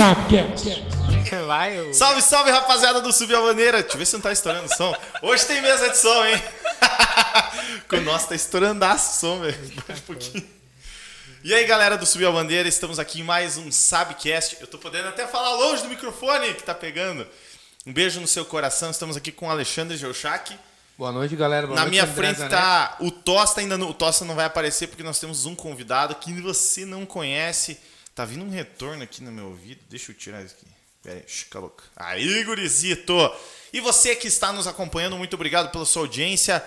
[0.00, 0.82] Sapcast.
[1.46, 1.92] Vai, eu...
[1.92, 3.82] Salve, salve, rapaziada do Subir a Bandeira.
[3.82, 4.96] Deixa eu ver se não tá estourando o som.
[5.20, 6.42] Hoje tem mesa de som, hein?
[7.86, 9.58] Com o nosso tá estourando o som, velho.
[9.90, 10.48] Um pouquinho.
[11.44, 14.56] E aí, galera do Subir a Bandeira, estamos aqui em mais um Sabcast.
[14.58, 17.26] Eu tô podendo até falar longe do microfone que tá pegando.
[17.86, 18.90] Um beijo no seu coração.
[18.90, 20.58] Estamos aqui com o Alexandre Geuchac.
[20.96, 21.66] Boa noite, galera.
[21.66, 22.56] Boa Na noite, minha André frente Zanetti.
[22.56, 26.14] tá o Tosta ainda não, o Tosta não vai aparecer porque nós temos um convidado
[26.14, 27.78] que você não conhece.
[28.14, 29.80] Tá vindo um retorno aqui no meu ouvido.
[29.88, 30.66] Deixa eu tirar isso aqui.
[31.02, 31.84] Pera aí, cala boca.
[31.96, 33.14] Aí, gurizito!
[33.72, 36.62] E você que está nos acompanhando, muito obrigado pela sua audiência.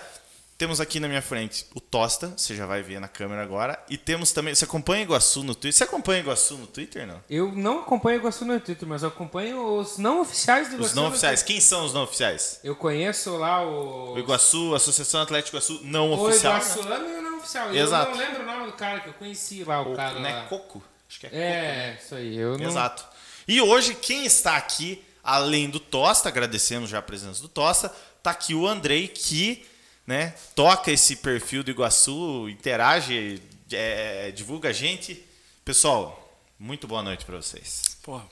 [0.56, 3.76] Temos aqui na minha frente o Tosta, você já vai ver na câmera agora.
[3.90, 4.54] E temos também.
[4.54, 5.72] Você acompanha Iguaçu no Twitter?
[5.76, 7.20] Você acompanha Iguaçu no Twitter, não?
[7.28, 10.78] Eu não acompanho o Iguaçu no Twitter, mas eu acompanho os não oficiais do Os
[10.78, 10.94] Iguaçu.
[10.96, 11.42] não no oficiais.
[11.42, 12.60] Quem são os não oficiais?
[12.62, 14.14] Eu conheço lá o.
[14.14, 16.54] O Iguaçu, Associação Atlético Iguaçu, não O oficial.
[16.56, 17.74] Iguaçuano e o não oficial.
[17.74, 18.10] Exato.
[18.12, 20.20] Eu não lembro o nome do cara que eu conheci lá, o, O, cara.
[20.20, 20.46] né.
[20.48, 20.82] Coco?
[21.08, 22.36] Acho que é, É, isso aí.
[22.36, 22.66] Eu não...
[22.68, 23.04] Exato.
[23.46, 28.30] E hoje, quem está aqui, além do Tosta, agradecendo já a presença do Tosta, tá
[28.30, 29.64] aqui o Andrei, que
[30.06, 33.40] né, toca esse perfil do Iguaçu, interage,
[33.72, 35.24] é, divulga a gente.
[35.64, 37.98] Pessoal, muito boa noite para vocês.
[38.02, 38.24] Porra.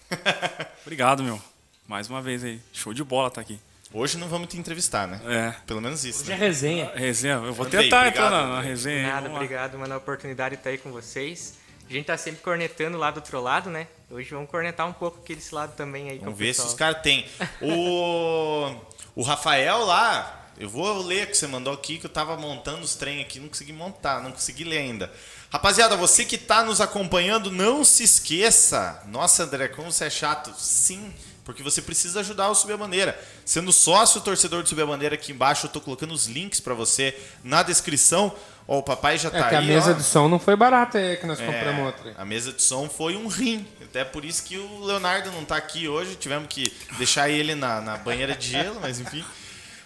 [0.83, 1.41] Obrigado, meu.
[1.87, 2.61] Mais uma vez aí.
[2.73, 3.59] Show de bola tá aqui.
[3.93, 5.21] Hoje não vamos te entrevistar, né?
[5.27, 5.55] É.
[5.67, 6.23] Pelo menos isso.
[6.23, 6.47] Hoje é Né?
[6.47, 6.93] resenha.
[6.95, 9.03] Resenha, eu vou Andrei, tentar obrigado, entrar na, na resenha.
[9.13, 11.59] Nada, obrigado, mano, a oportunidade de estar aí com vocês.
[11.93, 13.87] A gente tá sempre cornetando lá do outro lado, né?
[14.11, 17.03] Hoje vamos cornetar um pouco aqui desse lado também aí Vamos ver se os caras
[17.03, 17.27] têm.
[17.61, 18.75] O,
[19.15, 22.95] o Rafael lá, eu vou ler que você mandou aqui, que eu tava montando os
[22.95, 25.13] trem aqui, não consegui montar, não consegui ler ainda.
[25.51, 29.03] Rapaziada, você que tá nos acompanhando, não se esqueça.
[29.09, 30.51] Nossa, André, como você é chato.
[30.59, 31.13] Sim,
[31.45, 33.23] porque você precisa ajudar o Subir a Bandeira.
[33.45, 36.73] Sendo sócio torcedor do Subir a Bandeira, aqui embaixo eu tô colocando os links pra
[36.73, 38.35] você na descrição.
[38.73, 39.67] Ó, o papai já É tá que a aí.
[39.67, 39.95] mesa ó.
[39.95, 42.15] de som não foi barata aí que nós É, compramos outra.
[42.17, 43.67] A mesa de som foi um rim.
[43.83, 46.15] Até por isso que o Leonardo não tá aqui hoje.
[46.17, 49.23] Tivemos que deixar ele na, na banheira de gelo, mas enfim.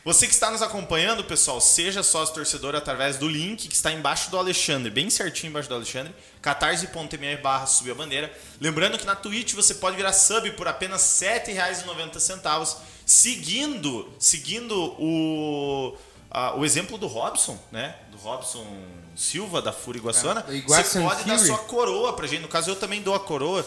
[0.04, 4.30] Você que está nos acompanhando, pessoal, seja sócio torcedor através do link que está embaixo
[4.30, 8.32] do Alexandre, bem certinho embaixo do Alexandre, catarse.me barra subir a bandeira.
[8.60, 15.96] Lembrando que na Twitch você pode virar sub por apenas R$ 7,90, seguindo, seguindo o,
[16.30, 17.94] a- o exemplo do Robson, né?
[18.10, 18.66] Do Robson
[19.14, 20.44] Silva, da Fúria Iguaçuana.
[20.48, 21.46] É, Você pode dar Fury.
[21.46, 22.42] sua coroa pra gente.
[22.42, 23.64] No caso, eu também dou a coroa.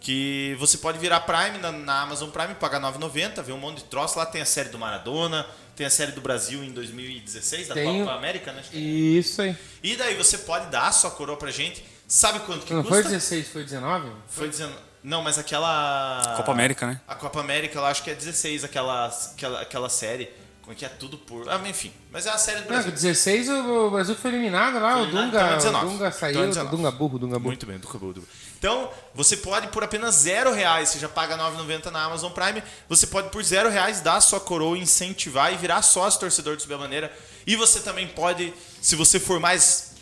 [0.00, 3.78] Que você pode virar Prime na, na Amazon Prime, pagar R$ 9,90, ver um monte
[3.78, 4.18] de troço.
[4.18, 5.46] Lá tem a série do Maradona,
[5.76, 8.58] tem a série do Brasil em 2016, da Tem o- Copa América, né?
[8.60, 8.80] Acho que é.
[8.80, 9.56] Isso aí.
[9.80, 11.84] E daí você pode dar a sua coroa pra gente.
[12.08, 12.96] Sabe quanto que Não custa?
[12.96, 14.10] foi 16, foi 19?
[14.26, 14.74] Foi dizendo.
[15.04, 16.34] Não, mas aquela.
[16.36, 17.00] Copa América, né?
[17.06, 20.28] A Copa América, eu acho que é 16, aquela, aquela, aquela série.
[20.62, 21.48] Como é que é tudo por.
[21.50, 21.92] Ah, enfim.
[22.12, 22.92] Mas é a série do Não, Brasil.
[22.92, 25.86] 16 o Brasil foi eliminado lá, Foi o Dunga, então é 19.
[25.86, 26.76] o Dunga Então saiu, é 19.
[26.76, 27.48] Dunga burro, Dunga burro.
[27.48, 28.22] Muito bem, do Cabo, do
[28.58, 32.62] Então, você pode por apenas zero reais, você já paga R$ 9,90 na Amazon Prime,
[32.88, 36.62] você pode por zero reais dar a sua coroa, incentivar e virar sócio torcedor de
[36.62, 37.12] Subir a Bandeira.
[37.44, 39.94] E você também pode, se você for mais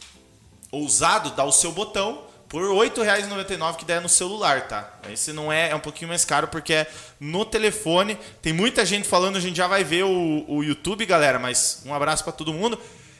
[0.71, 4.93] ousado, dar o seu botão por R$ 8,99 que der no celular, tá?
[5.09, 8.19] Esse não é, é um pouquinho mais caro porque é no telefone.
[8.43, 11.95] Tem muita gente falando, a gente já vai ver o, o YouTube, galera, mas um
[11.95, 12.77] abraço pra todo mundo.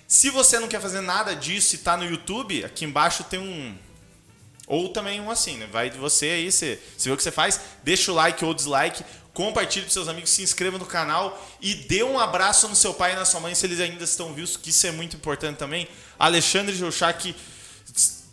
[0.09, 3.73] Se você não quer fazer nada disso e tá no YouTube, aqui embaixo tem um,
[4.67, 5.69] ou também um assim, né?
[5.71, 8.53] Vai de você aí, você, você vê o que você faz, deixa o like ou
[8.53, 12.93] dislike, compartilhe com seus amigos, se inscreva no canal e dê um abraço no seu
[12.93, 15.57] pai e na sua mãe se eles ainda estão vivos, que isso é muito importante
[15.57, 15.87] também.
[16.19, 17.33] Alexandre Geuchac,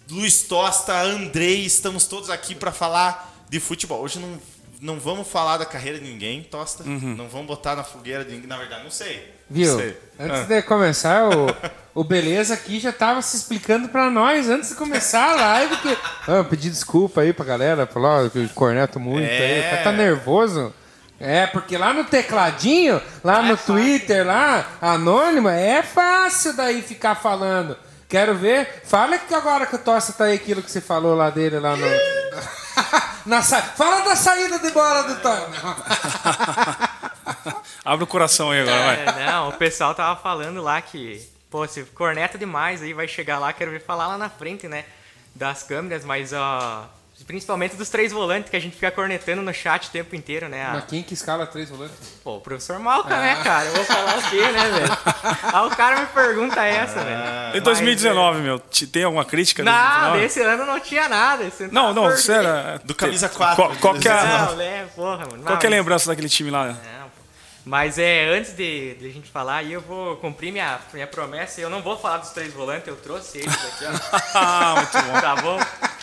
[0.09, 4.01] Luiz Tosta, Andrei, estamos todos aqui para falar de futebol.
[4.01, 4.39] Hoje não,
[4.81, 6.83] não vamos falar da carreira de ninguém, Tosta.
[6.85, 8.47] Não vamos botar na fogueira de ninguém.
[8.47, 9.33] Na verdade, não sei.
[9.49, 9.71] Viu?
[9.73, 9.97] Não sei.
[10.19, 10.43] Antes Ah.
[10.43, 11.47] de começar, o,
[11.93, 15.77] o Beleza aqui já tava se explicando pra nós antes de começar a live.
[15.77, 15.97] Que,
[16.31, 19.59] ah, pedir desculpa aí pra galera, falar que eu corneto muito aí.
[19.59, 19.97] O cara tá É.
[19.97, 20.73] nervoso.
[21.19, 27.75] É, porque lá no tecladinho, lá no Twitter, lá, anônimo, é fácil daí ficar falando.
[28.07, 28.81] Quero ver.
[28.85, 31.75] Fala que agora que o Tosta tá aí aquilo que você falou lá dele lá
[31.75, 31.85] no.
[33.25, 33.61] Na sa...
[33.61, 36.87] Fala da saída de bola do Tosta.
[37.83, 39.23] Abre o coração aí agora, vai.
[39.23, 43.39] É, não, o pessoal tava falando lá que, pô, se corneta demais aí vai chegar
[43.39, 44.85] lá, quero ver falar lá na frente, né?
[45.35, 46.85] Das câmeras, mas ó.
[47.27, 50.65] Principalmente dos três volantes que a gente fica cornetando no chat o tempo inteiro, né?
[50.71, 51.93] Mas Ah, quem que escala três volantes?
[52.23, 53.65] pô, o professor Malca, né, cara?
[53.65, 54.97] Eu vou falar o quê, né, velho?
[55.53, 57.57] Aí o cara me pergunta essa, velho.
[57.57, 59.61] Em 2019, meu, te- tem alguma crítica?
[59.61, 60.19] Não, 2019?
[60.21, 61.43] desse ano não tinha nada.
[61.43, 62.49] esse ano Não, não, sério.
[62.85, 65.43] Do camisa te- 4, Qual, qual que é a, Não, né, porra, mano.
[65.43, 66.67] qual que é a mas- lembrança daquele time lá?
[66.67, 66.96] Não, pô.
[67.67, 71.59] Mas é, antes de, de a gente falar aí, eu vou cumprir minha, minha promessa.
[71.59, 74.19] Eu não vou falar dos três volantes, eu trouxe eles aqui, ó.
[74.33, 75.19] Ah, muito bom.
[75.21, 75.59] tá bom?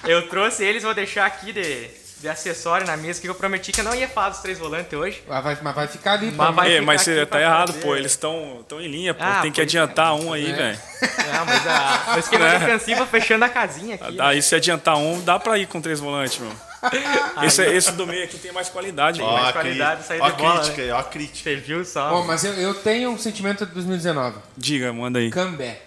[0.06, 1.88] Eu trouxe eles, vou deixar aqui de,
[2.20, 4.92] de acessório na mesa que eu prometi que eu não ia falar dos três volantes
[4.92, 5.22] hoje.
[5.26, 6.30] Mas vai, mas vai ficar ali.
[6.32, 6.66] Mas vai.
[6.68, 7.80] É, ficar mas você tá errado, fazer.
[7.84, 7.96] pô.
[7.96, 9.24] Eles estão tão em linha, pô.
[9.24, 9.64] Ah, Tem que é.
[9.64, 10.52] adiantar um aí, É.
[10.54, 10.78] velho.
[11.34, 12.58] Não, mas a, o esquema Né?
[12.58, 14.20] defensivo fechando a casinha aqui.
[14.20, 16.52] Aí se adiantar um, dá pra ir com três volantes, meu.
[17.42, 19.18] Esse, esse do meio aqui tem mais qualidade.
[19.18, 20.82] Tem mais a qualidade cri- sair ó de a bola, crítica né?
[20.84, 21.50] aí, ó a crítica.
[21.50, 22.10] Você viu só?
[22.10, 24.38] Bom, mas eu, eu tenho um sentimento de 2019.
[24.56, 25.30] Diga, manda aí.
[25.30, 25.82] Cambé.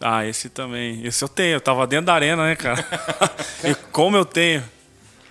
[0.00, 1.04] Ah, esse também.
[1.06, 1.54] Esse eu tenho.
[1.56, 2.84] Eu tava dentro da arena, né, cara?
[3.64, 4.62] e como eu tenho.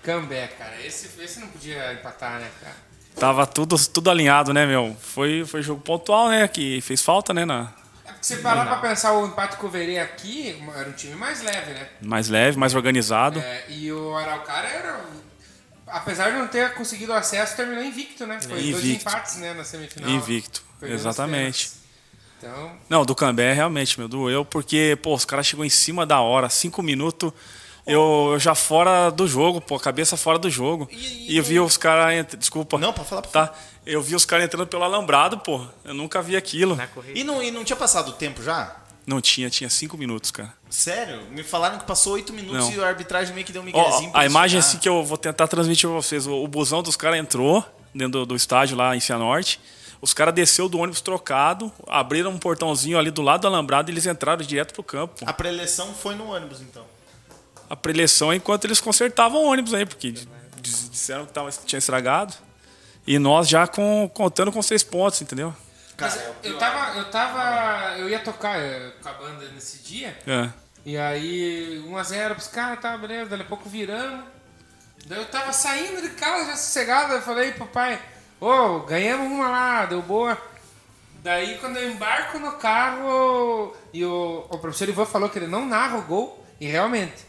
[0.03, 0.73] Cambé, cara.
[0.85, 2.75] Esse, esse não podia empatar, né, cara?
[3.19, 4.95] Tava tudo, tudo alinhado, né, meu?
[4.99, 6.47] Foi, foi jogo pontual, né?
[6.47, 7.45] Que fez falta, né?
[7.45, 7.71] Na,
[8.25, 11.73] Você parar pra pensar, o empate com o Verê aqui era um time mais leve,
[11.73, 11.87] né?
[12.01, 13.39] mais leve, mais organizado.
[13.39, 14.99] É, e o Araucária era.
[15.87, 18.39] Apesar de não ter conseguido acesso, terminou invicto, né?
[18.41, 19.07] Foi dois Invicto.
[19.07, 20.09] empates, né, na semifinal.
[20.09, 20.63] Invicto.
[20.81, 21.71] Exatamente.
[22.39, 26.19] Então, Não, do Cambé realmente, meu, doeu, porque, pô, os caras chegou em cima da
[26.19, 27.31] hora, cinco minutos,
[27.87, 30.87] eu, eu já fora do jogo, pô, cabeça fora do jogo.
[30.91, 32.77] E- E, eu vi os caras, desculpa.
[32.79, 33.53] Não, pode falar, pode Tá,
[33.85, 36.77] eu vi os caras entrando pelo alambrado, pô, eu nunca vi aquilo.
[37.13, 38.75] E não, e não tinha passado o tempo já?
[39.05, 40.51] Não tinha, tinha cinco minutos, cara.
[40.69, 41.21] Sério?
[41.29, 42.73] Me falaram que passou oito minutos Não.
[42.73, 44.11] e a arbitragem meio que deu um miguezinho.
[44.11, 46.95] pra a imagem assim que eu vou tentar transmitir pra vocês, o, o busão dos
[46.95, 49.59] caras entrou dentro do, do estádio lá em Cianorte,
[50.01, 53.93] os caras desceu do ônibus trocado, abriram um portãozinho ali do lado do alambrado e
[53.93, 55.23] eles entraram direto pro campo.
[55.25, 56.83] A preleção foi no ônibus, então.
[57.69, 60.15] a preleção enquanto eles consertavam o ônibus aí, porque
[60.59, 62.33] disseram que tava, tinha estragado.
[63.07, 65.53] E nós já com, contando com seis pontos, entendeu?
[65.95, 66.97] Cara, é eu tava.
[66.97, 67.97] Eu tava.
[67.97, 70.17] Eu ia tocar eh, com a banda nesse dia.
[70.27, 70.49] É.
[70.85, 74.23] E aí, 1x0 pros caras, tá, beleza, daqui a pouco virando.
[75.07, 77.99] Daí eu tava saindo de casa já sossegado, eu falei pro pai,
[78.39, 80.37] ô, ganhamos uma lá, deu boa.
[81.23, 85.65] Daí quando eu embarco no carro, e o, o professor Ivan falou que ele não
[85.65, 87.23] narra o gol, e realmente,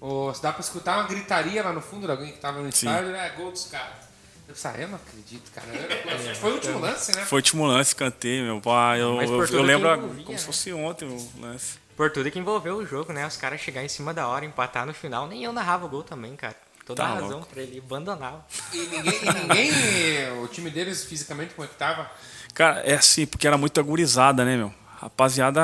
[0.00, 3.14] o, dá pra escutar uma gritaria lá no fundo de alguém que tava no estádio,
[3.14, 4.07] é gol dos caras.
[4.48, 5.66] Eu ah, eu não acredito, cara.
[5.68, 7.24] Eu- Foi o último lance, né?
[7.26, 9.00] Foi o último lance, cantei, meu pai.
[9.02, 10.38] Eu, por eu, eu que lembro envolvia, como né?
[10.38, 11.78] se fosse ontem o lance.
[11.96, 13.26] Por tudo que envolveu o jogo, né?
[13.26, 15.26] Os caras chegar em cima da hora, empatar no final.
[15.28, 16.54] Nem eu narrava o gol também, cara.
[16.86, 17.46] Toda Tá a razão louco.
[17.48, 18.46] pra ele abandonar.
[18.72, 22.10] E ninguém, e ninguém, o time deles fisicamente como é que tava?
[22.54, 24.72] Cara, é assim, porque era muito agorizada, né, meu?
[24.98, 25.60] Rapaziada,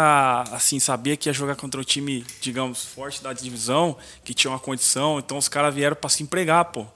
[0.53, 4.59] assim, sabia que ia jogar contra um time, digamos, forte da divisão, que tinha uma
[4.61, 6.87] condição, então os caras vieram pra se empregar, pô.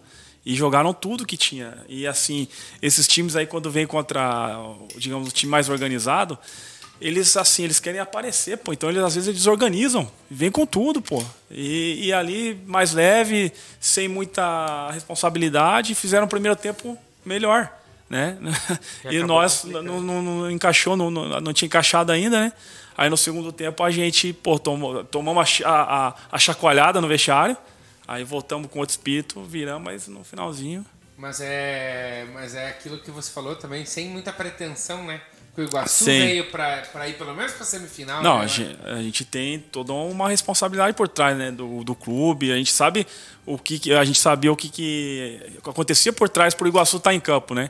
[0.44, 1.76] E jogaram tudo que tinha.
[1.88, 2.49] E assim,
[2.81, 4.56] esses times aí, quando vem contra,
[4.96, 6.38] digamos, o time mais organizado,
[7.00, 8.73] eles, assim, eles querem aparecer, pô.
[8.73, 10.11] Então, eles, às vezes, eles organizam.
[10.31, 11.23] Vem com tudo, pô.
[11.50, 17.73] E, e ali, mais leve, sem muita responsabilidade, fizeram o primeiro tempo melhor,
[18.11, 18.37] né?
[19.05, 22.52] E E nós não, não, não encaixou, não, não, tinha encaixado ainda, né?
[22.96, 25.70] Aí, no segundo tempo, a gente, pô, tomou, tomamos a,
[26.08, 27.56] a, a chacoalhada no vestiário.
[28.08, 30.84] Aí voltamos com outro espírito, viramos, mas no finalzinho...
[31.19, 35.20] Mas é, mas é aquilo que você falou também, sem muita pretensão, né?
[35.52, 36.20] Que o Iguaçu Sim.
[36.20, 38.22] veio pra, pra ir pelo menos pra semifinal.
[38.22, 38.44] Não, né?
[38.44, 42.52] a gente, a gente tem toda uma responsabilidade por trás né, do, do clube.
[42.52, 43.05] A gente sabe
[43.44, 47.19] o que, a gente sabia o que, que acontecia por trás por Iguaçu estar em
[47.19, 47.69] campo, né?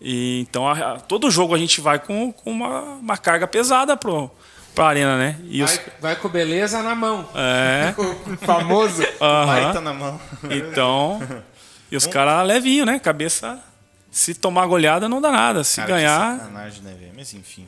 [0.00, 3.96] E, então a- a- todo jogo a gente vai com, com uma, uma carga pesada
[3.96, 4.30] pro
[4.74, 5.38] pra arena, né?
[5.44, 7.28] E os, Vai, vai com beleza na mão.
[7.34, 9.02] é, O famoso.
[9.20, 9.46] aham.
[9.46, 10.20] Vai tá na mão.
[10.50, 11.20] então
[11.90, 12.98] e os caras levinho, né?
[12.98, 13.62] Cabeça
[14.10, 17.12] se tomar goleada não dá nada, se Cara, ganhar sacanagem, né, velho?
[17.16, 17.66] Mas enfim.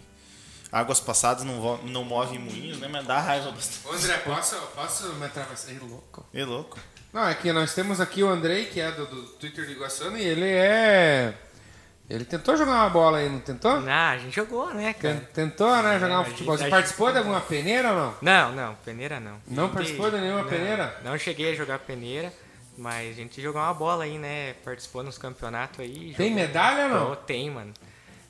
[0.70, 2.88] Águas passadas não, não movem moinhos, né?
[2.88, 3.94] Mas dá raiva bastante.
[3.94, 5.72] André, posso, posso me atravessar?
[5.72, 6.24] Ih, louco.
[6.32, 6.78] É louco.
[7.12, 10.16] Não, é que nós temos aqui o Andrei, que é do, do Twitter do Iguaçu,
[10.16, 11.34] e ele é.
[12.08, 13.72] Ele tentou jogar uma bola aí, não tentou?
[13.88, 15.28] Ah, a gente jogou, né, cara?
[15.34, 15.98] Tentou, né?
[15.98, 16.56] Jogar um a futebol.
[16.56, 18.14] gente- Você a participou gente- de alguma peneira ou não?
[18.22, 19.38] Não, não, peneira não.
[19.48, 21.00] Não gente- participou de nenhuma não, peneira?
[21.04, 22.32] Não cheguei a jogar peneira,
[22.78, 24.54] mas a gente jogou uma bola aí, né?
[24.64, 26.14] Participou nos campeonatos aí.
[26.16, 27.06] Tem jogou- medalha ou não?
[27.10, 27.74] Pô, Tem, mano.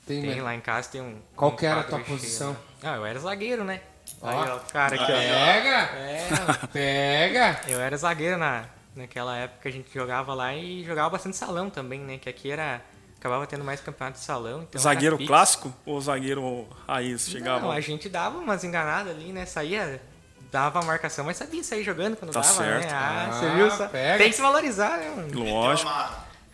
[0.07, 1.19] Tem, Tem lá em casa, tem um.
[1.35, 2.51] Qual um que era a tua cheio, posição?
[2.53, 2.57] né?
[2.81, 3.81] Ah, eu era zagueiro, né?
[4.21, 4.27] Ó.
[4.29, 5.15] Aí, ó, cara aqui, ó.
[5.15, 5.69] Pega!
[5.99, 6.27] É,
[6.73, 7.59] Pega!
[7.67, 8.63] eu era zagueiro na,
[8.95, 12.17] naquela época, a gente jogava lá e jogava bastante salão também, né?
[12.17, 12.81] Que aqui era.
[13.27, 14.63] Acabava tendo mais campeonato de salão.
[14.69, 17.59] Então zagueiro clássico ou zagueiro raiz chegava.
[17.59, 19.45] Não, a gente dava umas enganadas ali, né?
[19.45, 20.01] Saía,
[20.49, 22.85] dava a marcação, mas sabia sair jogando quando Tá dava, certo.
[22.85, 22.89] né?
[22.93, 23.69] Ah, Ah, você viu?
[23.69, 23.87] só?
[24.17, 25.27] Tem que se valorizar, né, mano?
[25.43, 25.91] Lógico.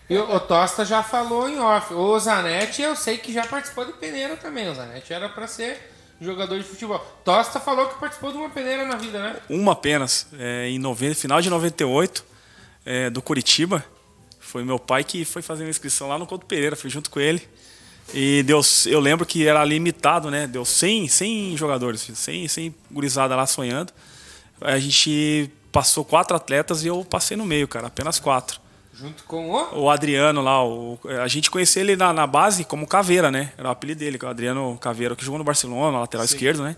[0.10, 1.94] E o, Tosta já falou em off.
[1.94, 4.68] O Zanetti eu sei que já participou de peneira também.
[4.68, 7.00] O Zanetti era pra ser jogador de futebol.
[7.24, 9.36] Tosta falou que participou de uma peneira na vida, né?
[9.48, 12.26] Uma apenas, é, em 90, final de 98,
[12.84, 13.86] é, do Curitiba.
[14.54, 17.20] Foi meu pai que foi fazer a inscrição lá no Couto Pereira, fui junto com
[17.20, 17.42] ele.
[18.14, 20.46] E deu, eu lembro que era limitado, né?
[20.46, 23.92] Deu 100, 100 jogadores, 100, 100 gurizada lá sonhando.
[24.62, 28.62] A gente passou quatro atletas e eu passei no meio, cara, apenas quatro.
[28.94, 29.86] Junto com o.
[29.86, 33.54] O Adriano lá, o, a gente conhecia ele na, na base como Caveira, né?
[33.58, 36.76] Era o apelido dele, é o Adriano Caveira, que jogou no Barcelona, lateral esquerdo, né?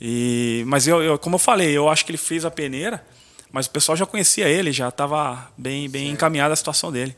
[0.00, 3.04] E, mas eu, eu, como eu falei, eu acho que ele fez a peneira,
[3.52, 7.14] mas o pessoal já conhecia ele, já estava bem, bem encaminhada a situação dele.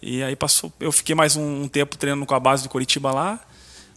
[0.00, 3.12] E aí passou, eu fiquei mais um, um tempo treinando com a base do Curitiba
[3.12, 3.40] lá,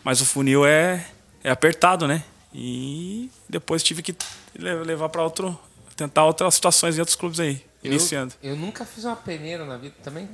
[0.04, 1.06] mas o funil é,
[1.44, 2.24] é apertado, né?
[2.54, 4.16] E depois tive que
[4.56, 5.60] le- levar para outro,
[5.96, 8.34] tentar outras situações em outros clubes aí, iniciando.
[8.42, 10.30] Eu, eu nunca fiz uma peneira na vida também.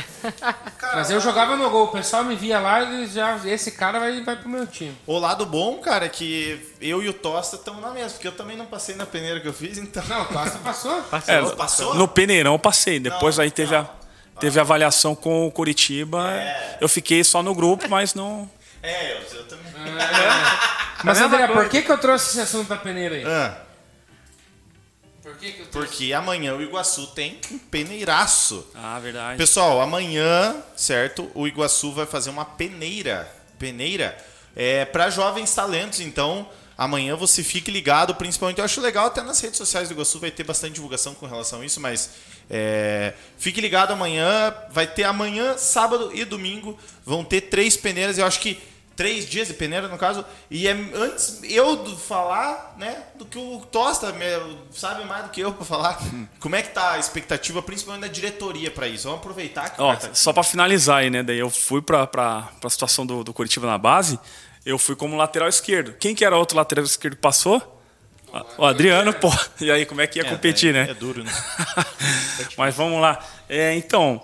[0.00, 3.38] Se- Mas eu jogava no gol, o pessoal me via lá e já.
[3.44, 4.96] Esse cara vai, vai pro meu time.
[5.06, 8.32] O lado bom, cara, é que eu e o Tosta estamos na mesma, porque eu
[8.32, 10.02] também não passei na peneira que eu fiz, então.
[10.08, 11.02] Não, o Costa passou.
[11.10, 11.34] Passou.
[11.34, 11.94] É, passou?
[11.94, 12.98] No Peneirão eu passei.
[13.00, 13.82] Depois Não, aí teve, não.
[13.82, 16.30] a, teve a avaliação com o Curitiba.
[16.32, 16.78] É.
[16.80, 18.48] Eu fiquei só no grupo, mas não.
[18.82, 19.62] É, eu, eu também.
[21.04, 21.62] Mas mesma André, coisa.
[21.62, 23.24] por que, que eu trouxe esse assunto da peneira aí?
[23.26, 23.56] Ah,
[25.42, 25.88] que, que eu trouxe?
[25.88, 28.66] porque amanhã o Iguaçu tem um peneiraço.
[28.74, 29.36] Ah, verdade.
[29.36, 31.30] Pessoal, amanhã, certo?
[31.34, 33.30] O Iguaçu vai fazer uma peneira.
[33.58, 34.16] Peneira
[34.54, 36.00] é para jovens talentos.
[36.00, 38.14] Então, amanhã você fique ligado.
[38.14, 41.26] Principalmente, eu acho legal até nas redes sociais do Iguaçu vai ter bastante divulgação com
[41.26, 41.80] relação a isso.
[41.80, 42.10] Mas
[42.48, 44.54] é, fique ligado amanhã.
[44.70, 46.78] Vai ter amanhã, sábado e domingo.
[47.04, 48.16] Vão ter três peneiras.
[48.16, 48.58] Eu acho que
[48.96, 50.24] três dias de peneira, no caso.
[50.50, 54.14] E é antes eu do falar, né, do que o Tosta
[54.72, 56.00] sabe mais do que eu para falar.
[56.40, 59.04] Como é que tá a expectativa, principalmente da diretoria para isso?
[59.04, 61.22] Vamos aproveitar que Ó, tá só pra finalizar aí, né?
[61.22, 64.18] Daí eu fui pra, pra, pra situação do, do Curitiba na base.
[64.64, 65.94] Eu fui como lateral esquerdo.
[65.98, 67.80] Quem que era outro lateral esquerdo que passou?
[68.56, 69.30] O Adriano, pô.
[69.60, 70.90] E aí, como é que ia competir, é, né?
[70.90, 71.32] É duro, né?
[72.56, 73.18] Mas vamos lá.
[73.48, 74.22] É, então,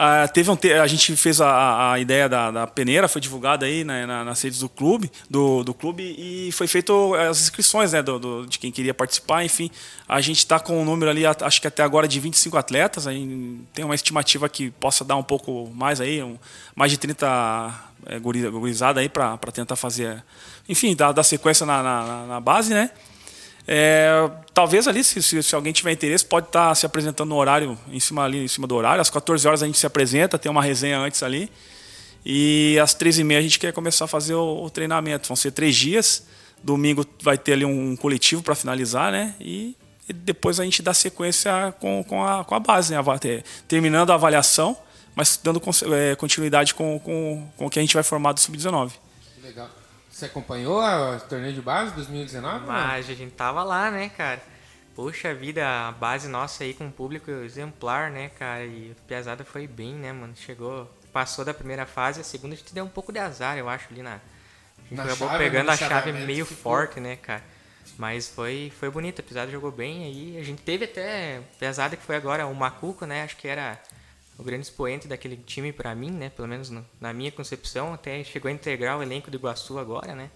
[0.00, 3.66] ah, teve um te- a gente fez a- a, ideia da, da peneira, foi divulgada
[3.66, 7.92] aí né, na- nas redes do clube, do, do clube e foi feito as inscrições
[7.92, 9.44] né, do, do- de quem queria participar.
[9.44, 9.68] Enfim,
[10.08, 13.08] a gente está com um número ali, acho que até agora de 25 atletas.
[13.08, 16.38] Aí tem uma estimativa que possa dar um pouco mais aí, um-
[16.76, 17.74] mais de 30
[18.06, 20.22] é, guri- gurizada aí para tentar fazer,
[20.68, 22.90] enfim, dar, dar sequência na- na- na base, né?
[23.70, 27.78] É, talvez ali, se, se, se alguém tiver interesse, pode estar se apresentando no horário,
[27.92, 29.02] em cima ali, em cima do horário.
[29.02, 31.52] Às 14 horas a gente se apresenta, tem uma resenha antes ali.
[32.24, 35.28] E às 13h30 a gente quer começar a fazer o, o treinamento.
[35.28, 36.26] Vão ser três dias.
[36.64, 39.34] Domingo vai ter ali um coletivo para finalizar, né?
[39.38, 39.76] E,
[40.08, 43.00] e depois a gente dá sequência com, com, a, com a base, né?
[43.68, 44.76] Terminando a avaliação,
[45.14, 45.60] mas dando
[45.94, 48.92] é, continuidade com, com, com o que a gente vai formar do Sub-19.
[49.34, 49.68] Que legal.
[50.18, 52.66] Você acompanhou o torneio de base 2019?
[52.66, 54.40] Mas a gente tava lá, né, cara?
[54.92, 58.64] Poxa vida, a base nossa aí com um público exemplar, né, cara?
[58.64, 60.34] E a Piazada foi bem, né, mano?
[60.34, 63.68] Chegou, passou da primeira fase, a segunda a gente deu um pouco de azar, eu
[63.68, 64.14] acho, ali na.
[64.14, 67.44] A gente acabou pegando a chave meio forte, né, cara?
[67.96, 70.36] Mas foi, foi bonito, a Piazada jogou bem aí.
[70.36, 73.22] A gente teve até Piazada que foi agora o Macuco, né?
[73.22, 73.80] Acho que era
[74.38, 76.30] o grande expoente daquele time pra mim, né?
[76.30, 77.92] Pelo menos no- na minha concepção.
[77.92, 80.30] Até chegou a integrar o elenco do Iguaçu agora, né?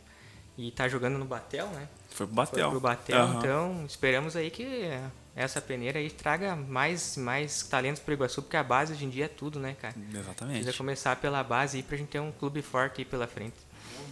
[0.59, 1.89] E tá jogando no Batel, né?
[2.11, 2.71] Foi pro Foi Batel.
[2.71, 3.39] pro Batel, Aham.
[3.39, 4.91] então esperamos aí que
[5.35, 9.25] essa peneira aí traga mais, mais talentos pro Iguaçu, porque a base hoje em dia
[9.25, 9.95] é tudo, né, cara?
[9.95, 10.77] Precisa Exatamente.
[10.77, 13.57] começar pela base aí pra gente ter um clube forte aí pela frente.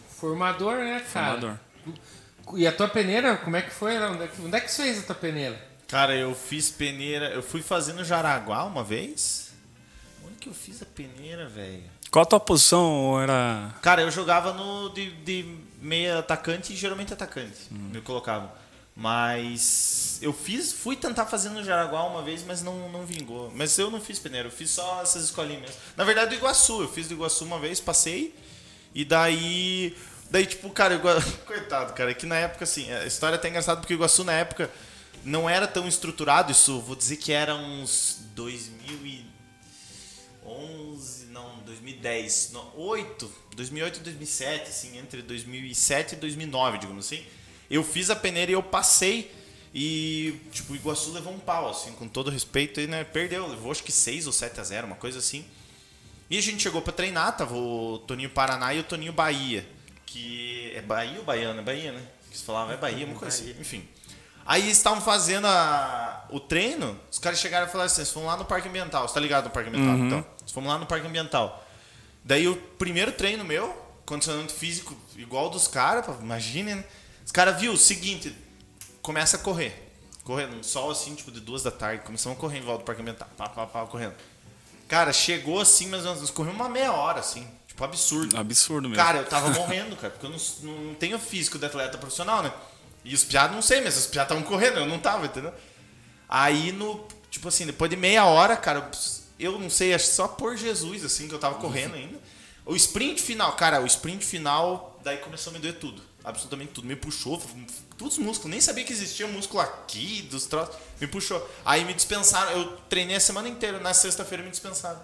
[0.09, 1.39] Formador, né, cara?
[1.41, 1.57] Formador.
[2.57, 3.97] E a tua peneira, como é que foi?
[3.99, 5.61] Onde é que, onde é que você fez a tua peneira?
[5.89, 7.29] Cara, eu fiz peneira.
[7.31, 9.50] Eu fui fazer no Jaraguá uma vez.
[10.41, 11.85] Que eu fiz a peneira, velho?
[12.11, 13.75] Qual a tua posição era.
[13.83, 17.69] Cara, eu jogava no de, de meia atacante e geralmente atacante.
[17.71, 18.51] Me colocavam.
[18.97, 23.51] Mas eu fiz, fui tentar fazer no Jaraguá uma vez, mas não, não vingou.
[23.55, 25.77] Mas eu não fiz peneira, eu fiz só essas escolinhas mesmo.
[25.97, 28.35] Na verdade, do Iguaçu, eu fiz do Iguaçu uma vez, passei.
[28.95, 29.97] E daí.
[30.31, 30.99] Daí, tipo, cara,
[31.47, 34.33] coitado, cara, que na época, assim, a história é até engraçada porque o Iguaçu na
[34.33, 34.71] época
[35.25, 39.40] não era tão estruturado, isso, vou dizer que era uns 2011, não,
[42.05, 47.25] 2010, não, 8, 2008 e 2007, assim, entre 2007 e 2009, digamos assim.
[47.71, 49.31] Eu fiz a peneira e eu passei
[49.73, 53.71] e, tipo, o Iguaçu levou um pau, assim, com todo respeito, e, né, perdeu, levou
[53.71, 55.45] acho que 6 ou 7 a 0, uma coisa assim.
[56.29, 59.67] E a gente chegou pra treinar, tava o Toninho Paraná e o Toninho Bahia.
[60.07, 61.61] Que é Bahia ou Baiana?
[61.61, 62.03] É Bahia, né?
[62.31, 63.51] Que você falava, é Bahia, uma coisa assim.
[63.61, 63.87] Enfim.
[64.47, 68.37] Aí estavam fazendo a- o treino, os caras chegaram e falaram assim: vocês foram lá
[68.37, 69.95] no Parque Ambiental, você tá ligado no Parque Ambiental?
[70.07, 71.60] Então, vocês fomos lá no Parque Ambiental.
[72.25, 73.75] Daí o primeiro treino meu,
[74.05, 76.85] condicionamento físico igual dos caras, imagine, né?
[77.25, 78.35] Os caras viu o seguinte,
[79.01, 79.89] começa a correr.
[80.25, 82.85] Correndo, um sol assim, tipo, de duas da tarde, começamos a correr em volta do
[82.85, 84.15] Parque Ambiental, pá, pá, pá, correndo.
[84.87, 87.47] Cara, chegou assim, mas nós corremos uma meia hora, assim.
[87.67, 88.37] Tipo, absurdo.
[88.37, 89.03] Absurdo mesmo.
[89.03, 92.53] Cara, eu tava morrendo, cara, porque eu não, não tenho físico de atleta profissional, né?
[93.05, 95.55] E os piados, não sei, mas os piados estavam correndo, eu não tava, entendeu?
[96.29, 98.91] Aí, no, tipo assim, depois de meia hora, cara,
[99.41, 102.19] eu não sei, acho só por Jesus, assim, que eu tava correndo ainda.
[102.67, 106.03] O sprint final, cara, o sprint final, daí começou a me doer tudo.
[106.23, 106.87] Absolutamente tudo.
[106.87, 107.41] Me puxou,
[107.97, 108.51] todos os músculos.
[108.51, 110.77] Nem sabia que existia músculo aqui, dos troços.
[111.01, 111.51] Me puxou.
[111.65, 112.53] Aí me dispensaram.
[112.53, 113.81] Eu treinei a semana inteira.
[113.81, 115.01] Na sexta-feira me dispensaram.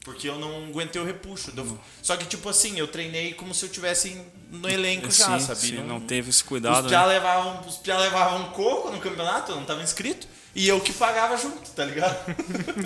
[0.00, 1.52] Porque eu não aguentei o repuxo.
[1.56, 1.76] Uhum.
[2.00, 5.60] Só que, tipo assim, eu treinei como se eu tivesse no elenco já, Sim, sabe?
[5.60, 7.06] sim, não teve esse cuidado, Os piá né?
[7.14, 10.28] levavam, os piá levavam um coco no campeonato, eu não tava inscrito.
[10.56, 12.16] E eu que pagava junto, tá ligado?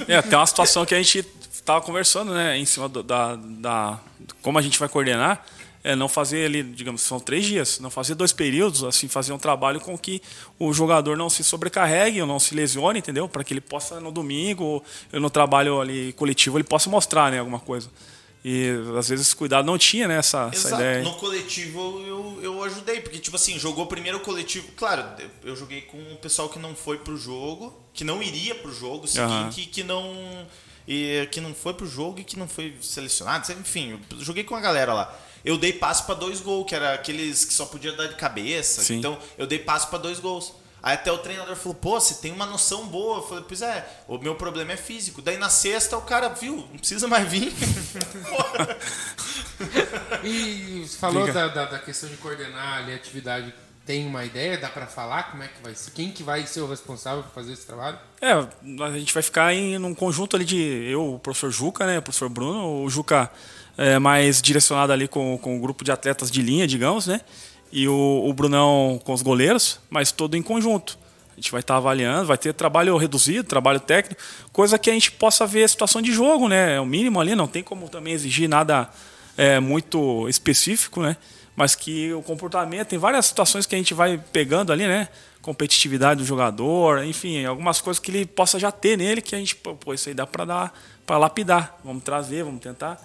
[0.09, 1.23] É, tem uma situação que a gente
[1.65, 3.99] tava conversando, né, em cima do- da, da
[4.43, 5.45] como a gente vai coordenar,
[5.85, 9.39] é não fazer ali, digamos, são três dias, não fazer dois períodos, assim, fazer um
[9.39, 10.21] trabalho com que
[10.59, 13.29] o jogador não se sobrecarregue, ou não se lesione, entendeu?
[13.29, 17.61] Para que ele possa no domingo, no trabalho ali coletivo, ele possa mostrar, né, alguma
[17.61, 17.89] coisa.
[18.45, 20.83] E às vezes cuidado não tinha, né, essa, essa Exato.
[20.83, 20.99] ideia.
[20.99, 21.05] aí.
[21.05, 24.67] No coletivo eu, eu ajudei, porque, tipo assim, jogou primeiro o coletivo.
[24.77, 25.05] Claro,
[25.45, 29.07] eu joguei com o pessoal que não foi pro jogo, que não iria pro jogo
[29.07, 30.47] seguinte, e que não.
[30.89, 33.53] E que não foi pro jogo e que não foi selecionado.
[33.53, 35.15] Enfim, eu joguei com a galera lá.
[35.45, 38.83] Eu dei passo pra dois gols, que era aqueles que só podia dar de cabeça.
[38.83, 38.97] Sim.
[38.97, 40.53] Então, eu dei passo pra dois gols.
[40.83, 43.19] Aí até o treinador falou, pô, você tem uma noção boa.
[43.19, 45.21] Eu falei, pois é, o meu problema é físico.
[45.21, 47.53] Daí na sexta o cara, viu, não precisa mais vir.
[50.25, 53.53] E você falou da, da, da questão de coordenar ali a atividade.
[53.85, 54.57] Tem uma ideia?
[54.59, 55.91] Dá pra falar como é que vai ser?
[55.91, 57.99] Quem que vai ser o responsável por fazer esse trabalho?
[58.21, 60.59] É, a gente vai ficar em num conjunto ali de
[60.91, 63.31] eu, o professor Juca, né, o professor Bruno, o Juca
[63.77, 67.21] é mais direcionado ali com, com o grupo de atletas de linha, digamos, né,
[67.73, 70.99] e o, o Brunão com os goleiros, mas todo em conjunto.
[71.33, 74.21] A gente vai estar avaliando, vai ter trabalho reduzido, trabalho técnico,
[74.53, 77.35] coisa que a gente possa ver a situação de jogo, né, é o mínimo ali,
[77.35, 78.91] não tem como também exigir nada
[79.37, 81.17] é, muito específico, né,
[81.57, 85.09] mas que o comportamento, tem várias situações que a gente vai pegando ali, né?
[85.43, 89.57] Competitividade do jogador, enfim, algumas coisas que ele possa já ter nele que a gente,
[89.57, 91.79] pô, isso aí dá para dar, para lapidar.
[91.85, 92.99] Vamos trazer, vamos tentar.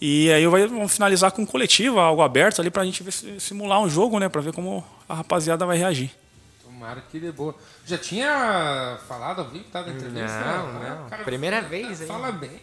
[0.00, 3.80] E aí vai- vamos finalizar com um coletivo, algo aberto ali pra gente ver, simular
[3.80, 4.28] um jogo, né?
[4.28, 6.10] Pra ver como a rapaziada vai reagir.
[6.62, 7.54] Tomara que dê boa.
[7.86, 9.80] Já tinha falado ao vivo, tá?
[9.82, 10.38] Da entrevista?
[10.40, 10.90] Não, né?
[10.90, 11.06] não.
[11.06, 12.06] O cara Primeira fala- vez, hein?
[12.06, 12.60] Fala bem.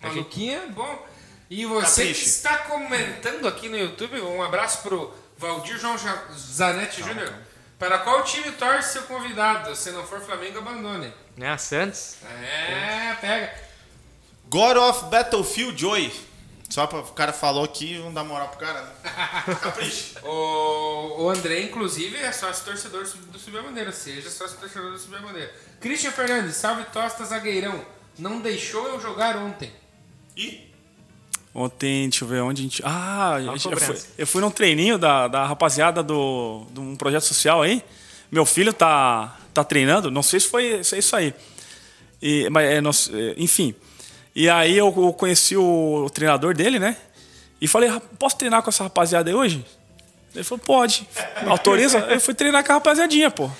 [0.00, 1.06] Maluquinho é bom.
[1.50, 5.96] E você que está comentando aqui no YouTube, um abraço pro Valdir João
[6.36, 7.32] Zanetti Júnior.
[7.78, 9.74] Para qual time torce seu convidado?
[9.74, 11.12] Se não for Flamengo, abandone.
[11.36, 12.16] Né, a Santos?
[12.42, 13.52] É, pega.
[14.48, 16.12] God of Battlefield Joy.
[16.68, 19.54] Só pra, o cara falou aqui, vamos dar moral pro cara, né?
[19.62, 20.20] Capricha.
[20.22, 23.90] O, o André, inclusive, é sócio torcedor do Subir a Bandeira.
[23.90, 25.50] Seja sócio torcedor do Subir a Bandeira.
[25.80, 27.82] Christian Fernandes, salve Tosta Zagueirão.
[28.18, 29.72] Não deixou eu jogar ontem.
[30.36, 30.68] Ih,
[31.54, 32.82] Ontem, deixa eu ver onde a gente.
[32.84, 36.94] Ah, a gente- eu, fui, eu fui num treininho da, da rapaziada do, de um
[36.94, 37.82] projeto social aí.
[38.30, 41.34] Meu filho tá, tá treinando, não sei se foi se é isso aí.
[42.20, 43.74] E, mas, é, nós- é, enfim.
[44.40, 46.96] E aí eu, eu conheci o, o treinador dele, né?
[47.60, 49.66] E falei, "Ra- posso treinar com essa rapaziada aí hoje?
[50.32, 51.08] Ele falou, pode.
[51.44, 51.98] Autoriza?
[51.98, 53.50] Eu fui treinar com a rapaziadinha, pô.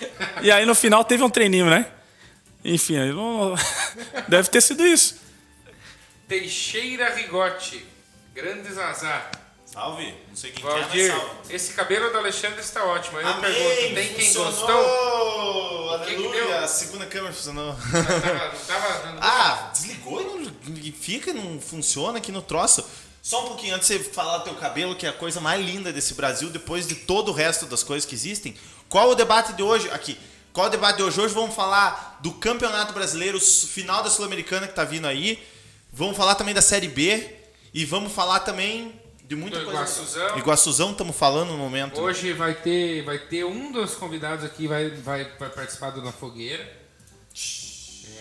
[0.41, 1.87] E aí no final teve um treininho, né?
[2.65, 3.57] Enfim, aí não-
[4.29, 5.17] deve ter sido isso.
[6.29, 7.85] Teixeira Rigotti.
[8.33, 9.31] Grandes azar.
[9.79, 10.15] Salve.
[10.29, 11.55] Não sei quem que é, mas Valdir, salve.
[11.55, 13.19] esse cabelo do Alexandre está ótimo.
[13.19, 15.99] Aí eu Amém, pergunto, tem quem gostou?
[16.01, 16.59] que que Aleluia, deu?
[16.59, 17.67] a segunda câmera funcionou.
[17.75, 22.85] Não tava, não tava dando ah, desligou e, não, fica, não funciona aqui no troço.
[23.23, 25.65] Só um pouquinho antes de você falar do teu cabelo, que é a coisa mais
[25.65, 28.57] linda desse Brasil, depois de todo o resto das coisas que existem.
[28.89, 29.89] Qual o debate de hoje?
[29.91, 30.19] Aqui.
[30.53, 31.21] Qual o debate de hoje?
[31.21, 35.47] Hoje vamos falar do Campeonato Brasileiro, final da Sul-Americana que tá vindo aí.
[35.93, 37.37] Vamos falar também da Série B.
[37.75, 39.81] E vamos falar também de muita Do coisa.
[39.81, 40.39] Iguaçuzão.
[40.39, 42.01] Iguaçuzão, estamos falando no momento.
[42.01, 46.11] Hoje vai ter, vai ter um dos convidados aqui vai, vai, vai participar do Na
[46.11, 46.67] Fogueira.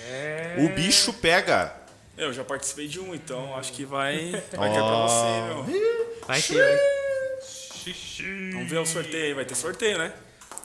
[0.09, 0.57] É.
[0.59, 1.73] O bicho pega.
[2.17, 5.63] Eu já participei de um, então acho que vai, vai cair pra você, meu.
[6.27, 6.79] Vai ter.
[8.51, 10.11] Vamos ver o sorteio aí, vai ter sorteio, né?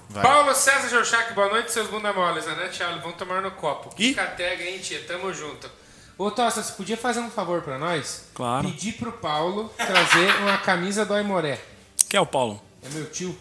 [0.08, 0.24] Vai.
[0.24, 2.48] Paulo César Jorchak, boa noite, seus bunda moles.
[2.48, 3.94] Anete Alves, vamos tomar no copo.
[3.94, 4.14] Que Ih.
[4.14, 5.00] catega, hein, tia?
[5.06, 5.70] Tamo junto.
[6.18, 8.24] Ô, Tosta, você podia fazer um favor pra nós?
[8.34, 8.68] Claro.
[8.68, 11.58] Pedir pro Paulo trazer uma camisa do Aimoré.
[12.08, 12.62] Quem é o Paulo?
[12.84, 13.36] É meu tio.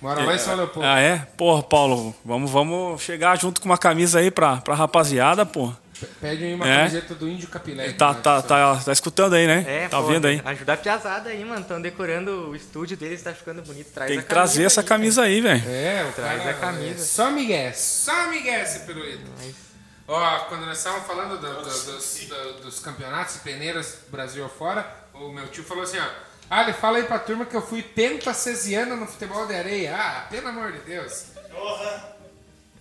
[0.00, 0.86] Mora lá em São Leopoldo.
[0.86, 1.18] Ah, é?
[1.36, 5.72] Porra, Paulo, vamos, vamos chegar junto com uma camisa aí pra, pra rapaziada, pô.
[6.20, 6.76] Pede aí uma É.
[6.78, 7.92] camiseta do Índio Capilé.
[7.92, 9.64] Tá, tá, tá, tá escutando aí, né?
[9.66, 10.42] É, tá pô, vendo aí?
[10.44, 11.62] Ajudar a piazada aí, mano.
[11.62, 13.90] Estão decorando o estúdio deles, tá ficando bonito.
[13.94, 15.62] Traz Tem a que trazer essa aí, camisa aí, velho.
[15.66, 17.00] É, o Traz cara, a camisa.
[17.00, 19.24] é Só Miguel, só Miguel esse pirulito.
[20.08, 21.84] Ó, quando nós estávamos falando do- do- dos,
[22.28, 26.06] do- dos campeonatos peneiras Brasil afora, o meu tio falou assim, ó.
[26.48, 29.96] Ah, ele fala aí pra turma que eu fui pentacesiano no futebol de areia.
[29.96, 31.24] Ah, pelo amor de Deus.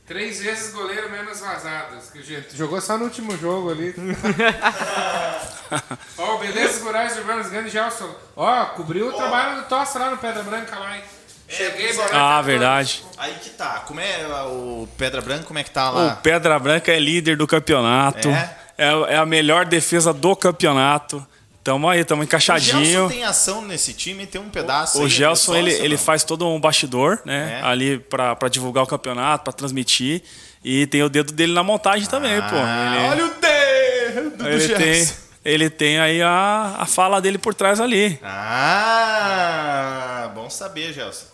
[0.05, 2.11] Três vezes goleiro menos vazados.
[2.11, 3.95] Que gente jogou só no último jogo ali.
[6.19, 8.13] Ó, o Belezas Rurais Urbanos Grande Gelson.
[8.35, 11.03] Ó, cobriu o trabalho do Tossa lá no Pedra Branca lá, hein?
[11.47, 13.03] Cheguei, noite Ah, verdade.
[13.17, 13.83] Aí que tá.
[13.87, 16.15] Como é o Pedra Branca, como é que tá O lá?
[16.15, 18.27] Pedra Branca é líder do campeonato.
[18.29, 18.55] É?
[18.77, 21.25] É, é a melhor defesa do campeonato.
[21.63, 22.83] Tamo aí, tamo O encaixadinho.
[22.85, 25.95] Gelson tem ação nesse time, tem um pedaço O aí, Gelson, é ele, sócio, ele
[25.95, 26.03] não?
[26.03, 27.59] faz todo um bastidor, né?
[27.59, 27.65] É?
[27.65, 30.21] Ali pra, pra divulgar o campeonato, pra transmitir.
[30.63, 32.55] E tem o dedo dele na montagem também, pô.
[32.55, 34.83] Ah, Ele, Olha o dedo do ele Gelson.
[34.83, 35.09] tem,
[35.43, 38.19] ele tem aí a, a fala dele por trás ali.
[38.23, 41.25] Ah, bom saber, Gelson.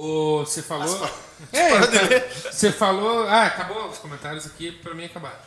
[0.00, 1.10] O, você falou.
[1.54, 2.30] É, ler?
[2.50, 3.26] você falou.
[3.26, 5.38] Ah, acabou os comentários aqui, pra mim acabaram.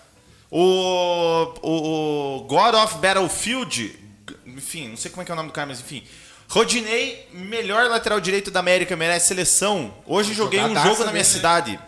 [0.50, 4.00] O, o, o God of Battlefield,
[4.48, 6.04] enfim, não sei como é que é o nome do cara, mas enfim.
[6.50, 9.94] Rodinei, melhor lateral direito da América, merece seleção.
[10.04, 11.24] Hoje joguei um jogo na minha né?
[11.24, 11.80] cidade.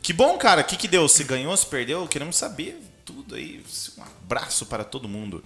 [0.00, 0.60] Que bom, cara.
[0.60, 1.08] O que, que deu?
[1.08, 2.06] Se ganhou, se perdeu?
[2.06, 3.62] Queremos saber tudo aí.
[3.96, 5.42] Um abraço para todo mundo.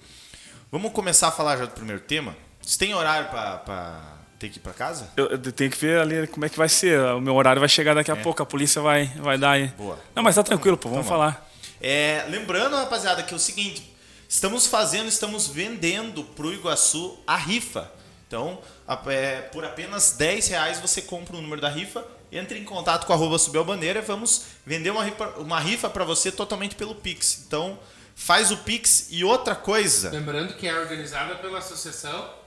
[0.71, 2.37] Vamos começar a falar já do primeiro tema.
[2.61, 5.09] Você tem horário pra ter que ir pra casa?
[5.17, 6.99] Eu, eu tenho que ver ali como é que vai ser.
[7.15, 9.65] O meu horário vai chegar daqui a pouco, a polícia vai, vai dar aí.
[9.65, 9.67] É.
[9.69, 9.99] Boa.
[10.15, 11.51] Não, mas tá tranquilo, pô, vamos Tá falar.
[11.81, 13.95] É, lembrando, rapaziada, que é o seguinte:
[14.29, 17.91] estamos fazendo, estamos vendendo pro Iguaçu a rifa.
[18.27, 22.65] Então, a- é, por apenas 10 reais você compra o número da rifa, entre em
[22.65, 26.03] contato com a arroba Subiu a Bandeira e vamos vender uma rifa, uma rifa para
[26.05, 27.45] você totalmente pelo Pix.
[27.47, 27.79] Então,
[28.17, 30.11] faz o Pix e outra coisa.
[30.11, 32.42] Lembrando que é organizada pela associação.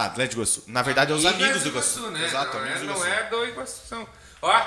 [0.00, 0.62] Ah, Atlético Iguaçu.
[0.68, 2.10] Na verdade, é os amigos do Iguaçu.
[2.12, 2.24] né?
[2.24, 3.12] Exato, não, amigos é, do não Iguaçu.
[3.12, 3.80] é do Iguaçu.
[3.88, 4.08] são-
[4.40, 4.62] Ó,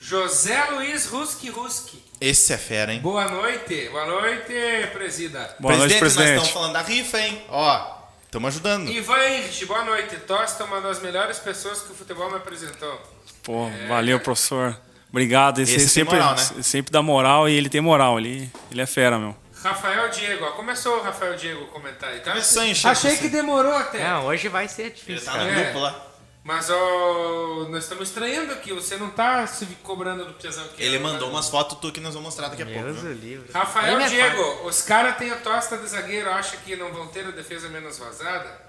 [0.00, 2.02] José Luiz Ruski Ruski.
[2.20, 3.00] Esse é fera, hein?
[3.00, 4.52] Boa noite, boa noite,
[4.92, 5.54] presida.
[5.60, 6.28] Boa noite, nós presidente.
[6.30, 7.42] estamos falando da rifa, hein?
[7.48, 8.88] Ó, estamos ajudando.
[8.90, 10.16] Ivan Henrich, boa noite.
[10.16, 13.00] Tosta, uma das melhores pessoas que o futebol me apresentou.
[13.44, 14.76] Pô, valeu, professor.
[15.10, 15.60] Obrigado.
[15.60, 16.62] Esse, Esse tem sempre, moral, né?
[16.62, 18.18] sempre dá moral e ele tem moral.
[18.18, 19.36] Ele, ele é fera, meu.
[19.62, 22.32] Rafael Diego, ó, começou o Rafael Diego comentar aí, tá?
[22.32, 24.02] Começou a encher Achei que demorou até.
[24.02, 25.24] Não, hoje vai ser Ele difícil.
[25.26, 25.44] tá cara.
[25.44, 25.62] no É.
[25.64, 26.06] grupo lá.
[26.44, 30.82] Mas ó, nós estamos estranhando aqui, você não tá se cobrando do tesão aqui.
[30.82, 32.82] Ele mandou umas fotos tu que nós vamos mostrar daqui a pouco.
[32.82, 33.10] Deus viu?
[33.10, 33.52] o livre.
[33.52, 37.24] Rafael me Diego, os caras têm a tosta de zagueiro, acha que não vão ter
[37.26, 38.60] a defesa menos vazada?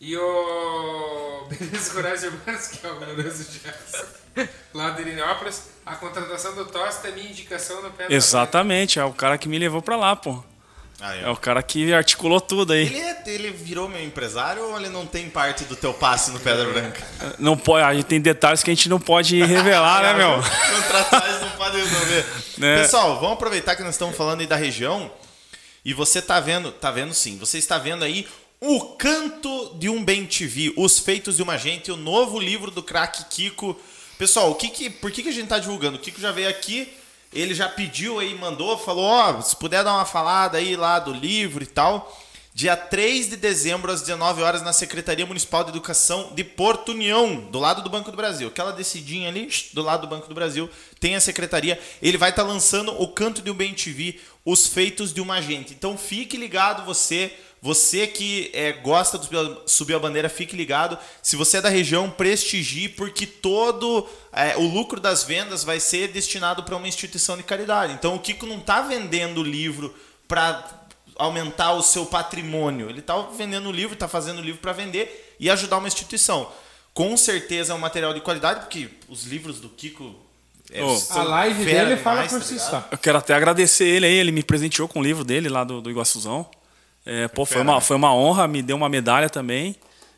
[0.00, 6.54] E o Beleza Rurais Urbanos, que é o glorioso Gerson, lá de Irinópolis, a contratação
[6.54, 9.80] do Tosta é minha indicação no pé da Exatamente, é o cara que me levou
[9.80, 10.42] pra lá, pô.
[11.00, 11.32] Aí, É ó.
[11.32, 12.86] o cara que articulou tudo aí.
[12.86, 16.40] Ele, é- ele virou meu empresário ou ele não tem parte do teu passe no
[16.40, 17.02] Pedra Branca?
[17.38, 20.36] Não pode, a gente tem detalhes que a gente não pode revelar, né, meu?
[20.76, 22.24] Contratados não podem resolver.
[22.58, 22.82] Né?
[22.82, 25.10] Pessoal, vamos aproveitar que nós estamos falando aí da região
[25.84, 28.26] e você tá vendo, tá vendo sim, você está vendo aí
[28.60, 32.82] o Canto de um Bem TV, Os Feitos de uma Gente, o novo livro do
[32.82, 33.78] craque Kiko.
[34.16, 35.98] Pessoal, o que que, por que, que a gente tá divulgando?
[35.98, 36.90] O Kiko já veio aqui,
[37.32, 41.12] ele já pediu aí, mandou, falou, ó, se puder dar uma falada aí lá do
[41.12, 42.10] livro e tal.
[42.54, 47.36] Dia 3 de dezembro, às 19 horas, na Secretaria Municipal de Educação de Porto União,
[47.36, 48.48] do lado do Banco do Brasil.
[48.48, 51.78] Aquela descidinha ali, do lado do Banco do Brasil, tem a secretaria.
[52.00, 55.74] Ele vai estar lançando o Canto de um Bem TV, Os Feitos de uma Gente.
[55.74, 60.98] Então fique ligado você, você que é, gosta do Subir a Bandeira, fique ligado.
[61.22, 66.08] Se você é da região, prestigie, porque todo é, o lucro das vendas vai ser
[66.08, 67.94] destinado para uma instituição de caridade.
[67.94, 69.94] Então o Kiko não está vendendo o livro
[70.28, 70.64] para
[71.16, 72.88] aumentar o seu patrimônio.
[72.88, 76.50] Ele está vendendo o livro, está fazendo o livro para vender e ajudar uma instituição.
[76.92, 80.14] Com certeza é um material de qualidade, porque os livros do Kiko.
[80.70, 82.88] é, são A live dele fala demais, por tá si só.
[82.90, 85.80] Eu quero até agradecer ele aí, ele me presenteou com o livro dele lá do,
[85.80, 86.48] do Iguaçuzão.
[87.06, 87.80] É, pô, foi uma, né?
[87.80, 89.76] foi uma honra, me deu uma medalha também.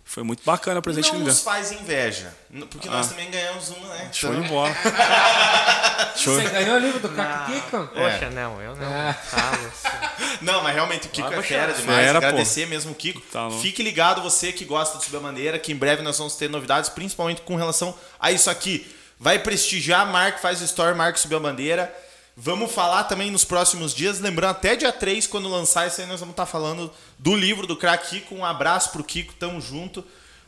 [0.08, 2.34] Foi muito bacana o presente que Não ele me nos faz inveja,
[2.70, 4.06] porque nós também ganhamos uma, né?
[4.08, 4.12] Ah.
[4.12, 4.74] Show Então, de bola.
[6.16, 6.34] Show.
[6.34, 7.86] Você ganhou o livro do Caco Kiko?
[7.88, 8.90] Poxa, não, eu não.
[8.90, 9.12] Ah.
[9.12, 9.72] Falo.
[10.40, 12.06] Não, mas realmente o Kiko é fera demais.
[12.06, 12.26] Fera, pô.
[12.26, 13.20] Agradecer mesmo o Kiko.
[13.32, 13.50] Tá.
[13.60, 16.48] Fique ligado, você que gosta do Subir a Bandeira, que em breve nós vamos ter
[16.48, 18.86] novidades, principalmente com relação a isso aqui.
[19.18, 21.92] Vai prestigiar, Mark faz story, Mark Subiu a Bandeira.
[22.40, 26.20] Vamos falar também nos próximos dias, lembrando até dia 3, quando lançar isso aí, nós
[26.20, 28.36] vamos estar falando do livro do craque Kiko.
[28.36, 30.04] Um abraço pro Kiko, tamo junto.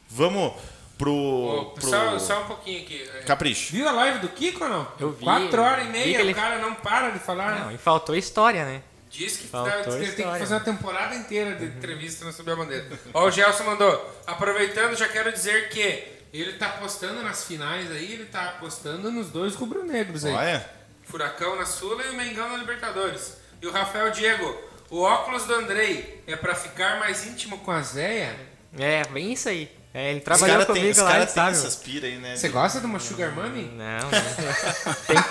[0.09, 0.53] Vamos
[0.97, 1.13] pro.
[1.13, 1.89] Ô, pro...
[1.89, 3.05] só, só um pouquinho aqui.
[3.27, 3.73] Capricho.
[3.73, 4.89] Viu a live do Kiko ou não?
[5.01, 5.25] Eu vi.
[5.25, 7.59] Quatro horas e meia, ele- o cara não para de falar.
[7.65, 8.83] Não, e faltou história, né?
[9.11, 10.39] Diz que, dá- diz que ele tem que história.
[10.39, 12.87] fazer uma temporada inteira de entrevista no Subir a Bandeira.
[13.13, 14.21] Ó, o Gelson mandou.
[14.25, 19.29] Aproveitando, já quero dizer que ele tá apostando nas finais aí, ele tá apostando nos
[19.31, 20.33] dois rubro-negros aí.
[20.33, 20.80] Olha.
[21.11, 23.37] Furacão na Sula e o Mengão na Libertadores.
[23.61, 24.57] E o Rafael Diego,
[24.89, 28.39] o óculos do Andrei é pra ficar mais íntimo com a Zéia?
[28.79, 29.71] É, bem isso aí.
[29.93, 31.51] É, ele trabalhou têm comigo os lá, cara ele tem sabe.
[31.51, 32.37] essas pira aí, né?
[32.37, 33.65] Você gosta de uma Sugar Mommy?
[33.75, 35.31] Não, não.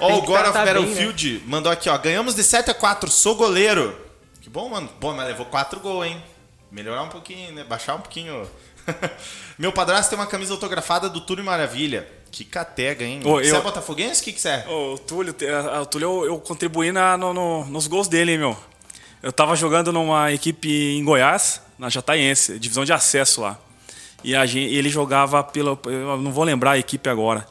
[0.00, 0.72] Ó, Tem o God of bem, né?
[0.72, 1.96] Battlefield mandou aqui, ó.
[1.96, 3.96] Ganhamos de 7 a 4, sou goleiro.
[4.40, 4.90] Que bom, mano.
[4.98, 6.20] Bom, mas levou 4 gols, hein?
[6.72, 7.62] Melhorar um pouquinho, né?
[7.62, 8.50] Baixar um pouquinho.
[9.56, 12.08] Meu padrasto tem uma camisa autografada do Túlio Maravilha.
[12.36, 13.20] Que catega, hein?
[13.24, 14.20] Ô, Você eu- é botafoguense?
[14.20, 14.64] O que, que você é?
[14.68, 15.34] Ô, O Túlio,
[15.80, 18.56] o Túlio eu, eu contribuí na- no- no- nos gols dele, hein, meu.
[19.22, 23.58] Eu tava jogando numa equipe em Goiás, na Jataiense, divisão de acesso lá.
[24.22, 25.78] E a gente, ele jogava pelo.
[25.86, 27.46] Eu não vou lembrar a equipe agora.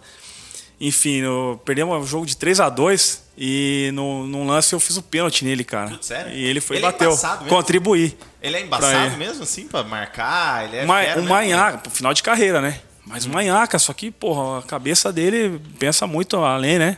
[0.80, 1.22] Enfim,
[1.64, 5.44] perdemos um jogo de 3 a 2 e no, num lance eu fiz o pênalti
[5.46, 5.90] nele, cara.
[5.92, 6.32] Putz, sério?
[6.34, 7.10] E ele foi Ele é bateu.
[7.10, 7.46] mesmo?
[7.48, 8.16] Contribuí.
[8.42, 10.66] Ele é embaçado mesmo, assim, pra marcar?
[10.66, 11.24] Ele é um mesmo?
[11.30, 12.80] manhaca, pro final de carreira, né?
[13.06, 16.98] Mas um manhaca, só que, porra, a cabeça dele pensa muito além, né?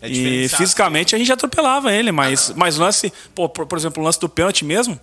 [0.00, 4.06] É e fisicamente a gente atropelava ele, mas, mas lance, pô, por, por exemplo, o
[4.06, 4.98] lance do pênalti mesmo,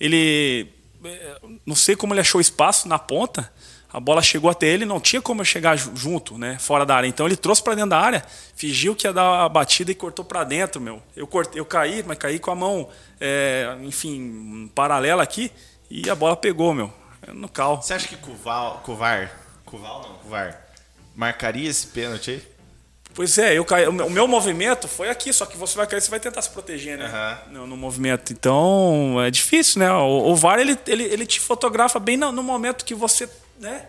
[0.00, 0.68] ele.
[1.04, 3.50] eh, Não sei como ele achou espaço na ponta,
[3.92, 6.56] a bola chegou até ele, não tinha como eu chegar ju- junto, né?
[6.58, 7.06] Fora da área.
[7.06, 8.24] Então ele trouxe pra dentro da área,
[8.56, 11.02] fingiu que ia dar a batida e cortou pra dentro, meu.
[11.14, 12.88] Eu, cortei, eu caí, mas caí com a mão,
[13.20, 15.50] eh, enfim, paralela aqui,
[15.90, 16.92] e a bola pegou, meu.
[17.34, 17.80] No cal.
[17.80, 19.30] Você acha que Cuval, Cuvar,
[19.72, 20.70] Cuval não, Cuvar,
[21.16, 22.42] marcaria esse pênalti aí?
[23.14, 26.10] Pois é, eu caí, o meu- movimento foi aqui, só que você vai cair, você
[26.10, 27.06] vai tentar se proteger, né?
[27.06, 27.38] Aham.
[27.50, 28.32] No, no movimento.
[28.32, 29.90] Então, é difícil, né?
[29.92, 33.86] O, o VAR, ele, ele, ele te fotografa bem no, no momento que você, né?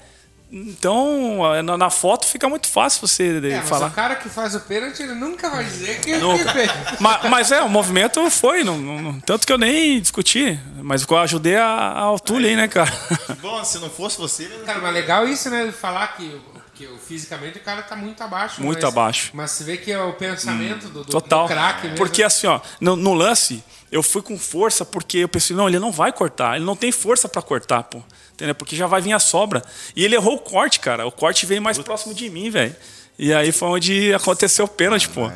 [0.55, 3.87] Então, na, na foto fica muito fácil você É, mas falar.
[3.87, 6.51] o cara que faz o pênalti, ele nunca vai dizer que ele Nunca.
[6.53, 6.71] fez.
[6.99, 11.17] mas, mas é, o movimento foi, não, não- tanto que eu nem discuti, mas eu
[11.17, 12.01] ajudei a, a
[12.49, 12.91] aí, né, cara?
[13.41, 15.71] Bom, se não fosse você, não Cara, mas legal isso, né?
[15.71, 16.39] Falar que,
[16.75, 18.61] que fisicamente o cara tá muito abaixo.
[18.61, 19.31] Muito mas- abaixo.
[19.33, 21.47] Mas você vê que é o pensamento do, do, Total.
[21.47, 21.97] do craque mesmo.
[21.97, 23.63] Porque assim, ó, no, no lance,
[23.93, 26.91] eu fui com força porque eu pensei, não, ele não vai cortar, ele não tem
[26.91, 28.01] força pra cortar, pô.
[28.33, 28.55] Entendeu?
[28.55, 29.61] Porque já vai vir a sobra.
[29.95, 31.05] E ele errou o corte, cara.
[31.05, 32.75] O corte veio mais próximo de mim, velho.
[33.19, 35.29] E aí foi onde aconteceu o pênalti, pô.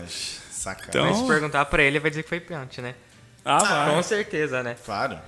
[0.49, 0.89] Sacanagem.
[0.89, 2.95] Então- Mas se perguntar pra ele, ele vai dizer que foi pênalti, né?
[3.45, 3.95] Ah, vai.
[3.95, 4.75] Com certeza, né?
[4.83, 5.19] Claro.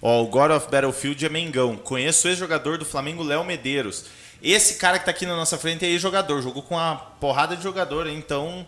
[0.00, 1.76] Ó, o God of Battlefield é Mengão.
[1.76, 4.04] Conheço o ex-jogador do Flamengo, Léo Medeiros.
[4.40, 6.40] Esse cara que tá aqui na nossa frente é ex-jogador.
[6.40, 8.66] Jogou com uma porrada de jogador, então...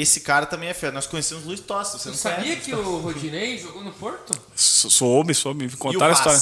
[0.00, 0.92] Esse cara também é fera.
[0.92, 1.98] Nós conhecemos o Luiz Tosta.
[1.98, 2.60] Você Você não sabia conhece?
[2.62, 4.32] que o Rodinei jogou no Porto?
[4.56, 5.66] Sou- Soube, soube.
[5.66, 6.40] Me contaram a história.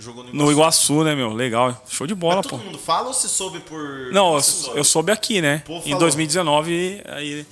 [0.00, 1.32] Jogou no No Iguaçu, né, meu?
[1.32, 1.80] Legal.
[1.88, 2.56] Show de bola, Mas pô.
[2.56, 4.10] todo mundo fala ou se soube por...
[4.12, 4.78] Não, eu, você soube?
[4.78, 5.62] eu soube aqui, né?
[5.66, 5.98] Pô, Em falou.
[6.00, 7.44] 2019, aí.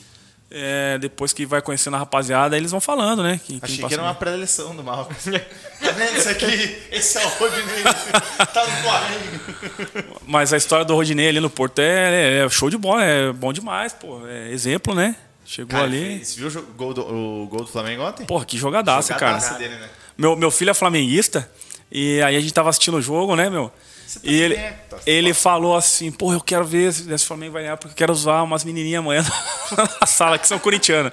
[0.49, 3.41] é, depois que vai conhecendo a rapaziada, eles vão falando, né?
[3.45, 4.19] Quem- quem Achei que passa era uma bem.
[4.21, 5.13] pré-eleição do Malcom.
[5.83, 6.79] tá vendo isso aqui?
[6.93, 7.83] Esse é o Rodinei.
[8.55, 10.21] tá no Flamengo.
[10.27, 13.53] Mas a história do Rodinei ali no Porto é, é show de bola, é bom
[13.53, 14.25] demais, pô.
[14.27, 15.17] É exemplo, né?
[15.47, 16.25] Chegou Cara, ali.
[16.25, 18.27] Você viu o gol do, o gol do Flamengo ontem?
[18.27, 19.59] Porra, que jogadaça, Jogadaça cara.
[19.61, 19.89] dele, né?
[20.19, 21.49] Meu, meu filho é flamenguista
[21.91, 23.73] e aí a gente tava assistindo o jogo, né, meu?
[24.07, 27.53] Você tá E ele, certo, ele falou assim, pô, eu quero ver se esse Flamengo
[27.53, 29.25] vai ganhar, porque eu quero usar umas menininhas amanhã
[30.01, 31.13] na sala, que são corintianas.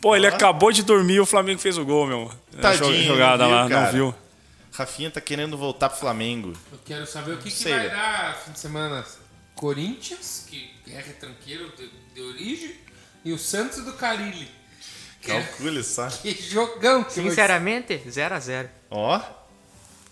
[0.00, 2.30] Pô, ele acabou de dormir e o Flamengo fez o gol, meu.
[2.60, 3.86] Tadinho, Jogada não viu, lá, cara?
[3.86, 4.14] não viu.
[4.72, 6.52] Rafinha tá querendo voltar pro Flamengo.
[6.70, 9.04] Eu quero saber o que, que vai dar fim de semana.
[9.54, 12.72] Corinthians, que é retranqueiro de, de origem,
[13.26, 14.48] e o Santos do Carilli.
[15.20, 16.08] Que, Calcule só.
[16.08, 18.68] que jogão que Sinceramente, 0x0.
[18.90, 19.18] Ó,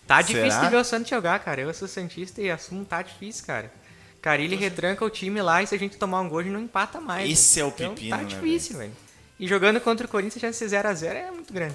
[0.07, 0.22] Tá Será?
[0.22, 1.61] difícil de ver o Santos jogar, cara.
[1.62, 3.72] Eu sou Santista e assumo tá difícil, cara.
[4.20, 6.61] Carilli retranca o time lá e se a gente tomar um gol, a gente não
[6.61, 7.31] empata mais.
[7.31, 7.64] Esse velho.
[7.64, 8.92] é o pepino, Então, né, tá difícil, velho.
[9.38, 11.74] E jogando contra o Corinthians, a chance de ser 0x0 é muito grande.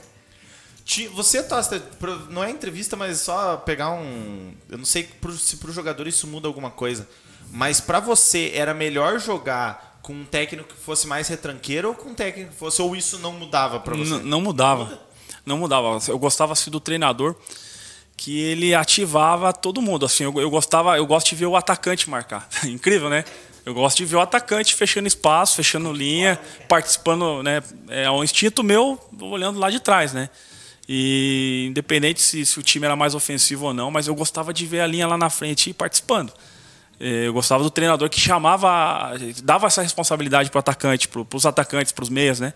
[1.13, 1.81] você, Tosta,
[2.29, 4.53] não é entrevista, mas só pegar um.
[4.69, 7.07] Eu não sei se pro jogador isso muda alguma coisa.
[7.51, 12.09] Mas pra você, era melhor jogar com um técnico que fosse mais retranqueiro ou com
[12.09, 12.81] um técnico que fosse.
[12.81, 14.13] Ou isso não mudava pra você?
[14.15, 14.99] N- Não mudava.
[15.45, 15.97] Não mudava.
[16.07, 17.35] Eu gostava assim do treinador
[18.17, 20.05] que ele ativava todo mundo.
[20.05, 22.47] Assim, eu, eu gostava, eu gosto de ver o atacante marcar.
[22.65, 23.23] Incrível, né?
[23.65, 27.61] Eu gosto de ver o atacante fechando espaço, fechando linha, participando, né?
[27.89, 30.29] É um instinto meu olhando lá de trás, né?
[30.87, 34.65] E independente se, se o time era mais ofensivo ou não, mas eu gostava de
[34.65, 36.33] ver a linha lá na frente e participando.
[36.99, 41.45] Eh, Eu gostava do treinador que chamava, dava essa responsabilidade para o atacante, para os
[41.45, 42.53] atacantes, para os meias, né?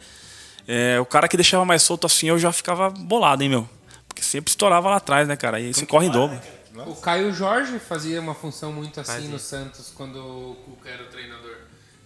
[0.67, 3.69] É, o cara que deixava mais solto assim, eu já ficava bolado, hein, meu?
[4.07, 5.59] Porque sempre estourava lá atrás, né, cara?
[5.59, 6.39] E você corre em dobro.
[6.87, 9.29] O Caio Jorge fazia uma função muito assim Fazia.
[9.29, 11.55] no Santos quando o Cuca era o treinador.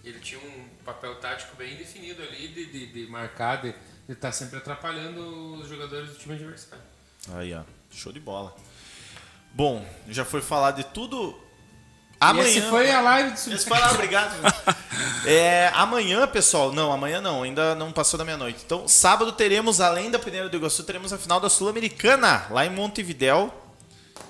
[0.04, 3.74] Ele tinha um papel tático bem definido ali de, de, de marcar, de
[4.08, 6.84] estar sempre atrapalhando os jogadores do time adversário.
[7.34, 7.62] Aí, ó.
[7.90, 8.54] Show de bola.
[9.52, 11.38] Bom, já foi falar de tudo.
[12.20, 12.48] Amanhã.
[12.48, 14.34] esse foi a live do Esse foi lá, obrigado.
[15.24, 16.72] É, amanhã, pessoal.
[16.72, 18.62] Não, amanhã não, ainda não passou da meia-noite.
[18.64, 22.70] Então, sábado teremos, além da Peneira do Iguaçu, teremos a final da Sul-Americana, lá em
[22.70, 23.52] Montevidéu.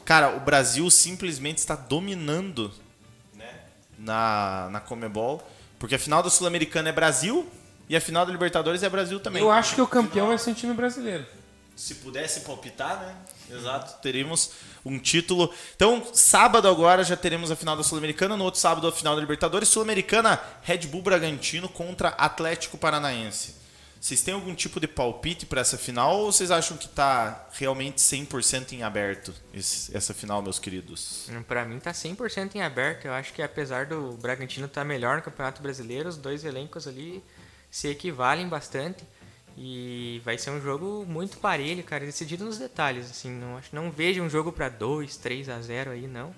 [0.04, 2.72] Cara, o Brasil simplesmente está dominando
[3.34, 3.48] né,
[3.98, 5.46] na, na Comebol,
[5.78, 7.48] porque a final da Sul-Americana é Brasil
[7.88, 9.42] e a final da Libertadores é Brasil também.
[9.42, 11.26] Eu acho que o campeão vai ser um time brasileiro.
[11.76, 13.14] Se pudesse palpitar, né?
[13.50, 14.50] Exato, teríamos
[14.84, 15.52] um título.
[15.74, 19.20] Então, sábado agora já teremos a final da Sul-Americana, no outro sábado a final da
[19.20, 19.68] Libertadores.
[19.68, 23.58] Sul-Americana, Red Bull Bragantino contra Atlético Paranaense.
[24.00, 27.96] Vocês têm algum tipo de palpite para essa final ou vocês acham que está realmente
[27.96, 31.28] 100% em aberto esse, essa final, meus queridos?
[31.48, 33.06] Pra mim tá 100% em aberto.
[33.06, 37.24] Eu acho que apesar do Bragantino estar melhor no Campeonato Brasileiro, os dois elencos ali
[37.70, 39.04] se equivalem bastante.
[39.60, 43.90] E vai ser um jogo muito parelho, cara, decidido nos detalhes, assim, não acho, não
[43.90, 46.32] vejo um jogo para 2, 3 a 0 aí não.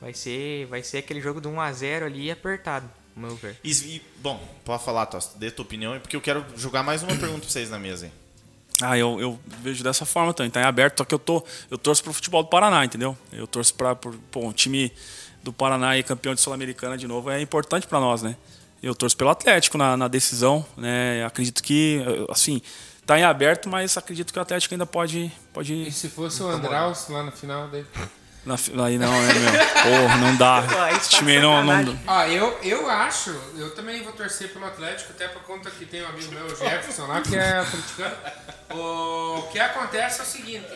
[0.00, 3.58] Vai ser, vai ser aquele jogo de 1 a 0 ali apertado, ao meu ver.
[3.62, 7.14] E, e, bom, pode falar, Tosta, dê tua opinião, porque eu quero jogar mais uma
[7.14, 8.12] pergunta pra vocês na mesa aí.
[8.80, 11.76] Ah, eu, eu vejo dessa forma também, tá em aberto, só que eu tô eu
[11.76, 13.16] torço pro futebol do Paraná, entendeu?
[13.30, 13.96] Eu torço para
[14.36, 14.90] um time
[15.42, 18.34] do Paraná e campeão de Sul-Americana de novo é importante para nós, né?
[18.82, 21.24] Eu torço pelo Atlético na, na decisão, né?
[21.24, 22.60] Acredito que, assim,
[23.06, 25.30] tá em aberto, mas acredito que o Atlético ainda pode.
[25.52, 27.86] pode E se fosse o Andraus lá na final daí?
[28.44, 29.52] na, aí não, é meu.
[29.52, 30.62] Porra, não dá.
[30.68, 31.98] Pô, aí Esse tá time não, não.
[32.06, 36.02] Ó, eu, eu acho, eu também vou torcer pelo Atlético, até por conta que tem
[36.02, 38.16] um amigo meu, o Jefferson, lá, que é atleticano.
[38.70, 40.66] O que acontece é o seguinte,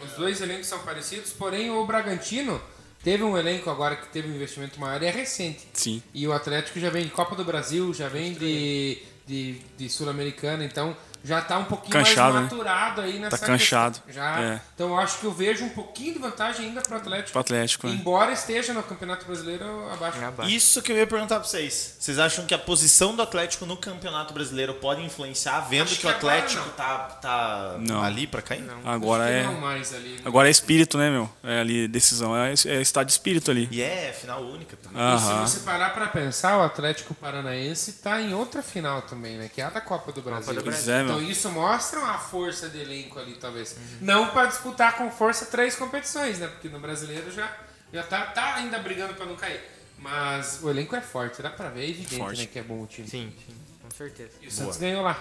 [0.00, 2.60] os dois elencos são parecidos, porém o Bragantino
[3.06, 5.64] teve um elenco agora que teve um investimento maior e é recente.
[5.72, 6.02] Sim.
[6.12, 10.64] E o Atlético já vem de Copa do Brasil, já vem de, de, de Sul-Americana,
[10.64, 12.40] então já tá um pouquinho Canchado, né?
[12.40, 14.00] mais maturado aí nessa Tá canchado.
[14.06, 14.14] questão.
[14.22, 14.60] Já, É.
[14.74, 17.32] Então eu acho que eu vejo um pouquinho de vantagem ainda pro Atlético.
[17.32, 17.94] Pro Atlético, né?
[17.94, 20.24] Embora esteja no Campeonato Brasileiro abaixo.
[20.24, 20.50] Abaixo.
[20.50, 21.96] Isso que eu ia perguntar pra vocês.
[21.98, 26.06] Vocês acham que a posição do Atlético no Campeonato Brasileiro pode influenciar, vendo que, que
[26.06, 26.72] o agora Atlético não.
[26.74, 28.02] tá, tá Não.
[28.02, 28.64] ali pra cair?
[28.84, 29.42] Agora Acho que é.
[29.44, 30.20] não mais ali, né?
[30.24, 31.28] Agora é espírito, né, meu?
[31.42, 32.36] É ali, decisão.
[32.36, 33.68] É, é estado de espírito ali.
[33.70, 35.00] E é final única também.
[35.14, 39.50] E se você parar pra pensar, o Atlético Paranaense tá em outra final também, né?
[39.52, 40.54] Que é a da Copa do Brasil.
[40.54, 40.94] do Brasil.
[40.94, 43.76] É, então isso mostra a força de elenco ali, talvez.
[44.00, 46.46] Não pra disputar com força três competições, né?
[46.48, 47.50] Porque no brasileiro já,
[47.92, 49.60] já tá, tá ainda brigando pra não cair.
[49.98, 52.40] Mas o elenco é forte, dá pra ver, é evidente, Forte.
[52.42, 52.46] né?
[52.52, 53.08] Que é bom o time.
[53.08, 54.32] Sim, sim, com certeza.
[54.42, 55.18] E o Santos ganhou lá.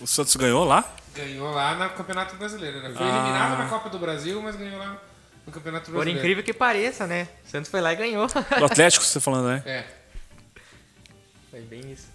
[0.00, 0.94] O Santos ganhou lá?
[1.14, 2.92] Ganhou lá no Campeonato Brasileiro, né?
[2.96, 3.08] Foi Ah.
[3.08, 4.96] eliminado na Copa do Brasil, mas ganhou lá
[5.44, 6.20] no Campeonato Por Brasileiro.
[6.20, 7.26] incrível que pareça, né?
[7.44, 8.28] O Santos foi lá e ganhou.
[8.28, 9.62] Do Atlético, você tá falando, né?
[9.66, 9.84] É.
[11.50, 12.06] Foi bem isso.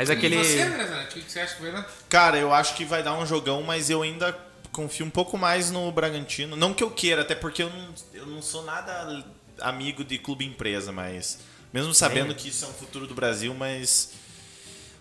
[0.00, 0.36] Mas E aquele.
[0.36, 1.86] você, André o que você acha que vai lá?
[2.08, 4.32] Cara, eu acho que vai dar um jogão, mas eu ainda
[4.72, 6.56] confio um pouco mais no Bragantino.
[6.56, 9.22] Não que eu queira, até porque eu não, eu não sou nada
[9.60, 11.40] amigo de clube empresa, mas.
[11.70, 14.12] Mesmo sabendo que isso é um futuro do Brasil, mas.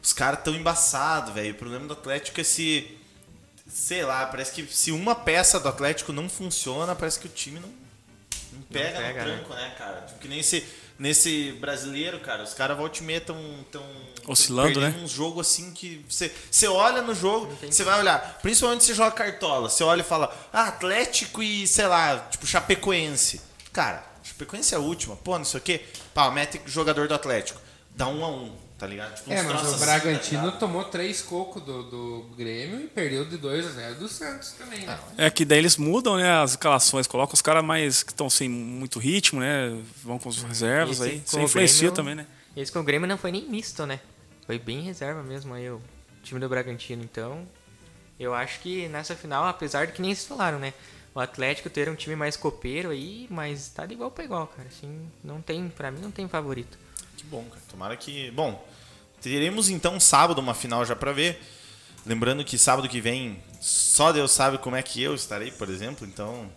[0.03, 1.51] Os caras tão embaçados, velho.
[1.51, 2.97] O problema do Atlético é se.
[3.67, 7.59] Sei lá, parece que se uma peça do Atlético não funciona, parece que o time
[7.59, 7.69] não,
[8.51, 9.35] não pega, pega, no né?
[9.38, 10.01] tranco, né, cara?
[10.01, 10.67] Tipo, que nem esse,
[10.99, 13.38] nesse brasileiro, cara, os caras volta e meia tão,
[13.71, 13.83] tão
[14.27, 15.03] Oscilando, perdendo né?
[15.03, 18.95] um jogo assim que você, você olha no jogo, você vai olhar, principalmente se você
[18.95, 23.41] joga cartola, você olha e fala, ah, Atlético e, sei lá, tipo, Chapecoense.
[23.71, 25.85] Cara, Chapecoense é a última, pô, não sei o quê.
[26.13, 27.62] Pá, mete jogador do Atlético.
[27.95, 29.13] Dá um a um, tá ligado?
[29.15, 30.60] Tipo, É, uns mas o assim, Bragantino tá ligado?
[30.60, 34.86] tomou três cocos do, do Grêmio e perdeu de 2 a 0 do Santos também,
[34.86, 34.98] né?
[35.18, 38.50] É que daí eles mudam, né, as escalações, colocam os caras mais que estão sem
[38.50, 39.80] muito ritmo, né?
[40.04, 41.22] Vão com os reservas Esse aí.
[41.26, 42.26] Isso influencia Grêmio- também, né?
[42.56, 44.00] Esse com o Grêmio não foi nem misto, né?
[44.46, 45.80] Foi bem reserva mesmo aí o
[46.24, 47.04] time do Bragantino.
[47.04, 47.46] Então,
[48.20, 50.74] eu acho que nessa final, apesar de que nem vocês falaram, né?
[51.13, 54.68] O Atlético ter um time mais copeiro aí, mas tá de igual pra igual, cara.
[54.70, 56.78] Assim, não tem, pra mim não tem favorito.
[57.18, 57.62] Que bom, cara.
[57.70, 58.32] Tomara que.
[58.32, 58.63] Bom,
[59.21, 61.41] teremos então sábado uma final já pra ver.
[62.05, 66.08] Lembrando que sábado que vem só Deus sabe como é que eu estarei, por exemplo.
[66.08, 66.49] Então,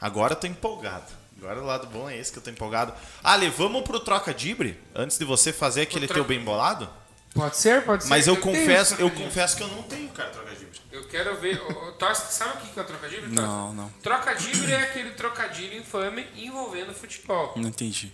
[0.00, 1.06] agora eu tô empolgado.
[1.38, 2.92] Agora o lado bom é esse que eu tô empolgado.
[3.24, 6.88] Ale, vamos pro troca dibre antes de você fazer aquele troca- teu bem bolado?
[7.32, 8.10] Pode ser, pode ser.
[8.10, 10.78] Mas eu, tenho confesso, eu confesso que eu não tenho, cara, troca dibre.
[10.92, 11.58] Eu quero ver.
[11.98, 13.22] Tosta, sabe o que é o trocadilho?
[13.22, 13.40] Tosta?
[13.40, 13.88] Não, não.
[14.02, 17.54] Trocadilho é aquele trocadilho infame envolvendo futebol.
[17.56, 18.12] Não entendi.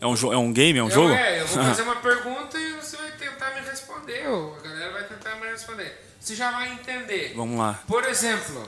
[0.00, 0.78] É um, é um game?
[0.78, 1.10] É um Eu, jogo?
[1.14, 4.26] é, eu vou fazer uma pergunta e você vai tentar me responder.
[4.28, 6.06] ou a galera vai tentar me responder.
[6.20, 7.34] Você já vai entender.
[7.34, 7.82] Vamos lá.
[7.86, 8.66] Por exemplo,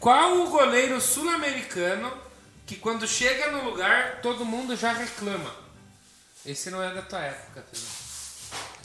[0.00, 2.12] qual o goleiro sul-americano
[2.66, 5.54] que quando chega no lugar todo mundo já reclama?
[6.46, 8.04] Esse não é da tua época, filho.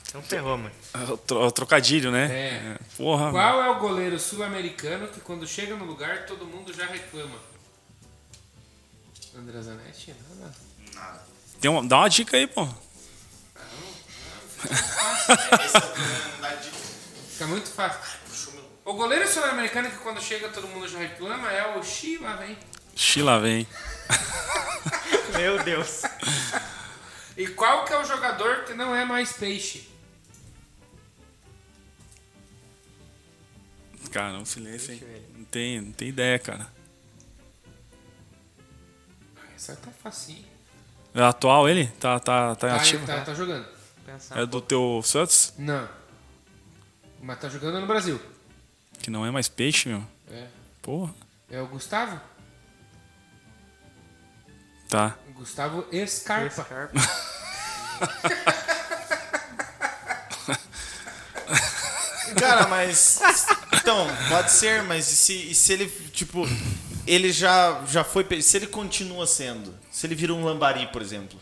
[0.09, 0.71] Então ferrou, mano.
[0.93, 2.25] É o tro- o trocadilho, né?
[2.31, 2.77] É.
[2.97, 3.31] Porra.
[3.31, 7.35] Qual é o goleiro sul-americano que quando chega no lugar todo mundo já reclama?
[9.37, 10.15] André Zanetti?
[10.95, 11.21] Nada.
[11.61, 12.67] Tem uma- dá uma dica aí, pô.
[17.31, 18.19] Fica muito fácil.
[18.85, 22.57] O goleiro sul-americano que quando chega todo mundo já reclama é o Xi lá vem.
[22.95, 23.67] Xila vem.
[25.37, 26.01] Meu Deus.
[27.37, 29.87] E qual que é o jogador que não é mais peixe?
[34.11, 35.03] Cara, um silêncio, hein?
[35.37, 36.67] Não tem, não tem ideia, cara.
[39.55, 40.48] Essa tá facinho.
[41.13, 41.87] É atual ele?
[41.99, 43.05] Tá, tá, tá Tá, ativo?
[43.05, 43.65] tá, tá jogando.
[44.05, 44.39] Pensar.
[44.39, 45.53] É do teu Santos?
[45.57, 45.87] Não.
[47.21, 48.19] Mas tá jogando no Brasil.
[48.99, 50.03] Que não é mais peixe, meu.
[50.31, 50.47] É.
[50.81, 51.13] Porra.
[51.49, 52.19] É o Gustavo?
[54.87, 55.15] Tá.
[55.35, 56.63] Gustavo Scarpa.
[56.63, 56.99] Scarpa.
[62.37, 63.19] Cara, mas.
[63.73, 66.45] Então, pode ser, mas e se, e se ele, tipo.
[67.09, 68.39] Ele já, já foi.
[68.39, 69.75] Se ele continua sendo.
[69.89, 71.39] Se ele vira um lambari, por exemplo.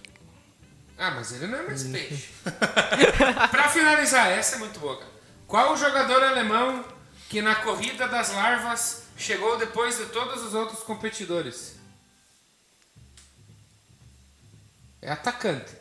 [0.98, 2.30] Ah, mas ele não é mais peixe.
[3.52, 4.98] pra finalizar, essa é muito boa.
[4.98, 5.12] cara.
[5.46, 6.86] Qual o jogador alemão
[7.28, 11.76] que na corrida das larvas chegou depois de todos os outros competidores?
[15.02, 15.76] É atacante.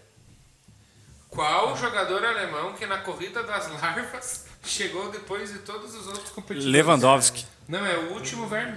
[1.30, 6.30] Qual o jogador alemão que na corrida das larvas chegou depois de todos os outros
[6.30, 6.72] competidores?
[6.72, 7.46] Lewandowski.
[7.68, 8.76] Não, é o último verme.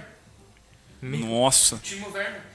[1.02, 1.76] Nossa.
[1.76, 2.50] Verme.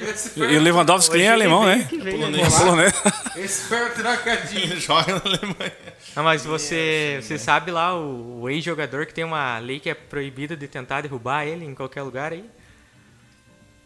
[0.00, 1.84] Esse E o Lewandowski nem é alemão, né?
[1.88, 2.38] Que veio, né?
[2.38, 2.54] Polonês.
[2.54, 2.94] É polonês.
[3.36, 4.72] esse foi o trocadilho.
[4.72, 5.72] Ele joga na Alemanha.
[6.14, 9.94] Ah, mas você, você sabe lá o, o ex-jogador que tem uma lei que é
[9.94, 12.48] proibida de tentar derrubar ele em qualquer lugar aí?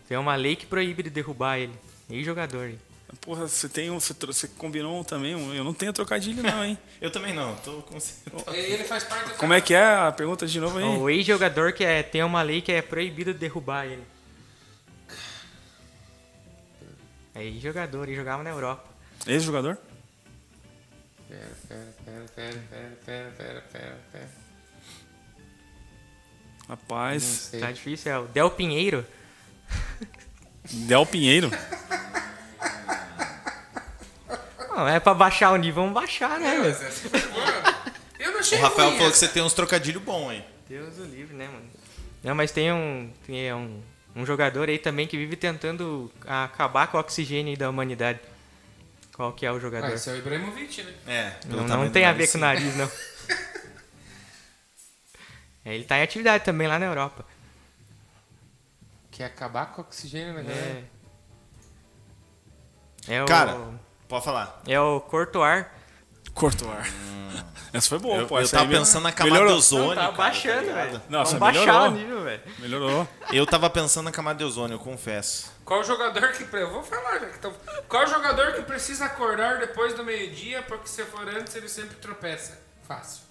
[0.07, 1.73] Tem uma lei que proíbe de derrubar ele.
[2.11, 2.79] Ex-jogador aí.
[3.21, 4.01] Porra, você tem um.
[4.01, 5.35] Você, você combinou um também.
[5.35, 6.77] um- Eu não tenho trocadilho, não, hein?
[7.01, 7.97] Eu também não, tô com.
[8.53, 10.85] Ele faz parte do Como é que é a pergunta de novo aí?
[10.85, 14.03] O ex-jogador que é, tem uma lei que é proibida de derrubar ele.
[17.35, 18.85] É ex-jogador, ele jogava na Europa.
[19.27, 19.79] Ex-jogador?
[21.29, 24.29] Pera, pera, pera, pera, pera, pera, pera, pera, pera.
[26.69, 27.51] Rapaz.
[27.59, 29.07] Tá difícil, é o Del Pinheiro.
[30.71, 31.51] Del Pinheiro.
[34.75, 36.55] Não, é pra baixar o nível, vamos baixar, né?
[36.55, 36.65] meu?
[36.65, 37.45] Mas essa foi boa.
[38.19, 40.45] Eu não achei O Rafael ruim falou que você tem uns trocadilhos bons aí.
[40.69, 41.69] Deus o livre, né, mano?
[42.25, 43.83] Não, mas tem um, tem um,
[44.17, 48.21] um jogador aí também que vive tentando acabar com o oxigênio aí da humanidade.
[49.15, 49.89] Qual que é o jogador?
[49.89, 50.95] Ah, esse é o Ibrahimovic, né?
[51.07, 52.91] É, pelo não, não tem a ver com o nariz, não.
[55.65, 57.25] É, ele tá em atividade também lá na Europa.
[59.13, 60.85] Quer acabar com o oxigênio na galera.
[63.07, 63.15] É.
[63.15, 63.27] É o.
[63.27, 63.57] Cara,
[64.13, 64.61] Pode falar.
[64.67, 65.65] É o Courtois.
[66.35, 66.87] Cortou o ar.
[67.73, 68.39] Essa foi boa, eu pô.
[68.39, 69.17] eu tava pensando na melhorou.
[69.31, 69.95] camada de Não, ozônio.
[69.95, 70.87] tá cara, baixando, tá ligado?
[70.91, 71.03] velho.
[71.09, 71.89] Nossa, Vamos baixar melhorou.
[71.89, 72.43] o nível, velho.
[72.59, 73.09] Melhorou.
[73.33, 75.51] Eu tava pensando na camada de ozônio, eu confesso.
[75.65, 76.47] Qual jogador que.
[76.55, 77.55] Eu vou falar já que tão...
[77.89, 82.61] Qual jogador que precisa acordar depois do meio-dia, porque se for antes ele sempre tropeça?
[82.87, 83.23] Fácil.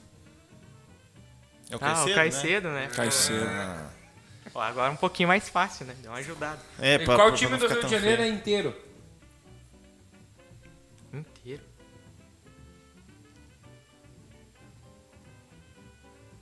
[1.69, 2.89] É o Ah, o Caicedo, né?
[2.95, 3.47] Caicedo, né?
[3.51, 3.91] Cai cedo.
[4.55, 5.95] Ó, agora um pouquinho mais fácil, né?
[6.01, 6.59] Deu uma ajudada.
[6.79, 8.27] É, pra- qual pra time não do Rio de Janeiro é?
[8.27, 8.75] Inteiro.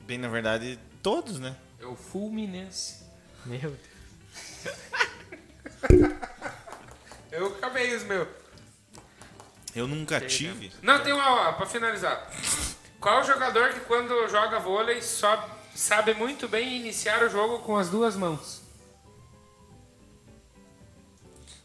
[0.10, 1.56] Bem, na verdade, todos, né?
[1.80, 3.04] É o Fulminense.
[3.46, 4.76] Meu Deus.
[7.32, 8.28] Eu acabei os meus.
[9.76, 10.72] Eu nunca tive.
[10.82, 12.28] Não, tem uma, ó, pra finalizar.
[13.00, 17.88] Qual jogador que quando joga vôlei só sabe muito bem iniciar o jogo com as
[17.88, 18.64] duas mãos?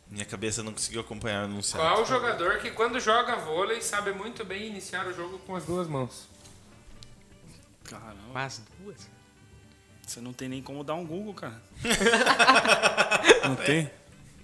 [0.07, 1.83] Minha cabeça não conseguiu acompanhar o anunciado.
[1.83, 5.89] Qual jogador que quando joga vôlei sabe muito bem iniciar o jogo com as duas
[5.89, 6.34] mãos?
[7.89, 8.15] Caramba.
[8.33, 9.09] Mas duas?
[10.07, 11.63] Você não tem nem como dar um Google, cara.
[13.45, 13.91] não tem?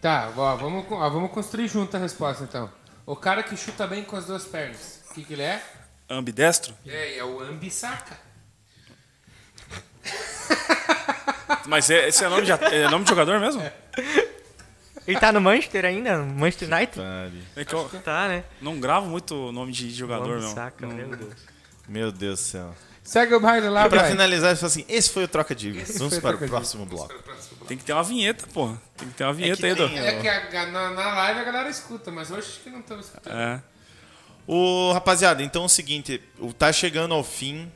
[0.00, 2.70] Tá, ó, vamos, ó, vamos construir junto a resposta então.
[3.04, 5.02] O cara que chuta bem com as duas pernas.
[5.10, 5.62] O que, que ele é?
[6.08, 6.74] Ambidestro?
[6.86, 8.16] É, é o Ambissaca.
[11.66, 13.62] Mas é- esse é nome de, é nome de jogador mesmo?
[15.06, 16.18] Ele tá no Manchester ainda?
[16.18, 16.96] No Manchester United?
[16.96, 17.42] Pare.
[17.56, 18.44] É que eu Tá, né?
[18.60, 20.54] não gravo muito nome de jogador, não.
[20.54, 21.34] saca, meu Deus.
[21.88, 22.74] Meu Deus do céu.
[23.02, 25.70] Segue o baile lá, E pra finalizar, ele falou assim: esse foi o troca de
[25.78, 27.12] Esse Vamos foi o para o próximo bloco.
[27.66, 28.76] Tem que ter uma vinheta, pô.
[28.96, 29.96] Tem que ter uma vinheta que aí, tem, do.
[29.96, 33.06] É que a- na, na live a galera escuta, mas hoje acho que não estamos
[33.06, 33.32] escutando.
[33.34, 33.62] É.
[34.46, 37.70] Ô, rapaziada, então é o seguinte: o- tá chegando ao fim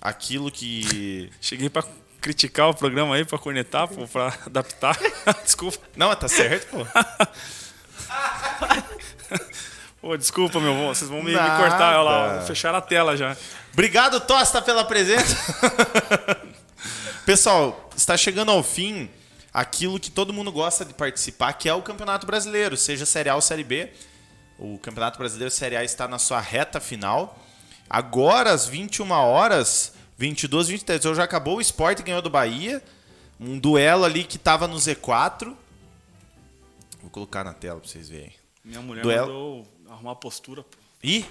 [0.00, 1.30] aquilo que.
[1.40, 1.82] Cheguei pra
[2.20, 4.98] criticar o programa aí, pra cornetar, pô, pra adaptar.
[5.44, 5.78] desculpa.
[5.96, 6.86] Não, tá certo, pô.
[10.00, 10.88] Pô, desculpa, meu vô.
[10.88, 11.98] Vocês vão me, me cortar.
[11.98, 13.36] Olha lá, fecharam a tela já.
[13.72, 15.36] Obrigado, Tosta, pela presença.
[17.24, 19.10] Pessoal, está chegando ao fim
[19.52, 23.34] aquilo que todo mundo gosta de participar, que é o Campeonato Brasileiro, seja Série A
[23.34, 23.90] ou Série B.
[24.58, 27.38] O Campeonato Brasileiro Série A está na sua reta final.
[27.88, 32.82] Agora, às 21 horas, 22, 23, hoje já acabou o Sport ganhou do Bahia.
[33.38, 35.54] Um duelo ali que tava no Z4.
[37.00, 38.32] Vou colocar na tela pra vocês verem.
[38.64, 39.26] Minha mulher Duelo.
[39.26, 40.76] mandou arrumar a postura, pô.
[41.02, 41.24] Ih,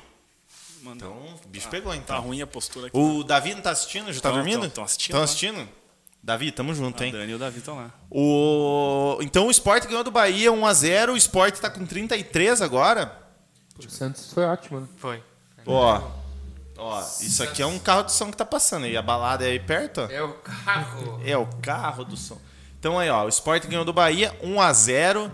[0.82, 1.09] Mandou.
[1.09, 2.22] então o bicho pegou Tá então.
[2.22, 2.97] ruim a postura aqui.
[2.97, 4.11] O Davi não tá assistindo?
[4.11, 4.61] Já tá Tão, dormindo?
[4.61, 5.24] tão, tão assistindo Tão lá.
[5.26, 5.70] assistindo?
[6.22, 7.11] Davi, tamo junto, A hein?
[7.11, 7.91] Dani e o Davi estão lá.
[8.09, 9.18] O...
[9.22, 11.13] Então o Sport ganhou do Bahia 1x0.
[11.13, 13.16] O Sport tá com 33 agora.
[13.78, 14.88] O Santos foi ótimo, né?
[14.97, 15.24] Foi.
[15.68, 16.01] Ó.
[16.78, 18.97] Ó, isso aqui é um carro de som que tá passando aí.
[18.97, 20.01] A balada é aí perto.
[20.01, 21.22] É o carro.
[21.24, 22.39] É o carro do som.
[22.80, 25.32] Então aí, ó, o Sport ganhou do Bahia 1 a 0.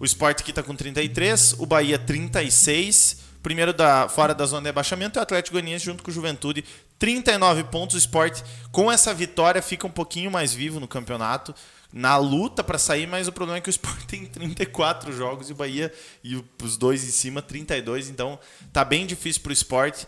[0.00, 3.28] O Sport aqui tá com 33, o Bahia 36.
[3.42, 6.62] Primeiro da fora da zona de rebaixamento é o Atlético Goianiense junto com o Juventude,
[6.98, 7.94] 39 pontos.
[7.94, 11.54] O Sport com essa vitória fica um pouquinho mais vivo no campeonato,
[11.92, 15.52] na luta para sair, mas o problema é que o Sport tem 34 jogos e
[15.52, 15.92] o Bahia
[16.22, 18.38] e o- os dois em cima 32, então
[18.72, 20.04] tá bem difícil pro Sport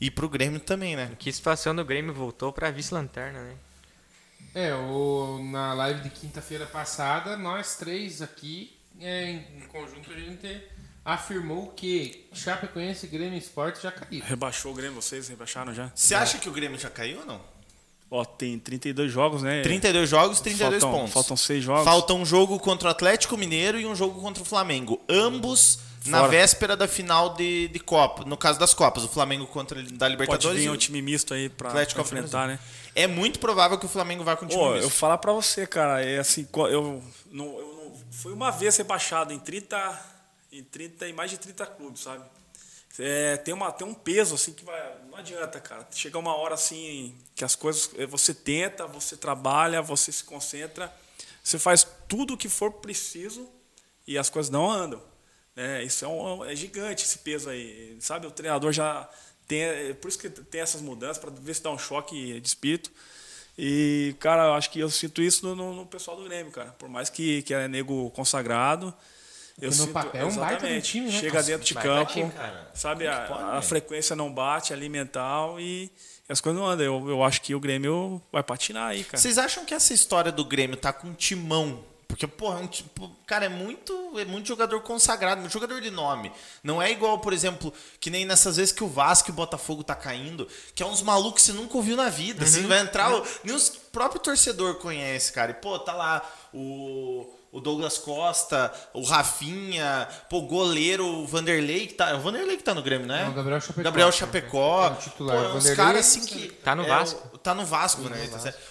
[0.00, 1.12] e pro Grêmio também, né?
[1.18, 3.54] Que situação do Grêmio voltou pra vice-lanterna, né?
[4.54, 8.72] É, o, na live de quinta-feira passada, nós três aqui,
[9.04, 10.62] é, em, conjunto, a gente
[11.04, 14.26] afirmou que Chapecoense, Grêmio e Sport já caíram.
[14.26, 15.90] Rebaixou o Grêmio, vocês rebaixaram já?
[15.94, 17.40] Você acha que o Grêmio já caiu ou não?
[18.10, 19.62] Ó, tem 32 jogos, né?
[19.62, 21.14] 32 jogos, 32 faltam, pontos.
[21.14, 21.84] Faltam 6 jogos.
[21.84, 25.00] Falta um jogo contra o Atlético Mineiro e um jogo contra o Flamengo.
[25.08, 26.30] Ambos na Fora.
[26.30, 28.24] véspera da final de, de Copa.
[28.24, 31.00] No caso das Copas, o Flamengo contra da Pode Libertadores vir e um o time
[31.00, 32.58] misto aí pra, Atlético pra enfrentar, né?
[32.94, 34.84] É muito provável que o Flamengo vá com o time Pô, misto.
[34.84, 37.71] eu falar pra você, cara, é assim, eu não, eu
[38.12, 40.12] fui uma vez rebaixado em 30
[40.52, 42.24] em 30 em mais de 30 clubes, sabe?
[42.98, 45.86] É, tem uma tem um peso assim que vai, não adianta, cara.
[45.92, 50.92] Chega uma hora assim que as coisas eh, você tenta, você trabalha, você se concentra,
[51.42, 53.48] você faz tudo o que for preciso
[54.06, 55.02] e as coisas não andam.
[55.56, 55.82] né?
[55.82, 58.26] isso é, um, é gigante esse peso aí, sabe?
[58.26, 59.08] O treinador já
[59.46, 62.46] tem, é por isso que tem essas mudanças para ver se dá um choque de
[62.46, 62.92] espírito.
[63.58, 66.74] E, cara, eu acho que eu sinto isso no, no- no pessoal do Grêmio, cara.
[66.78, 68.92] Por mais que, que é nego consagrado.
[69.60, 70.90] Eu no sinto, papel é um baita de um exatamente.
[70.92, 72.32] time, né, Chega dentro de campo, time,
[72.72, 73.06] sabe?
[73.06, 75.84] A, pode, a frequência não bate ali mental e,
[76.26, 76.86] e as coisas não andam.
[76.86, 79.18] Eu, eu acho que o Grêmio vai patinar aí, cara.
[79.18, 81.84] Vocês acham que essa história do Grêmio tá com timão?
[82.12, 85.90] Porque, porra, é um tipo, cara, é muito, é muito jogador consagrado, muito jogador de
[85.90, 86.30] nome.
[86.62, 89.82] Não é igual, por exemplo, que nem nessas vezes que o Vasco e o Botafogo
[89.82, 92.44] tá caindo, que é uns malucos que você nunca ouviu na vida.
[92.44, 93.14] Assim, vai entrar.
[93.14, 95.52] o- nem os próprio torcedor conhece, cara.
[95.52, 96.20] E, pô, tá lá
[96.52, 97.26] o.
[97.52, 102.08] O Douglas Costa, o Rafinha, pô, o goleiro o Vanderlei, que tá.
[102.08, 103.24] É o Vanderlei que tá no Grêmio, né?
[103.24, 103.82] Não, o Gabriel Chapecó.
[103.82, 104.86] Gabriel Chapecó.
[104.86, 105.36] É o titular.
[105.36, 106.48] Pô, é uns Vanderlei caras é assim que.
[106.50, 107.30] Tá no é, Vasco.
[107.34, 108.30] o- Tá no Vasco, né?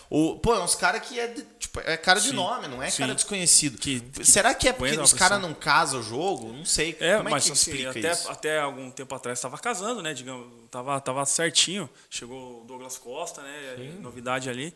[0.09, 2.81] O, pô, é uns caras que é, de- tipo, é cara de Sim, nome, não
[2.81, 3.03] é sim.
[3.03, 3.77] cara desconhecido.
[3.77, 6.51] Que- que Será que é porque os caras não casam o jogo?
[6.51, 6.97] Não sei.
[6.99, 8.31] É, Como é mas que assim, explica até, isso?
[8.31, 10.13] até algum tempo atrás estava casando, né?
[10.15, 11.87] Digamos, tava, tava certinho.
[12.09, 13.93] Chegou o Douglas Costa, né?
[13.99, 14.73] Novidade ali.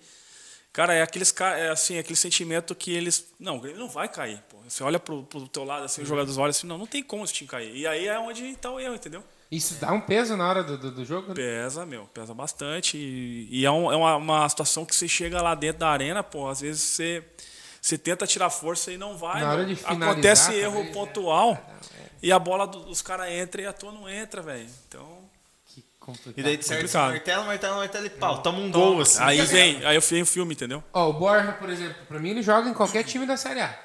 [0.75, 3.27] Cara, é aqueles é assim, aquele sentimento que eles.
[3.39, 4.57] Não, o Grêmio não vai cair, pô.
[4.67, 7.23] Você olha pro, pro teu lado, assim, os jogadores olham assim, não, não tem como
[7.23, 7.73] esse time cair.
[7.73, 9.23] E aí é onde tá o erro, entendeu?
[9.49, 11.29] Isso dá um peso na hora do, do, do jogo?
[11.29, 11.33] né?
[11.35, 12.97] Pesa, meu, pesa bastante.
[12.97, 16.21] E, e é, um- é uma, uma situação que você chega lá dentro da arena,
[16.21, 17.23] pô, às vezes você,
[17.81, 19.41] você tenta tirar força e não vai.
[19.41, 20.93] Na hora de finalizar, Acontece erro talvez, né?
[20.93, 21.69] pontual
[22.21, 24.67] e a bola do- dos caras entra e a tua não entra, velho.
[24.89, 25.14] Então.
[26.05, 26.37] Complicado.
[26.37, 28.41] E daí de certo, martelo, martelo, martelo e pau.
[28.43, 29.21] Toma um gol, assim.
[29.23, 30.83] Aí vem, aí eu fiz o filme, entendeu?
[30.93, 33.79] Ó, o Borja, por exemplo, pra mim ele joga em qualquer time da Série A.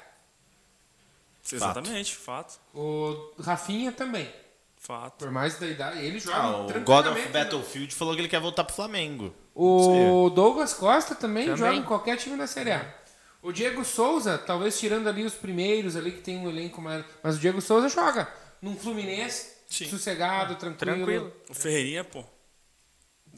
[1.51, 2.59] Exatamente, fato.
[2.73, 4.31] O Rafinha também.
[4.77, 5.19] Fato.
[5.25, 7.27] Por mais da idade, ele joga Ah, o God of tranquilamente.
[7.29, 9.33] Battlefield falou que ele quer voltar pro Flamengo.
[9.53, 11.57] O Douglas Costa também, Também.
[11.59, 12.95] joga em qualquer time da Série A.
[13.43, 17.03] O Diego Souza, talvez tirando ali os primeiros ali que tem um elenco mais.
[17.23, 18.27] Mas o Diego Souza joga
[18.61, 19.89] num Fluminense, Sim.
[19.89, 20.95] sossegado, tranquilo.
[20.95, 21.33] Tranquilo.
[21.49, 22.23] O Ferreirinha, pô.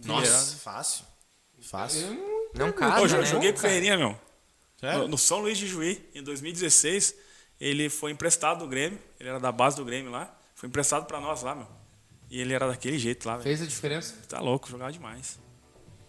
[0.03, 1.05] Nossa, fácil.
[1.61, 2.01] Fácil.
[2.01, 3.25] Eu não, Não Pô, eu né?
[3.25, 4.19] joguei com o Ferreirinha, meu.
[4.81, 7.15] No, no São Luís de Juí, em 2016,
[7.59, 8.99] ele foi emprestado do Grêmio.
[9.19, 10.35] Ele era da base do Grêmio lá.
[10.55, 11.67] Foi emprestado pra nós lá, meu.
[12.29, 13.43] E ele era daquele jeito lá, velho.
[13.43, 14.15] fez a diferença.
[14.27, 15.39] Tá louco, jogava demais.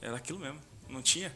[0.00, 0.60] Era aquilo mesmo.
[0.88, 1.32] Não tinha.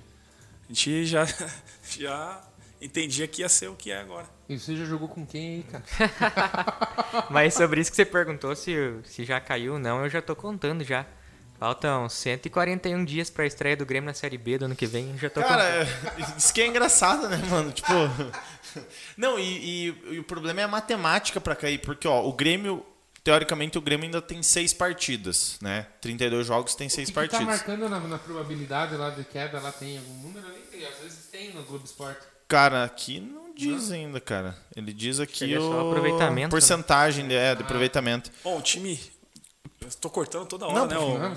[0.65, 1.25] A gente já,
[1.99, 2.43] já
[2.81, 4.29] entendia que ia ser o que é agora.
[4.49, 5.85] E você já jogou com quem aí, cara?
[7.31, 8.75] Mas sobre isso que você perguntou se,
[9.05, 11.05] se já caiu ou não, eu já tô contando já.
[11.59, 15.29] Faltam 141 dias pra estreia do Grêmio na Série B do ano que vem, já
[15.29, 16.23] tô Cara, contando.
[16.35, 17.73] é- isso que é engraçado, né, mano?
[17.73, 17.93] Tipo.
[19.17, 22.85] Não, e, e- e o problema é a matemática pra cair, porque, ó, o Grêmio.
[23.25, 25.87] Teoricamente, o Grêmio ainda tem seis partidas, né?
[26.01, 27.59] 32 jogos tem seis O que, que tá partidas.
[27.59, 29.61] marcando na, na probabilidade lá de queda?
[29.61, 30.87] Lá tem algum número ali?
[30.87, 32.21] Às vezes tem no Globo Esporte.
[32.47, 34.57] Cara, aqui não diz ainda, cara.
[34.77, 36.49] Ele diz aqui Seria o aproveitamento, né?
[36.51, 38.31] porcentagem de, é, de aproveitamento.
[38.45, 38.99] Bom, o time.
[39.81, 40.97] Eu tô cortando toda hora, Não, né?
[40.97, 41.37] por O, Não,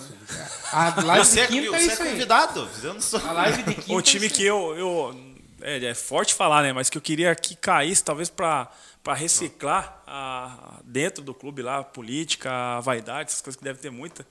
[0.72, 2.10] A live Você, de é, quinta é é isso aí.
[2.12, 2.70] convidado.
[2.84, 3.20] Eu não sou...
[3.26, 5.36] A live de quinta o é time isso que eu, eu.
[5.62, 6.74] é, é forte falar, né?
[6.74, 8.70] Mas que eu queria que caísse, talvez para
[9.16, 13.90] reciclar a, dentro do clube lá, a política, a vaidade, essas coisas que deve ter
[13.92, 14.26] muita,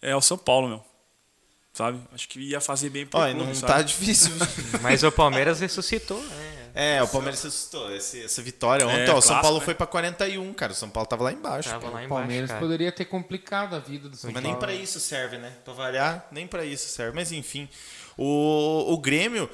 [0.00, 0.84] é o São Paulo, meu.
[1.72, 2.00] Sabe?
[2.12, 3.72] Acho que ia fazer bem pro Olha, clube, não sabe?
[3.72, 4.30] tá difícil.
[4.82, 6.51] Mas o Palmeiras ressuscitou, né?
[6.74, 7.94] É, o Palmeiras ressuscitou.
[7.94, 9.64] Esse- essa vitória ontem, É, ó, o São Paulo né?
[9.64, 10.72] foi pra 41, cara.
[10.72, 11.68] O São Paulo tava lá embaixo.
[11.68, 12.60] Tava lá O embaixo, Palmeiras cara.
[12.60, 14.48] poderia ter complicado a vida do São Mas Paulo.
[14.58, 15.52] nem pra isso serve, né?
[15.64, 17.14] Pra variar, nem pra isso serve.
[17.14, 17.68] Mas enfim,
[18.16, 19.48] o, o Grêmio,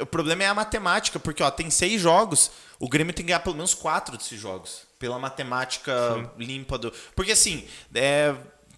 [0.00, 2.50] o problema é a matemática, porque ó, tem seis jogos,
[2.80, 4.82] o Grêmio tem que ganhar pelo menos quatro desses jogos.
[4.98, 6.92] Pela matemática limpa do.
[7.14, 8.34] Porque assim, é,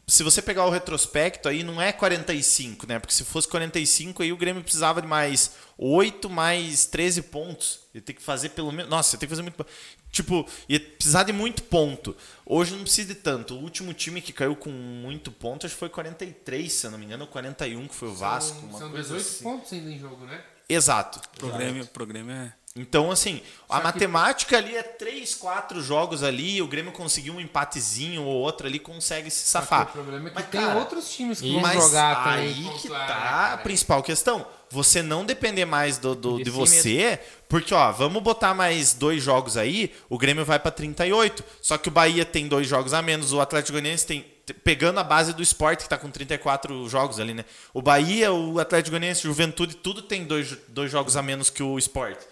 [0.08, 2.98] se você pegar o retrospecto aí, não é 45, né?
[3.00, 7.80] Porque se fosse 45, aí o Grêmio precisava de mais 8 mais 13 pontos.
[7.92, 8.88] Ia ter que fazer pelo menos.
[8.88, 9.66] Nossa, ia ter que fazer muito.
[10.12, 12.16] Tipo, ia precisar de muito ponto.
[12.46, 13.54] Hoje não precisa de tanto.
[13.54, 16.98] O último time que caiu com muito ponto, acho que foi 43, se eu não
[16.98, 18.64] me engano, ou 41, que foi o Vasco.
[18.64, 19.44] uma São coisa 18 assim.
[19.44, 20.40] pontos ainda em jogo, né?
[20.68, 21.20] Exato.
[21.36, 22.54] Pro Grêmio, pro Grêmio é.
[22.78, 28.22] Então, assim, a matemática ali é 3, 4 jogos ali, o Grêmio conseguiu um empatezinho
[28.22, 29.84] ou outro ali, consegue se safar.
[29.84, 32.48] O problema é que Mas, tem cara, outros times que vão jogar também.
[32.48, 33.56] aí que tá né, a cara?
[33.58, 34.46] principal questão.
[34.68, 38.92] Você não depender mais do, do- De de si você, porque, ó, vamos botar mais
[38.92, 41.42] dois jogos aí, o Grêmio vai pra 38.
[41.62, 44.26] Só que o Bahia tem dois jogos a menos, o Atlético Goianiense tem.
[44.62, 47.44] Pegando a base do esporte, que tá com 34 jogos ali, né?
[47.74, 51.76] O Bahia, o Atlético Goianiense, Juventude, tudo tem dois, dois jogos a menos que o
[51.78, 52.24] esporte.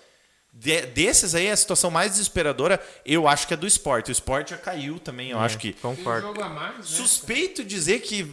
[0.56, 4.10] De- desses aí, a situação mais desesperadora, eu acho que é do esporte.
[4.10, 5.72] O esporte já caiu também, eu acho que.
[5.74, 6.28] Concordo.
[6.28, 6.82] jogo a mais, né?
[6.82, 8.32] Suspeito dizer que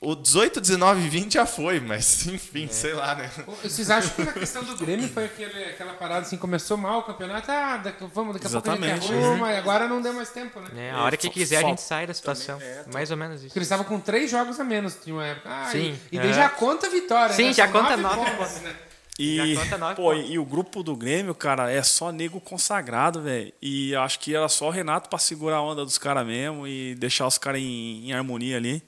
[0.00, 3.28] o 18, 19 e 20 já foi, mas enfim, sei lá, né?
[3.62, 7.02] Vocês acham que a questão do Grêmio foi aquele, aquela parada assim, começou mal o
[7.02, 9.12] campeonato, ah, daqui, vamos, daqui a pouco a gente Exatamente.
[9.24, 10.68] arruma, e agora não deu mais tempo, né?
[10.76, 12.60] É, a hora que quiser a gente sai da situação.
[12.92, 13.46] Mais ou menos isso.
[13.48, 15.48] Porque eles estavam com três jogos a menos de uma época.
[15.52, 16.34] Ah, Sim, e, e daí é.
[16.34, 17.34] já conta a vitória.
[17.34, 17.52] Sim, né?
[17.52, 18.60] já São conta nove pontos.
[18.62, 18.76] né?
[19.18, 23.52] E, nove pô, e o grupo do Grêmio, cara, é só nego consagrado, velho.
[23.60, 26.94] E acho que era só o Renato pra segurar a onda dos caras mesmo e
[26.94, 28.80] deixar os caras em, em harmonia ali.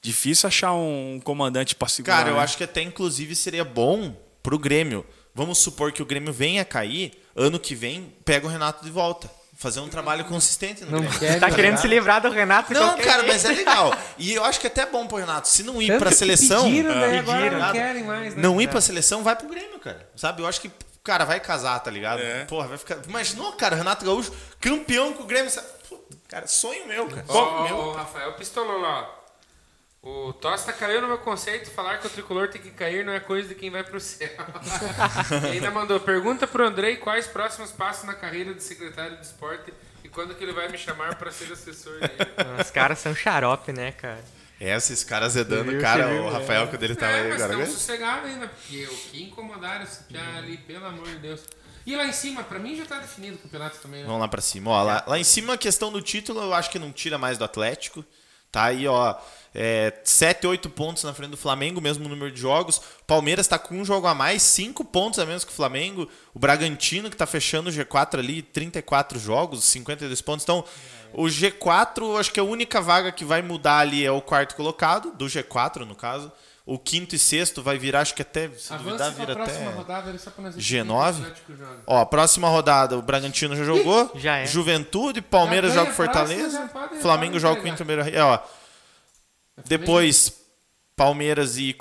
[0.00, 2.18] Difícil achar um comandante pra segurar.
[2.18, 2.40] Cara, eu né?
[2.40, 5.04] acho que até inclusive seria bom pro Grêmio.
[5.34, 9.30] Vamos supor que o Grêmio venha cair, ano que vem, pega o Renato de volta.
[9.58, 11.18] Fazer um trabalho consistente no Não Grêmio.
[11.18, 11.40] quer.
[11.40, 12.74] Tá querendo se livrar do Renato?
[12.74, 13.26] de Não, cara, jeito.
[13.28, 13.92] mas é legal.
[14.18, 15.48] E eu acho que é até bom pro Renato.
[15.48, 16.64] Se não ir Tanto pra que seleção.
[16.64, 18.42] Pediram, Ah, agora pediram, não querem mais, né?
[18.42, 20.06] Não ir pra seleção, vai pro Grêmio, cara.
[20.14, 20.42] Sabe?
[20.42, 20.70] Eu acho que,
[21.02, 22.20] cara, vai casar, tá ligado?
[22.20, 22.44] É.
[22.44, 22.98] Porra, vai ficar.
[23.08, 24.30] Imaginou, cara, o Renato Gaúcho,
[24.60, 25.50] campeão com o Grêmio.
[25.88, 25.98] Pô,
[26.28, 27.24] Cara, sonho meu, cara.
[27.28, 27.78] Ó, Sonho ó, meu.
[27.78, 29.08] ó, Rafael pistolou lá.
[30.08, 33.18] O Tosta caiu no meu conceito, falar que o tricolor tem que cair não é
[33.18, 34.30] coisa de quem vai pro céu.
[35.42, 39.74] e ainda mandou, pergunta pro Andrei quais próximos passos na carreira de secretário de esporte
[40.04, 42.12] e quando que ele vai me chamar pra ser assessor dele.
[42.62, 44.22] Os caras são xarope, né, cara?
[44.60, 46.32] É, esses caras zedando, Viu, cara, viu, o é.
[46.34, 47.62] Rafael, quando ele tava é, aí mas agora.
[47.64, 51.42] estão sossegados ainda, porque o que incomodaram esse piá ali, pelo amor de Deus.
[51.84, 54.06] E lá em cima, pra mim já tá definido o campeonato também, né?
[54.06, 54.70] Vamos lá pra cima.
[54.70, 57.36] Ó, lá, lá em cima a questão do título eu acho que não tira mais
[57.36, 58.04] do Atlético.
[58.56, 59.14] Tá aí, ó,
[59.58, 62.78] é, 7, 8 pontos na frente do Flamengo, mesmo número de jogos.
[63.06, 66.06] Palmeiras tá com um jogo a mais, 5 pontos a menos que o Flamengo.
[66.34, 70.44] O Bragantino, que tá fechando o G4 ali, 34 jogos, 52 pontos.
[70.44, 70.62] Então,
[71.14, 74.54] o G4, eu acho que a única vaga que vai mudar ali é o quarto
[74.54, 76.30] colocado, do G4 no caso.
[76.66, 79.68] O quinto e sexto vai virar, acho que até, se duvidar, Avança pra vira próxima
[79.68, 79.76] até...
[79.76, 80.74] rodada ali só pra nós ver G9?
[80.74, 81.82] quem que o Atlético joga.
[81.86, 84.10] Ó, próxima rodada, o Bragantino já jogou.
[84.16, 84.46] Já é.
[84.46, 86.70] Juventude, Palmeiras Já joga com Fortaleza.
[87.00, 87.68] Flamengo joga com o.
[87.68, 88.14] Inter.
[88.14, 88.40] É, ó.
[89.64, 90.32] Depois,
[90.94, 91.74] Palmeiras e.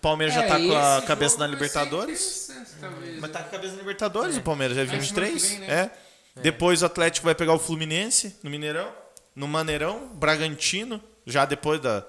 [0.00, 2.48] Palmeiras já É, tá com a cabeça na Libertadores.
[2.50, 3.28] interessante, talvez, Mas né?
[3.28, 5.48] tá com a cabeça na Libertadores, o Palmeiras já é Aí semana que 23.
[5.50, 5.90] vem, né?
[6.36, 6.40] É.
[6.40, 8.92] Depois o Atlético vai pegar o Fluminense no Mineirão.
[9.34, 12.04] No Maneirão, Bragantino, já depois da,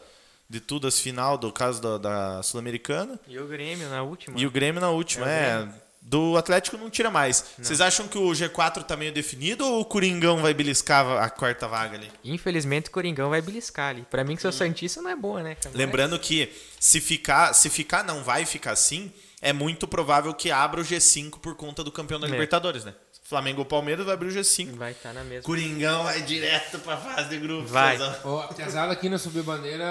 [0.49, 3.19] de tudo, as final do caso da, da Sul-Americana.
[3.27, 4.37] E o Grêmio na última.
[4.39, 5.67] E o Grêmio na última, é.
[6.09, 7.43] Do Atlético não tira mais.
[7.61, 11.67] Vocês acham que o G4 tá meio definido ou o Coringão vai beliscar a quarta
[11.67, 12.09] vaga ali?
[12.23, 14.03] Infelizmente o Coringão vai beliscar ali.
[14.09, 15.57] Pra mim que sou Santista não é boa, né?
[15.73, 16.49] Lembrando que
[16.79, 21.39] se ficar, se ficar não vai ficar assim, é muito provável que abra o G5
[21.41, 22.31] por conta do campeão da É.
[22.31, 22.93] Libertadores, né?
[23.27, 24.71] Flamengo ou Palmeiras vai abrir o G5.
[24.77, 25.43] Vai estar na mesma.
[25.43, 27.69] Coringão vai direto pra fase de grupos.
[27.69, 27.97] Vai.
[27.97, 28.21] Fazão.
[28.23, 29.83] Ó, a piazada aqui no Subir Bandeira,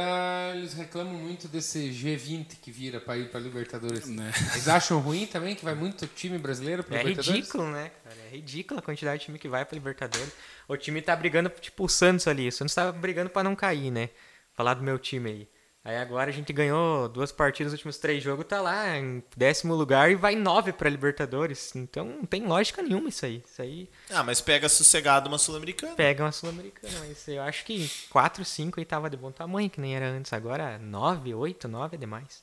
[0.54, 4.06] eles reclamam muito desse G20 que vira pra ir pra Libertadores.
[4.08, 4.32] Né.
[4.52, 7.40] Eles acham ruim também, que vai muito time brasileiro pra É Libertadores?
[7.40, 8.16] ridículo, né, cara?
[8.26, 10.32] É ridículo a quantidade de time que vai pra Libertadores.
[10.66, 12.48] O time tá brigando, tipo, o Santos ali.
[12.48, 14.08] O Santos tá brigando pra não cair, né?
[14.54, 15.48] Falar do meu time aí.
[15.86, 19.72] Aí agora a gente ganhou duas partidas nos últimos três jogos, tá lá em décimo
[19.72, 21.76] lugar e vai nove pra Libertadores.
[21.76, 23.40] Então não tem lógica nenhuma isso aí.
[23.46, 25.94] Isso aí Ah, mas pega sossegado uma Sul-Americana.
[25.94, 26.92] pega uma Sul-Americana.
[27.06, 30.32] Mas eu acho que quatro, cinco aí tava de bom tamanho, que nem era antes.
[30.32, 32.42] Agora nove, oito, nove é demais.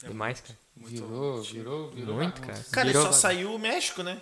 [0.00, 0.56] Demais, cara.
[0.76, 2.14] Virou, virou, virou.
[2.14, 2.64] Muito, cara.
[2.70, 4.20] Cara, Virou só saiu o México, né?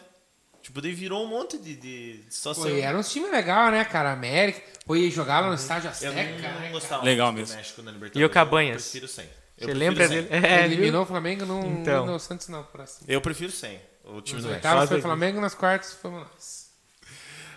[0.62, 2.64] Tipo, daí virou um monte de, de situação.
[2.64, 4.12] Pô, e era um time legal, né, cara?
[4.12, 4.60] América.
[4.84, 6.24] Pô, jogar lá no estádio Eu Azteca, não,
[6.60, 6.60] né?
[6.64, 7.56] não gostava Legal muito do mesmo.
[7.56, 8.22] México na Libertadores.
[8.22, 8.76] E o Cabanhas?
[8.76, 9.24] Eu prefiro sem.
[9.24, 10.22] Eu Você prefiro lembra sem.
[10.22, 10.28] dele?
[10.46, 10.72] É, viu?
[10.76, 12.06] Eliminou o Flamengo no, Então.
[12.06, 13.06] no Santos, não, próximo.
[13.08, 13.80] Eu prefiro sem.
[14.04, 14.66] O time Nos do México.
[14.68, 15.02] oitavos foi aí.
[15.02, 16.70] Flamengo, nas quartas fomos nós.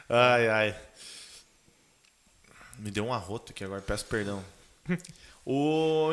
[0.09, 0.75] Ai, ai.
[2.79, 4.43] Me deu um arroto aqui agora, peço perdão.
[5.45, 6.11] o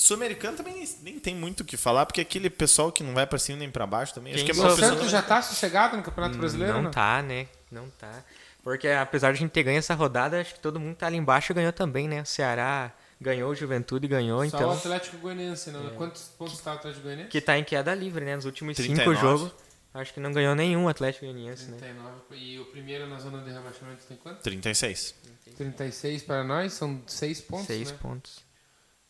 [0.00, 3.26] Sul-Americano também nem, nem tem muito o que falar, porque aquele pessoal que não vai
[3.26, 4.34] pra cima nem pra baixo também.
[4.34, 6.90] Acho Quem que é O pessoa Santos já tá sossegado no Campeonato Brasileiro, Não não?
[6.90, 7.46] tá, né?
[7.70, 8.24] Não tá.
[8.62, 11.16] Porque apesar de a gente ter ganho essa rodada, acho que todo mundo tá ali
[11.16, 12.22] embaixo ganhou também, né?
[12.22, 14.68] O Ceará ganhou, o Juventude ganhou, Só então.
[14.70, 15.88] o Atlético Goianiense, não.
[15.90, 17.30] Quantos pontos tá o Atlético Goianiense?
[17.30, 18.34] Que tá em queda livre, né?
[18.36, 19.16] Nos últimos 39.
[19.16, 19.52] cinco jogos.
[19.94, 21.78] Acho que não ganhou nenhum o Atlético Goianiense, né?
[21.78, 22.12] 39.
[22.36, 24.42] E o primeiro na zona de rebaixamento tem quanto?
[24.42, 25.14] 36.
[25.56, 27.98] 36 para nós, são 6 pontos, Seis né?
[28.02, 28.44] pontos.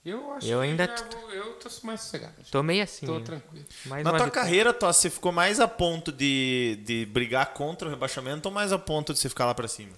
[0.08, 2.34] Eu acho Eu que ainda já t- vou, eu tô mais sossegado.
[2.50, 3.04] Tô meio assim.
[3.06, 3.24] Tô ainda.
[3.24, 3.66] tranquilo.
[3.86, 4.32] Mais Na tua vitória.
[4.32, 8.72] carreira, Tosse, você ficou mais a ponto de, de brigar contra o rebaixamento ou mais
[8.72, 9.92] a ponto de você ficar lá pra cima?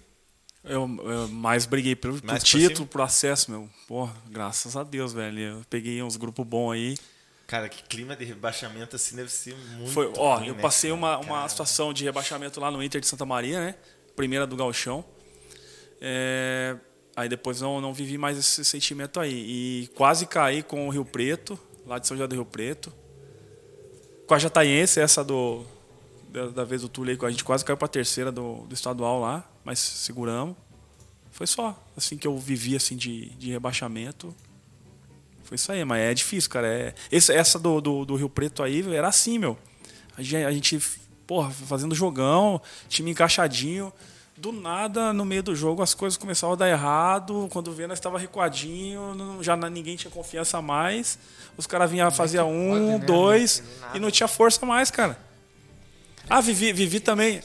[0.64, 2.86] Eu, eu mais briguei pelo, Mais título, cima?
[2.88, 3.68] por acesso, meu.
[3.86, 5.38] Porra, graças a Deus, velho.
[5.38, 6.96] Eu peguei uns grupos bons aí.
[7.46, 9.90] Cara, que clima de rebaixamento assim deve ser muito.
[9.92, 10.98] Foi, ó, ruim, eu né, passei cara?
[10.98, 13.74] uma, uma Cara, situação de rebaixamento lá no Inter de Santa Maria, né?
[14.16, 15.04] Primeira do Galchão.
[16.00, 16.76] É,
[17.18, 19.34] aí depois não, não vivi mais esse sentimento aí.
[19.34, 22.92] E quase caí com o Rio Preto, lá de São José do Rio Preto.
[24.24, 25.64] Com a Jataiense, essa do.
[26.28, 29.50] Da, da vez do aí, a gente quase caiu pra terceira do, do estadual lá,
[29.64, 30.54] mas seguramos.
[31.32, 34.34] Foi só, assim que eu vivi assim de, de rebaixamento.
[35.42, 36.68] Foi isso aí, mas é difícil, cara.
[36.68, 39.58] É, esse, essa do, do, do Rio Preto aí era assim, meu.
[40.16, 40.78] A gente, a gente,
[41.26, 43.92] porra, fazendo jogão, time encaixadinho.
[44.40, 47.48] Do nada, no meio do jogo, as coisas começavam a dar errado.
[47.50, 51.18] Quando vê, nós estava recuadinho, não- já ninguém tinha confiança mais.
[51.56, 53.62] Os caras vinham fazer um, pode, né, dois,
[53.94, 55.18] e não tinha força mais, cara.
[56.30, 57.40] Ah, vivi, vivi também.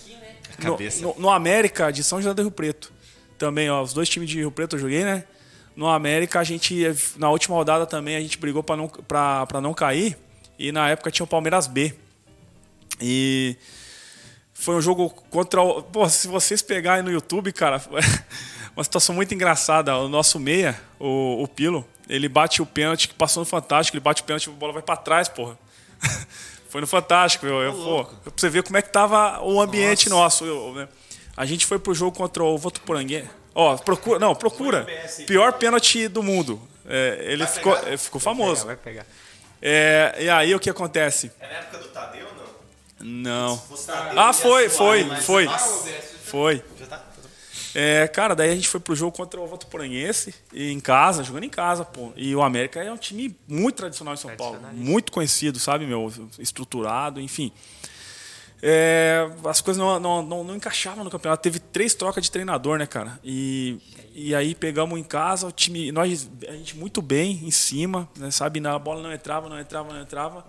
[0.59, 1.01] No, cabeça.
[1.01, 2.93] no- no América de São José do Rio Preto.
[3.39, 5.23] Também, ó, os dois times de Rio Preto eu joguei, né?
[5.75, 6.85] No América, a gente,
[7.17, 10.15] na última rodada também, a gente brigou pra não, pra, pra não cair.
[10.59, 11.95] E na época tinha o Palmeiras B.
[13.01, 13.57] E
[14.63, 15.83] foi um jogo contra o.
[15.83, 17.81] Pô, se vocês pegarem no YouTube, cara,
[18.75, 19.95] uma situação muito engraçada.
[19.97, 24.03] O nosso meia, o, o Pilo, ele bate o pênalti que passou no Fantástico, ele
[24.03, 25.57] bate o pênalti e a bola vai pra trás, porra.
[26.69, 30.09] Foi no Fantástico, eu, eu, pô, pra você ver como é que tava o ambiente
[30.09, 30.43] nosso.
[30.43, 30.87] eu, né?
[31.37, 33.29] A gente foi pro jogo contra o Votuporangue.
[33.53, 34.87] Ó, procura, não, procura.
[35.27, 36.59] Pior pênalti do mundo.
[36.87, 38.65] É, ele ficou, é, ficou famoso.
[38.65, 39.05] Vai pegar.
[39.61, 41.31] É, e aí o que acontece?
[41.39, 42.32] É na época do Tadeu
[43.03, 43.57] não?
[43.57, 45.45] Tadeu, Ah, foi, foi, foi.
[45.45, 45.89] Nossa,
[46.25, 46.59] Foi.
[46.89, 47.03] Tá?
[47.75, 51.45] É, cara, daí a gente foi pro jogo contra o Votuporanguense, e em casa, jogando
[51.45, 52.11] em casa, pô.
[52.15, 56.11] E o América é um time muito tradicional em São Paulo, muito conhecido, sabe, meu?
[56.37, 57.51] Estruturado, enfim.
[58.65, 61.43] É, as coisas não, não, não, não encaixavam no campeonato.
[61.43, 63.19] Teve três trocas de treinador, né, cara?
[63.21, 63.77] E,
[64.13, 68.31] e aí pegamos em casa, o time, nós, a gente muito bem em cima, né,
[68.31, 68.61] sabe?
[68.61, 70.45] Na bola não entrava, não entrava, não entrava.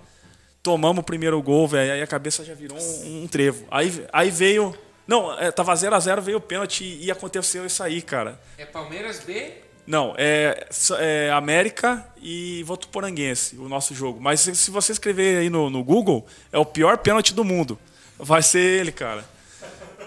[0.64, 3.66] Tomamos o primeiro gol, velho, aí a cabeça já virou um, um trevo.
[3.70, 4.74] Aí, aí veio.
[5.06, 8.40] Não, é, tava 0 a 0 veio o pênalti e aconteceu isso aí, cara.
[8.56, 9.52] É Palmeiras B?
[9.86, 10.66] Não, é,
[10.98, 14.18] é América e Votuporanguense, o nosso jogo.
[14.22, 17.78] Mas se, se você escrever aí no, no Google, é o pior pênalti do mundo.
[18.18, 19.22] Vai ser ele, cara.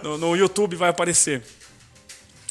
[0.02, 1.44] No, no YouTube vai aparecer.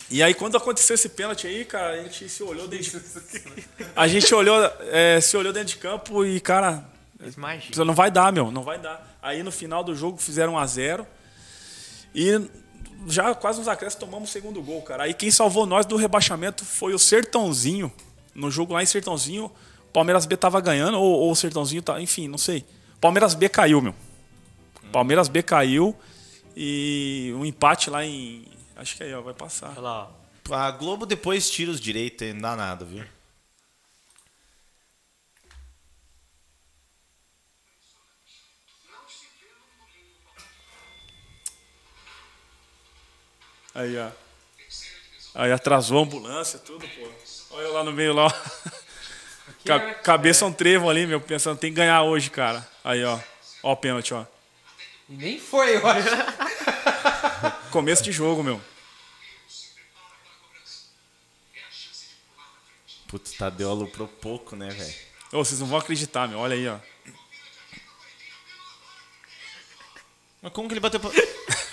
[0.09, 3.67] E aí, quando aconteceu esse pênalti aí, cara, a gente se olhou dentro de...
[3.97, 4.57] A gente olhou,
[4.93, 6.85] é, se olhou dentro de campo e, cara,
[7.19, 7.85] Fez magia.
[7.85, 9.19] não vai dar, meu, não vai dar.
[9.23, 11.07] Aí no final do jogo fizeram 1 a 0
[12.15, 12.49] e
[13.07, 15.05] já quase nos acréscimos tomamos o segundo gol, cara.
[15.05, 17.93] Aí quem salvou nós do rebaixamento foi o Sertãozinho.
[18.35, 22.01] No jogo lá em Sertãozinho, o Palmeiras B tava ganhando, ou, ou o Sertãozinho tá,
[22.01, 22.65] enfim, não sei.
[23.01, 23.95] Palmeiras B caiu, meu.
[24.93, 25.97] Palmeiras B caiu
[26.57, 28.47] e um empate lá em.
[28.77, 29.71] Acho que aí, ó, vai passar.
[29.71, 30.11] Olha lá,
[30.51, 30.55] ó.
[30.55, 33.05] A Globo depois tira os direitos e não dá nada, viu?
[43.77, 44.11] Aí, ó.
[45.35, 47.09] Aí atrasou a ambulância, tudo, pô.
[47.51, 48.27] Olha lá no meio lá.
[49.67, 52.67] era- cabeça um trevo ali, meu, pensando, tem que ganhar hoje, cara.
[52.83, 53.21] Aí, ó.
[53.63, 54.25] Ó o pênalti, ó.
[55.07, 56.09] Nem foi, eu acho.
[57.71, 58.61] Começo de jogo, meu.
[63.07, 64.95] Putz, Tadeu aluprou pouco, né, velho?
[65.33, 66.39] Ô, vocês não vão acreditar, meu.
[66.39, 66.79] Olha aí, ó.
[70.41, 71.11] Mas como que ele bateu pra...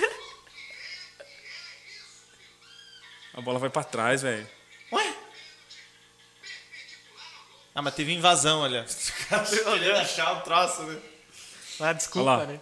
[3.34, 4.48] A bola vai pra trás, velho.
[4.92, 5.16] Ué?
[7.76, 8.84] Ah, mas teve invasão, olha.
[8.88, 11.02] Os caras querendo achar o troço, né?
[11.80, 12.46] Ah, desculpa, Olha lá.
[12.54, 12.60] né?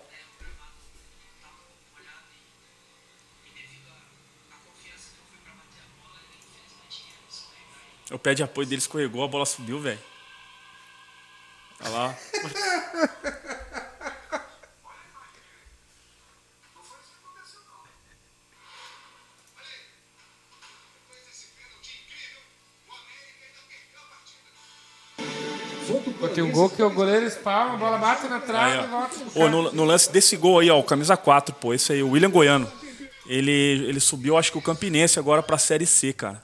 [8.12, 10.00] O pé de apoio dele escorregou, a bola subiu, velho.
[11.80, 12.16] Olha lá.
[26.22, 28.88] Pô, tem um gol que o goleiro espalma, a bola bate na trave Aí, e
[28.88, 32.02] volta pro no, no lance desse gol aí, ó, o camisa 4, pô, esse aí,
[32.04, 32.72] o William Goiano.
[33.28, 36.42] Ele, ele subiu, acho que o Campinense agora pra Série C, cara.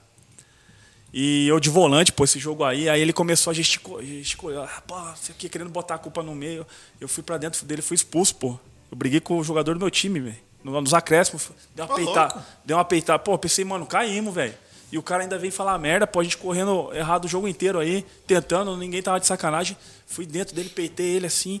[1.12, 4.94] E eu de volante, pô, esse jogo aí, aí ele começou a gesticular, gesticular pô,
[5.16, 6.66] você aqui querendo botar a culpa no meio.
[7.00, 8.58] Eu fui pra dentro dele, fui expulso, pô.
[8.90, 10.36] Eu briguei com o jogador do meu time, velho.
[10.62, 12.46] No- Nos acréscimos, deu uma peitada.
[12.64, 13.18] Deu uma peitada.
[13.18, 14.54] Pô, pensei, mano, caímos, velho.
[14.90, 17.78] E o cara ainda veio falar merda, pô, a gente correndo errado o jogo inteiro
[17.78, 19.76] aí, tentando, ninguém tava de sacanagem.
[20.06, 21.60] Fui dentro dele, peitei ele assim.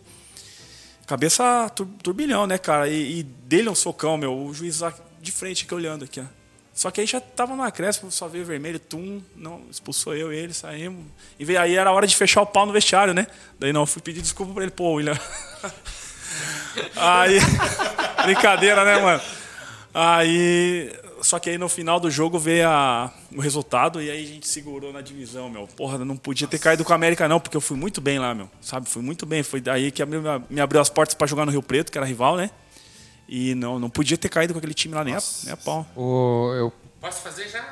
[1.06, 2.88] Cabeça tur- turbilhão, né, cara?
[2.88, 4.34] E, e dele um socão, meu.
[4.34, 6.24] O juiz lá de frente aqui olhando aqui, ó.
[6.72, 10.36] Só que aí já tava no acréscimo, só veio vermelho, tum, não, expulsou eu e
[10.36, 11.04] ele, saímos.
[11.36, 13.26] E veio, aí era hora de fechar o pau no vestiário, né?
[13.58, 15.18] Daí não, fui pedir desculpa pra ele, pô, William.
[16.94, 17.38] aí.
[18.24, 19.20] Brincadeira, né, mano?
[19.92, 20.92] Aí.
[21.28, 24.48] Só que aí no final do jogo veio a- o resultado e aí a gente
[24.48, 25.66] segurou na divisão, meu.
[25.66, 28.34] Porra, não podia ter caído com a América, não, porque eu fui muito bem lá,
[28.34, 28.48] meu.
[28.62, 28.88] Sabe?
[28.88, 29.42] Fui muito bem.
[29.42, 32.06] Foi daí que abriu, me abriu as portas pra jogar no Rio Preto, que era
[32.06, 32.48] rival, né?
[33.28, 35.86] E não, não podia ter caído com aquele time lá nem a, nem a pau.
[35.94, 37.62] O, eu posso fazer já?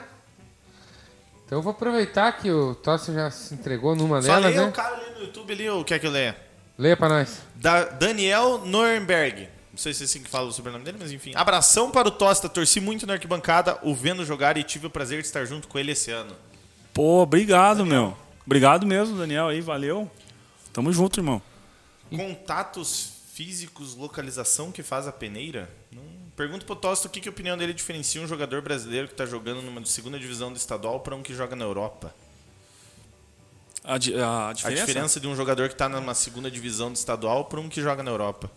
[1.47, 4.69] Então eu vou aproveitar que o Tossi já se entregou numa Só delas, leia né?
[4.69, 6.37] o cara ali no YouTube ali, o que é que eu leia?
[6.77, 7.41] Leia pra nós.
[7.55, 9.49] Da Daniel Nuremberg.
[9.77, 11.33] Não sei se é assim que fala o sobrenome dele, mas enfim.
[11.35, 12.49] Abração para o Tosta.
[12.49, 15.79] Torci muito na arquibancada, o vendo jogar e tive o prazer de estar junto com
[15.79, 16.35] ele esse ano.
[16.95, 18.17] Pô, obrigado, meu.
[18.47, 20.11] Obrigado mesmo, Daniel aí, valeu.
[20.73, 21.43] Tamo junto, irmão.
[22.09, 25.69] Contatos físicos, localização que faz a peneira?
[25.93, 26.03] Não...
[26.35, 29.27] Pergunto pro Tosta o que, que a opinião dele diferencia um jogador brasileiro que está
[29.27, 32.15] jogando numa segunda divisão do estadual para um que joga na Europa.
[33.85, 34.87] A, di- a A diferença?
[34.87, 38.03] diferença de um jogador que está numa segunda divisão do estadual para um que joga
[38.03, 38.51] na Europa.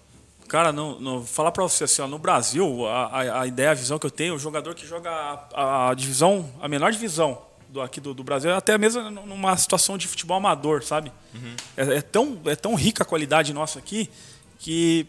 [0.50, 4.06] Cara, não, falar pra você assim, ó, no Brasil, a, a, ideia, a visão que
[4.06, 5.10] eu tenho, o jogador que joga
[5.54, 9.96] a, a divisão, a menor divisão do, aqui do, do Brasil, até mesmo numa situação
[9.98, 11.12] de futebol amador, sabe?
[11.78, 14.10] É, é tão, é tão rica a qualidade nossa aqui
[14.58, 15.06] que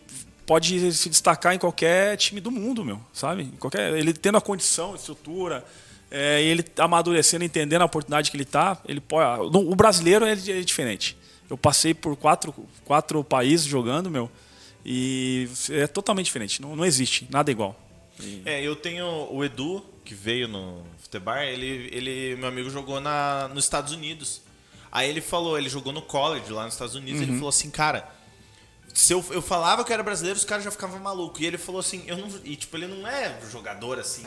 [0.46, 3.44] pode se destacar em qualquer time do mundo, meu, sabe?
[3.44, 5.64] Em qualquer, ele tendo a condição, a estrutura,
[6.10, 9.50] é, ele amadurecendo, entendendo a oportunidade que ele tá, ele pode.
[9.50, 11.16] no- O brasileiro é, é diferente.
[11.48, 14.30] Eu passei por quatro, quatro países jogando, meu,
[14.84, 16.60] e é totalmente diferente.
[16.62, 17.78] Não, não existe nada igual.
[18.44, 23.48] É, eu tenho o Edu, que veio no Futebar, ele, ele meu amigo jogou na,
[23.48, 24.42] nos Estados Unidos.
[24.92, 27.28] Aí ele falou, ele jogou no college lá nos Estados Unidos, Uhum.
[27.28, 28.08] ele falou assim, cara,
[28.92, 31.40] se eu, eu falava que eu era brasileiro, os caras já ficavam malucos.
[31.40, 32.28] E ele falou assim, eu não.
[32.44, 34.24] E tipo, ele não é jogador assim,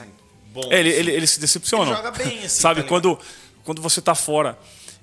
[0.51, 0.61] bom.
[0.71, 0.99] É, ele, assim.
[0.99, 1.85] ele, ele se decepciona.
[1.91, 3.19] Ele joga bem, assim, Sabe, tá quando,
[3.63, 4.57] quando você tá fora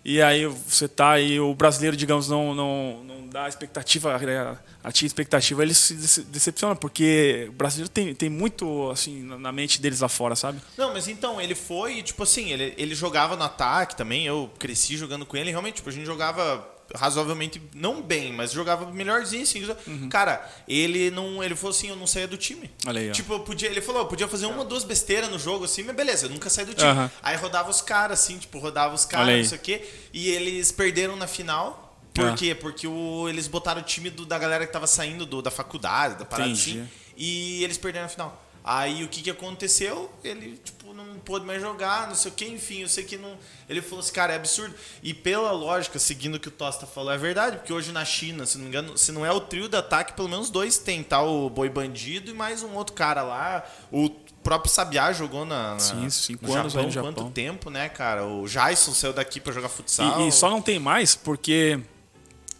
[0.04, 5.62] e aí você tá e o brasileiro, digamos, não, não dá expectativa, né, atinge expectativa,
[5.62, 10.08] ele se dece- decepciona, porque o brasileiro tem, tem muito, assim, na- mente deles lá
[10.08, 10.60] fora, sabe?
[10.76, 14.50] Não, mas então, ele foi, e, tipo assim, ele, ele jogava no ataque também, eu
[14.58, 19.44] cresci jogando com ele, realmente, tipo, a gente jogava razoavelmente, não bem, mas jogava melhorzinho,
[19.44, 19.62] assim.
[20.10, 22.68] Cara, ele não, ele falou assim, eu não saía do time.
[22.86, 23.12] Olha aí, ó.
[23.12, 25.94] Tipo, podia, ele falou, eu podia fazer uma ou duas besteiras no jogo, assim, mas
[25.94, 26.88] beleza, eu nunca saí do time.
[26.90, 27.10] Aham.
[27.22, 29.38] Aí rodava os caras, assim, tipo, rodava os caras, aí.
[29.42, 31.89] não sei o quê, e eles perderam na final.
[32.20, 32.34] Por Ah.
[32.34, 32.54] quê?
[32.54, 36.16] Porque o, eles botaram o time do- da galera que tava saindo do- da faculdade,
[36.16, 38.44] da parada assim, e eles perderam a final.
[38.62, 40.12] Aí o que, que aconteceu?
[40.22, 43.38] Ele, tipo, não pôde mais jogar, não sei o que, enfim, eu sei que não.
[43.66, 44.74] Ele falou assim, cara, é absurdo.
[45.02, 48.44] E pela lógica, seguindo o que o Tosta falou, é verdade, porque hoje na China,
[48.44, 51.02] se não me engano, se não é o trio de ataque, pelo menos dois tem,
[51.02, 51.22] tá?
[51.22, 53.64] O Boi Bandido e mais um outro cara lá.
[53.90, 54.10] O
[54.42, 55.72] próprio Sabiá jogou na.
[55.72, 57.30] na- Sim, cinco no anos aí no Quanto Japão.
[57.32, 58.26] tempo, né, cara?
[58.26, 60.20] O Jason saiu daqui pra jogar futsal.
[60.20, 61.80] E, e só não tem mais porque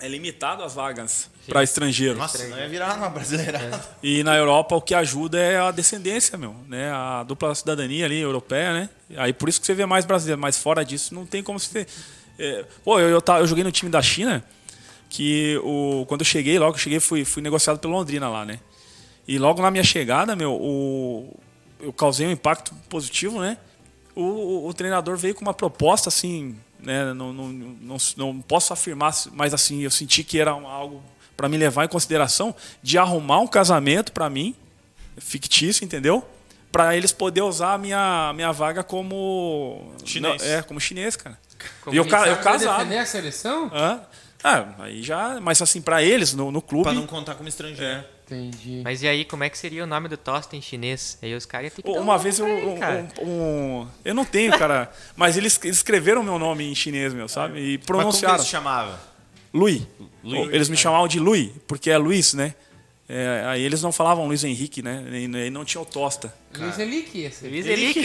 [0.00, 2.16] é limitado as vagas para estrangeiro.
[2.16, 3.60] Nossa, não ia virar uma brasileira.
[4.02, 6.90] E na Europa o que ajuda é a descendência, meu, né?
[6.90, 8.90] A dupla cidadania ali europeia, né?
[9.16, 11.84] Aí por isso que você vê mais brasileiro, mas fora disso não tem como você
[11.84, 11.92] ter.
[12.38, 14.42] É, pô, eu, eu, eu joguei no time da China,
[15.10, 18.44] que o, quando eu cheguei, logo que eu cheguei, fui, fui negociado pelo Londrina lá,
[18.44, 18.60] né?
[19.28, 21.36] E logo na minha chegada, meu, o,
[21.80, 23.58] eu causei um impacto positivo, né?
[24.14, 27.12] O, o, o treinador veio com uma proposta assim, né?
[27.14, 31.02] Não, não, não, não posso afirmar, mas assim, eu senti que era algo
[31.36, 34.54] para me levar em consideração de arrumar um casamento para mim,
[35.16, 36.26] fictício, entendeu?
[36.70, 40.42] Para eles poderem usar a minha, minha vaga como Chinês.
[40.42, 41.38] Não, é, como chinês, cara.
[41.90, 42.78] E eu, eu casado.
[42.78, 43.70] defender a seleção?
[43.74, 44.00] Hã?
[44.42, 45.40] Ah, aí já.
[45.40, 46.84] Mas assim, pra eles, no, no clube.
[46.84, 48.04] Pra não contar como estrangeiro.
[48.30, 48.80] Entendi.
[48.84, 51.18] Mas e aí, como é que seria o nome do tosta em chinês?
[51.22, 52.46] Aí os caras iam ter que dar um Uma vez eu.
[52.46, 52.74] ele, um-
[53.26, 54.90] um- um- eu não tenho, cara.
[55.16, 57.58] mas eles eles escreveram meu nome em chinês, meu, sabe?
[57.58, 58.34] E Mas como que pronunciaram.
[58.36, 59.00] ele se chamava?
[59.52, 59.82] Louis.
[60.22, 60.52] Louis.
[60.54, 62.54] Eles me chamavam de Louis, porque é Luiz, né?
[63.12, 65.04] É, aí eles não falavam Luiz Henrique, né?
[65.10, 66.32] E, e não tinha o Tosta.
[66.56, 67.44] Luiz Elique, esse.
[67.48, 68.04] Luiz Elique.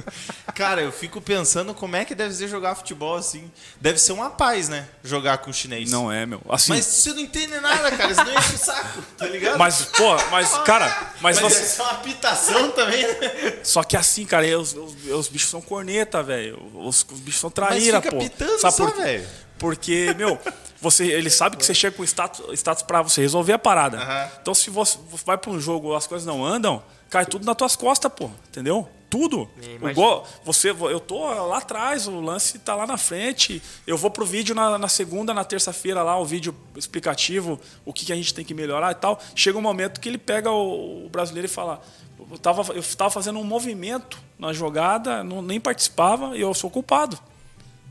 [0.54, 3.50] Cara, eu fico pensando como é que deve ser jogar futebol assim.
[3.80, 4.88] Deve ser uma paz, né?
[5.04, 5.90] Jogar com chinês.
[5.90, 6.40] Não é, meu.
[6.48, 8.14] Assim, Mas você não entende nada, cara.
[8.14, 9.58] Você não enche o saco, tá ligado?
[9.58, 11.60] mas, pô, mas, cara, mas, Mas você.
[11.60, 13.58] deve ser uma apitação também, né?
[13.62, 16.58] Só que assim, cara, os, os- os bichos são corneta, velho.
[16.74, 18.18] Os, os bichos são Mas traíra, fica pô.
[18.22, 19.02] pitando Sabe só, por quê?
[19.02, 19.26] velho.
[19.58, 20.38] Porque, meu,
[20.80, 23.98] você, ele sabe que você chega com status, status pra você resolver a parada.
[23.98, 24.30] Aham.
[24.40, 27.74] Então, se você vai pra um jogo as coisas não andam, cai tudo nas tuas
[27.74, 28.30] costas, pô.
[28.48, 28.88] Entendeu?
[29.10, 29.48] Tudo.
[29.80, 33.60] O gol, você, eu tô lá atrás, o lance tá lá na frente.
[33.86, 38.04] Eu vou pro vídeo na, na segunda, na terça-feira lá, o vídeo explicativo, o que,
[38.04, 39.18] que a gente tem que melhorar e tal.
[39.34, 41.82] Chega um momento que ele pega o, o brasileiro e fala:
[42.30, 46.70] eu tava, eu tava fazendo um movimento na jogada, não, nem participava e eu sou
[46.70, 47.18] culpado.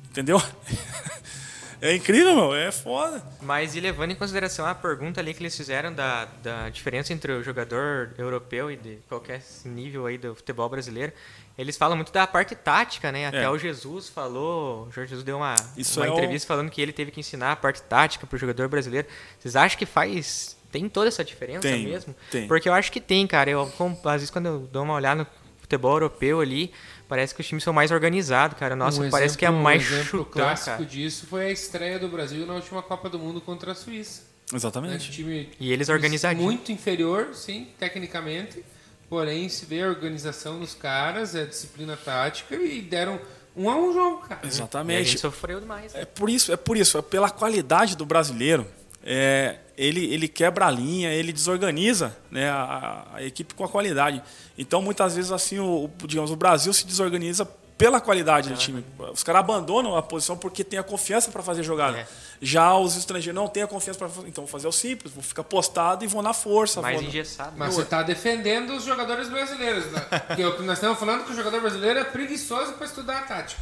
[0.09, 0.41] Entendeu?
[1.81, 2.55] É incrível, meu.
[2.55, 3.23] É foda.
[3.41, 7.31] Mas e levando em consideração a pergunta ali que eles fizeram da, da diferença entre
[7.31, 11.13] o jogador europeu e de qualquer nível aí do futebol brasileiro,
[11.57, 13.27] eles falam muito da parte tática, né?
[13.27, 13.49] Até É.
[13.49, 16.81] o Jesus falou, o Jorge Jesus deu uma, Isso uma é o- entrevista falando que
[16.81, 19.07] ele teve que ensinar a parte tática pro jogador brasileiro.
[19.39, 22.13] Vocês acham que faz tem toda essa diferença Tem, mesmo?
[22.29, 22.47] tem.
[22.47, 23.49] Porque eu acho que tem, cara.
[23.49, 25.27] Eu às vezes quando eu dou uma olhada no
[25.61, 26.71] futebol europeu ali,
[27.07, 28.75] parece que os times são mais organizados, cara.
[28.75, 30.85] Nossa, Um parece que é exemplo- mais um exemplo chutão, clássico cara.
[30.85, 34.21] disso foi a estreia do Brasil na última Copa do Mundo contra a Suíça.
[34.51, 35.11] Né, Exatamente.
[35.11, 36.45] time E eles organizadinhos.
[36.45, 38.63] Muito inferior, sim, tecnicamente.
[39.09, 43.19] Porém, se vê a organização dos caras, a disciplina tática e deram
[43.55, 44.41] um a um jogo, cara.
[44.43, 45.09] E a Exatamente.
[45.09, 45.95] gente sofreu demais.
[45.95, 48.67] É por isso, é por isso, é pela qualidade do brasileiro.
[49.09, 54.21] É, ele, ele quebra a linha, ele desorganiza né, a, a equipe com a qualidade.
[54.57, 57.47] Então, muitas vezes, assim, o, o- digamos, o Brasil se desorganiza
[57.77, 58.83] pela qualidade do time.
[59.13, 61.99] Os caras abandonam a posição porque tem a confiança para fazer jogada.
[61.99, 62.07] É.
[62.41, 64.27] Já os estrangeiros não têm a confiança para fazer.
[64.27, 66.81] Então, vou fazer o simples, vou ficar postado e vou na força.
[66.81, 67.53] mais vou na- engessado.
[67.55, 69.85] Mas você tá defendendo os jogadores brasileiros.
[69.91, 70.01] Né?
[70.27, 73.19] Porque o que nós estamos falando é que o jogador brasileiro é preguiçoso para estudar
[73.19, 73.61] a tática.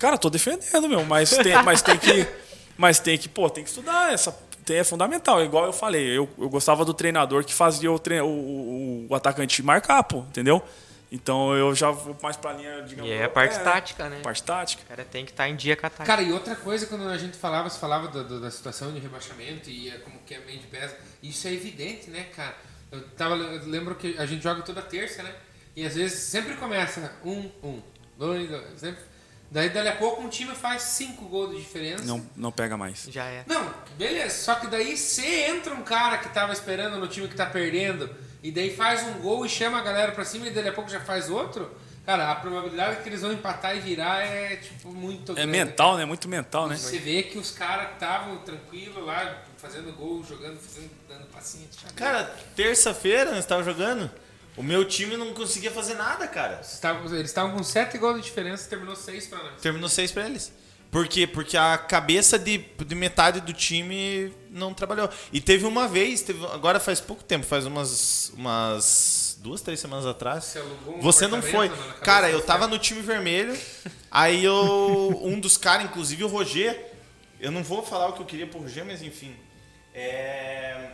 [0.00, 2.26] Cara, tô defendendo, meu, mas tem, mas tem que.
[2.80, 4.12] Mas tem que, pô, tem que estudar.
[4.12, 4.30] Essa,
[4.74, 5.42] é fundamental.
[5.44, 9.14] Igual eu falei, eu, eu gostava do treinador que fazia o, tre- o, o, o
[9.14, 10.62] atacante marcar, pô, entendeu?
[11.10, 13.10] Então eu já vou mais pra linha, digamos.
[13.10, 14.20] E é a parte é, tática, né?
[14.22, 14.82] Parte tática.
[14.84, 16.04] O cara tem que estar em dia com a tática.
[16.06, 18.98] Cara, e outra coisa, quando a gente falava, se falava do- do- da situação de
[19.00, 22.54] rebaixamento e é como que a mente pesa, isso é evidente, né, cara?
[22.92, 25.34] Eu, tava, eu lembro que a gente joga toda terça, né?
[25.74, 27.80] E às vezes sempre começa um, um,
[28.18, 29.00] dois, dois, sempre.
[29.50, 32.04] Daí, dali a pouco, um time faz cinco gols de diferença.
[32.04, 33.06] Não, não pega mais.
[33.10, 33.44] Já é.
[33.46, 34.36] Não, beleza.
[34.44, 38.14] Só que daí se entra um cara que tava esperando no time que tá perdendo
[38.42, 40.90] e daí faz um gol e chama a galera pra cima e dali a pouco
[40.90, 41.74] já faz outro,
[42.04, 45.50] cara, a probabilidade que eles vão empatar e virar é tipo muito É grande.
[45.50, 46.04] mental, né?
[46.04, 46.76] Muito mental, né?
[46.76, 51.66] Você vê que os caras estavam tranquilos lá, fazendo gol, jogando, fazendo, dando passinho.
[51.96, 52.24] Cara,
[52.54, 54.10] terça-feira nós tava jogando.
[54.58, 56.54] O meu time não conseguia fazer nada, cara.
[56.54, 59.60] Eles estavam- com 7 gols de diferença e terminou 6 pra nós.
[59.62, 60.52] Terminou seis pra eles.
[60.90, 61.26] Por quê?
[61.26, 65.08] Porque a cabeça de, de metade do time não trabalhou.
[65.32, 70.06] E teve uma vez, teve, agora faz pouco tempo, faz umas, umas duas, três semanas
[70.06, 70.44] atrás.
[70.44, 71.70] Você alugou um Você não foi.
[72.02, 73.54] Cara, eu tava no time vermelho.
[74.10, 76.90] Aí eu, um dos caras, inclusive o Roger,
[77.38, 79.36] eu não vou falar o que eu queria pro Roger, mas enfim.
[79.94, 80.90] É,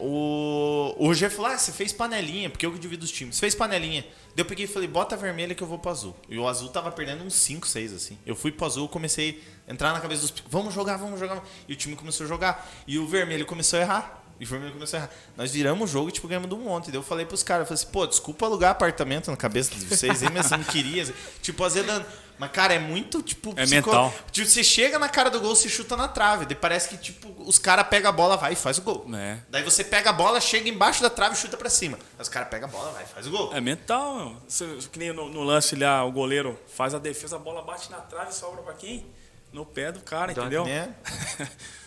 [0.00, 3.36] o, o Roger falou: Ah, você fez panelinha, porque eu que divido os times.
[3.36, 4.02] Você fez panelinha.
[4.34, 6.16] Daí eu peguei e falei: Bota vermelha que eu vou pro azul.
[6.28, 8.18] E o azul tava perdendo uns 5, 6 assim.
[8.24, 10.34] Eu fui pro azul, comecei a entrar na cabeça dos.
[10.48, 11.42] Vamos jogar, vamos jogar.
[11.68, 12.70] E o time começou a jogar.
[12.86, 14.17] E o vermelho começou a errar.
[14.40, 15.10] E o vermelho começou a errar.
[15.36, 16.86] Nós viramos o jogo e, tipo, ganhamos de um monte.
[16.86, 19.84] Daí eu falei pros caras: eu falei assim, Pô, desculpa alugar apartamento na cabeça de
[19.86, 21.02] vocês aí, mas eu não queria.
[21.02, 21.14] assim.
[21.42, 22.06] Tipo, azedando.
[22.38, 24.14] Mas, cara, é muito, tipo, É mental.
[24.30, 26.46] Tipo, você chega na cara do gol, você chuta na trave.
[26.46, 29.04] Daí parece que, tipo, os caras pegam a bola, vai e faz o gol.
[29.12, 29.38] É.
[29.50, 31.98] Daí você pega a bola, chega embaixo da trave e chuta pra cima.
[32.16, 33.52] Aí os caras pegam a bola, vai e faz o gol.
[33.52, 34.36] É mental, meu.
[34.46, 37.90] Você- que nem no, no lance lá, o goleiro faz a defesa, a bola bate
[37.90, 39.04] na trave e sobra pra quem?
[39.52, 40.64] No pé do cara, Do- entendeu?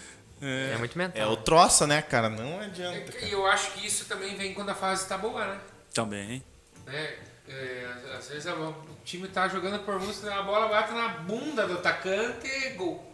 [0.42, 0.74] Né?
[0.74, 1.22] É, muito mental.
[1.22, 2.28] É o troça, né, cara?
[2.30, 3.18] Não adianta.
[3.20, 5.58] E eu acho que isso também vem quando a fase tá boa, né?
[5.94, 6.44] Também.
[6.86, 7.14] né?
[7.48, 7.86] É,
[8.18, 11.74] às vezes a- o time tá jogando por música, a bola bate na bunda do
[11.74, 13.06] atacante e gol.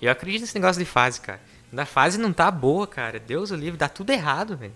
[0.00, 1.40] Eu acredito nesse negócio de fase, cara.
[1.70, 3.18] Na fase não tá boa, cara.
[3.20, 4.74] Deus o livre, dá tudo errado, velho.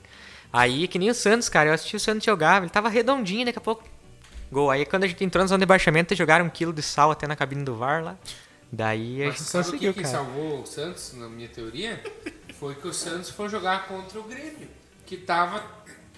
[0.52, 1.70] Aí, que nem o Santos, cara.
[1.70, 3.82] Eu assisti o Santos jogar, ele tava redondinho, daqui a pouco.
[4.50, 4.70] Gol.
[4.70, 7.26] Aí quando a gente entrou na zona de baixamento, jogaram um quilo de sal até
[7.26, 8.16] na cabine do VAR lá.
[8.74, 10.14] Daí a Mas gente sabe o que, conseguiu, que cara.
[10.14, 12.02] salvou o Santos, na minha teoria?
[12.58, 14.66] Foi que o Santos foi jogar contra o Grêmio,
[15.04, 15.62] que tava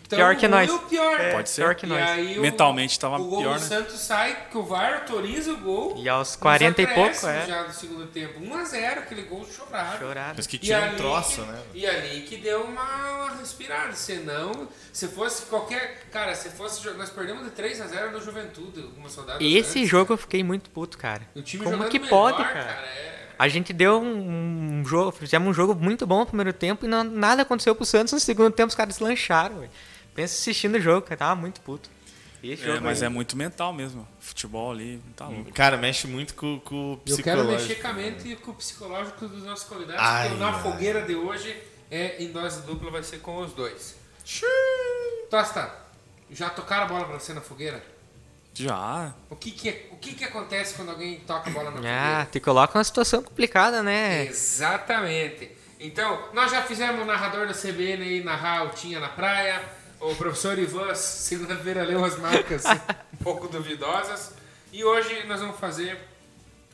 [0.08, 0.70] tão Pior que nós.
[0.88, 1.20] pior.
[1.20, 1.62] É, Pode ser.
[1.62, 2.38] Pior que E nós.
[2.38, 3.66] Mentalmente tava o gol pior, do né?
[3.66, 5.94] Santos sai, que o VAR autoriza o gol.
[5.98, 7.46] E aos nos 40 e pouco, é.
[7.46, 8.40] já do segundo tempo.
[8.40, 9.98] 1x0, aquele gol chorado.
[9.98, 10.34] Chorado.
[10.36, 11.62] Mas que ali um troço, que- né?
[11.74, 13.92] E ali que deu uma, uma respirada.
[13.94, 16.02] Senão, se fosse qualquer.
[16.12, 16.84] Cara, se fosse.
[16.96, 19.40] Nós perdemos de 3x0 no Juventude, algumas rodadas.
[19.42, 19.88] Esse antes.
[19.90, 21.22] jogo eu fiquei muito puto, cara.
[21.34, 22.60] O time Como que melhor, pode, cara?
[22.60, 23.14] é.
[23.36, 26.88] A gente deu um, um jogo, fizemos um jogo muito bom no primeiro tempo e
[26.88, 28.12] não- nada aconteceu pro Santos.
[28.12, 29.70] No segundo tempo os caras lancharam, velho.
[30.14, 31.16] Pensa assistindo o jogo, cara.
[31.16, 31.90] Tava muito puto.
[32.42, 34.06] Esse É, mas aí- é muito mental mesmo.
[34.20, 35.50] Futebol ali, tá louco.
[35.52, 37.62] Cara, mexe muito com, com o Eu quero psicológico.
[37.68, 40.62] mexer com a mente e com o psicológico dos nossos convidados, Ai, na ai.
[40.62, 41.56] fogueira de hoje
[41.90, 43.96] é em dose dupla, vai ser com os dois.
[45.30, 45.72] Tosta,
[46.30, 47.82] já tocaram a bola pra você na fogueira?
[48.52, 49.12] Já.
[49.30, 51.80] O que que, é- o que que acontece quando alguém toca a bola na Ah,
[51.80, 52.28] fogueira?
[52.30, 54.26] te coloca numa situação complicada, né?
[54.26, 55.50] Exatamente.
[55.80, 59.60] Então, nós já fizemos o narrador da CBN aí narrar o Tinha na praia.
[60.04, 62.62] O professor Ivan, segunda-feira, leu as marcas
[63.14, 64.34] um pouco duvidosas.
[64.70, 65.98] E hoje nós vamos fazer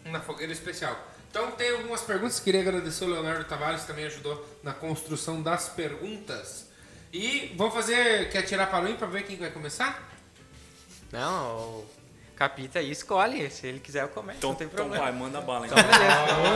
[0.04, 0.98] uma fogueira especial.
[1.30, 2.40] Então, tem algumas perguntas.
[2.40, 6.66] Queria agradecer o Leonardo Tavares, que também ajudou na construção das perguntas.
[7.12, 8.30] E vamos fazer.
[8.30, 10.10] Quer tirar para o para ver quem vai começar?
[11.12, 11.84] Não,
[12.40, 13.50] Capita aí escolhe.
[13.50, 14.38] Se ele quiser, eu começo.
[14.38, 15.04] Então, não tem então problema.
[15.04, 15.66] vai, manda bala.
[15.66, 15.76] Então.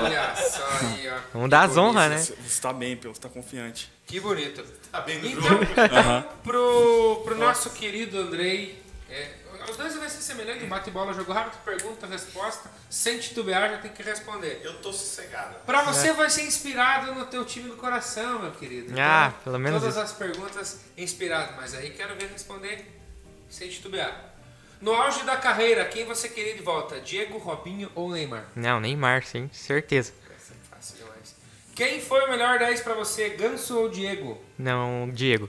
[0.02, 1.18] Olha só aí, ó.
[1.34, 2.16] Vamos dar as honras, né?
[2.16, 3.92] Você, você tá bem, Pio, você tá confiante.
[4.06, 4.64] Que bonito.
[4.90, 5.64] Tá bem no Então, jogo.
[5.92, 6.24] Aham.
[6.42, 9.30] pro, pro nosso querido Andrei, é,
[9.68, 13.90] os dois vai ser semelhante, bate bola, jogo rápido, pergunta, resposta, sem titubear, já tem
[13.90, 14.62] que responder.
[14.64, 15.54] Eu tô sossegado.
[15.66, 18.90] Pra você vai ser inspirado no teu time do coração, meu querido.
[18.90, 20.02] Então, Ah, pelo menos Todas isso.
[20.04, 22.90] as perguntas inspirado, mas aí quero ver responder
[23.50, 24.32] sem titubear.
[24.80, 27.00] No auge da carreira, quem você queria de volta?
[27.00, 28.44] Diego, Robinho ou Neymar?
[28.54, 30.12] Não, Neymar, sim, certeza.
[30.36, 31.34] Essa é fácil demais.
[31.74, 34.42] Quem foi o melhor 10 pra você, Ganso ou Diego?
[34.58, 35.48] Não, Diego.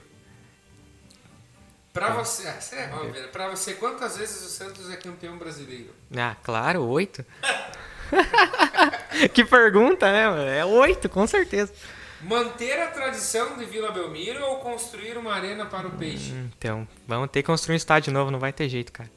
[1.92, 3.28] Pra você, ah, isso é né?
[3.32, 5.94] Pra você, quantas vezes o Santos é campeão brasileiro?
[6.14, 7.24] Ah, claro, oito.
[9.32, 10.28] que pergunta, né?
[10.28, 10.42] mano?
[10.42, 11.72] É oito, com certeza.
[12.26, 16.32] Manter a tradição de Vila Belmiro ou construir uma arena para o peixe?
[16.58, 19.10] Então, vamos ter que construir um estádio novo, não vai ter jeito, cara.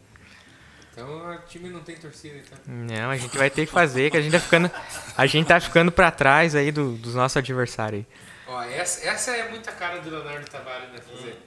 [0.91, 2.57] Então o time não tem torcida, então.
[2.67, 4.69] Não, a gente vai ter que fazer, que a gente tá ficando,
[5.17, 8.05] a gente tá ficando pra trás aí do- dos nossos adversários.
[8.47, 11.41] Ó, essa, essa é muita cara do Leonardo Tavares, né, fazer.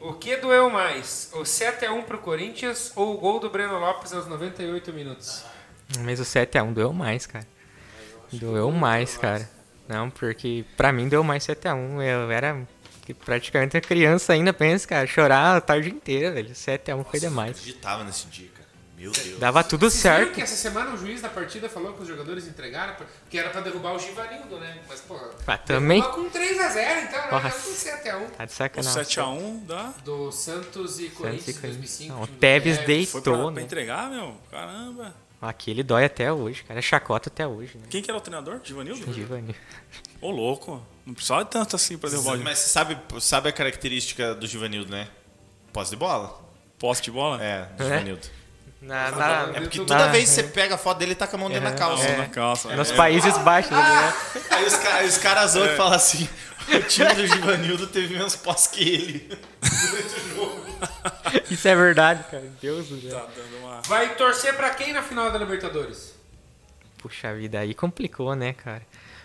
[0.00, 1.30] O que doeu mais?
[1.34, 5.44] O 7x1 pro Corinthians ou o gol do Breno Lopes aos 98 minutos?
[6.00, 7.46] Mas o 7x1 doeu mais, cara.
[8.32, 9.48] Doeu mais, cara.
[9.88, 12.02] Não, porque pra mim deu mais 7x1.
[12.02, 12.66] Eu era
[13.06, 15.06] que praticamente uma criança ainda, pensa, cara.
[15.06, 16.50] Chorar a tarde inteira, velho.
[16.54, 17.52] 7x1 foi Eu demais.
[17.58, 18.68] acreditava nesse dia, cara.
[18.98, 19.38] Meu Deus.
[19.38, 20.34] Dava tudo Vocês viram certo.
[20.34, 22.96] que essa semana o juiz da partida falou que os jogadores entregaram,
[23.30, 24.76] que era pra derrubar o Givanildo, né?
[24.88, 25.16] Mas, pô,
[25.46, 26.02] Ah, também.
[26.02, 27.28] com 3x0, então, né?
[27.30, 28.30] Não com 7x1.
[28.36, 29.02] Tá de sacanagem.
[29.04, 29.94] 7x1 dá.
[30.04, 31.60] Do Santos e Corinthians, Santos e Corinthians.
[31.76, 32.12] 2005.
[32.14, 33.12] Não, o Tevez deitou.
[33.12, 33.62] Foi pra, Estou, pra né?
[33.62, 34.36] entregar, meu?
[34.50, 35.14] Caramba.
[35.40, 36.80] Aquele dói até hoje, cara.
[36.80, 37.84] É chacota até hoje, né?
[37.88, 38.60] Quem que era o treinador?
[38.64, 39.12] Givanildo?
[39.12, 39.54] Givanni.
[40.20, 40.82] Ô, louco.
[41.06, 44.46] Não precisava de tanto assim pra derrubar o Mas você sabe, sabe a característica do
[44.46, 45.06] Givanildo, né?
[45.72, 46.40] Posse de bola.
[46.78, 47.42] poste de bola.
[47.42, 47.86] É, do É?
[47.86, 48.26] Givanildo.
[48.80, 51.26] Na, na- É porque Na- toda vez que você pega a foto dele, ele tá
[51.26, 52.04] com a mão dentro da calça.
[52.06, 52.16] É.
[52.16, 52.74] na calça.
[52.76, 52.96] nos É.
[52.96, 53.70] Países Baixos.
[53.72, 54.14] né?
[54.50, 54.74] Aí os,
[55.08, 56.28] os caras zoam e falam assim:
[56.76, 59.38] o time do Givanildo teve menos posse que ele.
[61.50, 62.50] Isso é verdade, cara.
[62.60, 63.18] Deus do céu.
[63.20, 63.80] Tá dando uma...
[63.82, 66.14] Vai torcer pra quem na final da Libertadores?
[66.98, 68.82] Puxa vida, aí complicou, né, cara?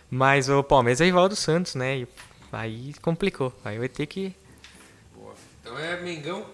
[0.10, 1.98] Mas o Palmeiras é rival do Santos, né?
[2.00, 2.08] E
[2.52, 3.52] aí complicou.
[3.66, 4.36] Aí vai ter que.
[5.16, 5.34] Boa.
[5.62, 6.46] Então é Mengão.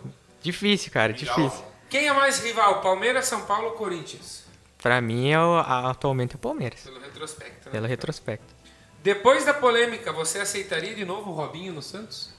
[0.42, 1.64] Difícil, cara, difícil.
[1.90, 2.82] Quem é mais rival?
[2.82, 4.44] Palmeiras, São Paulo ou Corinthians?
[4.82, 6.80] Pra mim, é o, atualmente é o Palmeiras.
[6.82, 7.66] Pelo retrospecto.
[7.66, 7.72] né?
[7.72, 8.56] Pelo retrospecto.
[9.02, 12.30] Depois da polêmica, você aceitaria de novo o Robinho no Santos?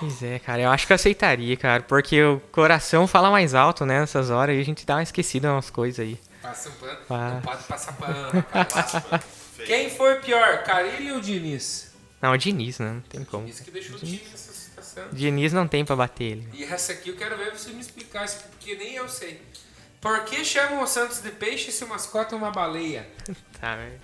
[0.00, 3.84] Pois é, cara, eu acho que eu aceitaria, cara, porque o coração fala mais alto,
[3.84, 6.20] né, nessas horas aí a gente dá uma esquecida umas coisas aí.
[6.40, 6.98] Passa um pano.
[7.10, 7.30] Ah.
[7.34, 8.44] Não pode passar pano.
[8.52, 9.24] rapaz.
[9.66, 11.92] Quem foi pior, Carilli ou Diniz?
[12.22, 13.48] Não, o Diniz, né, não tem como.
[13.48, 15.08] Isso que deixou o time nessa situação.
[15.12, 16.48] Diniz não tem pra bater ele.
[16.52, 19.40] E essa aqui eu quero ver você me explicar porque nem eu sei.
[20.00, 23.06] Por que chamam o Santos de peixe se o mascote é uma baleia?
[23.60, 24.00] Tá, mas-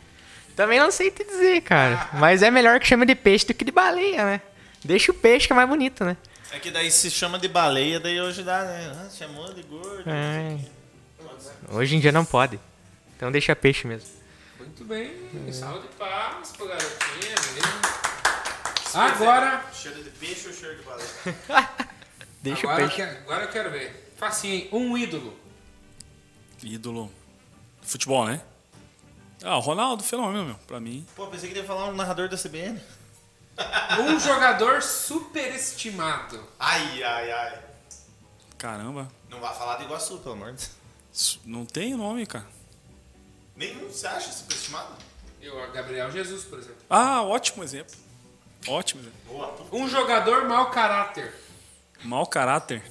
[0.56, 3.64] Também não sei te dizer, cara, mas é melhor que chame de peixe do que
[3.64, 4.40] de baleia, né?
[4.84, 6.16] Deixa o peixe que é mais bonito, né?
[6.52, 8.92] É que daí se chama de baleia, daí hoje dá, né?
[9.06, 10.04] Ah, chamou de gordo.
[10.08, 10.58] É.
[11.72, 12.58] Hoje em dia não pode.
[13.16, 14.08] Então deixa peixe mesmo.
[14.58, 15.12] Muito bem,
[15.52, 17.94] salve de palmas pro garotinho, beleza?
[18.94, 21.08] Agora, Cheiro de peixe ou cheiro de baleia?
[22.42, 23.02] Deixa agora, o eu peixe.
[23.02, 24.12] quero, agora eu quero ver.
[24.16, 24.68] Facinho, hein?
[24.72, 25.36] Um ídolo.
[26.64, 27.10] Ídolo.
[27.82, 28.40] Futebol, né?
[29.42, 30.54] Ah, o Ronaldo, fenômeno, meu.
[30.66, 31.06] Pra mim.
[31.14, 32.80] Pô, pensei que ele ia falar um narrador da CBN.
[34.00, 36.42] Um jogador superestimado.
[36.58, 37.62] Ai, ai, ai.
[38.58, 39.08] Caramba.
[39.28, 40.70] Não vai falar do Iguaçu, pelo amor de Deus.
[41.12, 42.46] Isso Não tem nome, cara.
[43.54, 44.94] Nenhum, você acha superestimado?
[45.40, 46.78] Eu, Gabriel Jesus, por exemplo.
[46.88, 47.94] Ah, ótimo exemplo.
[48.66, 49.18] Ótimo exemplo.
[49.28, 49.54] Boa.
[49.70, 51.34] Um jogador mau caráter.
[52.02, 52.82] Mau caráter.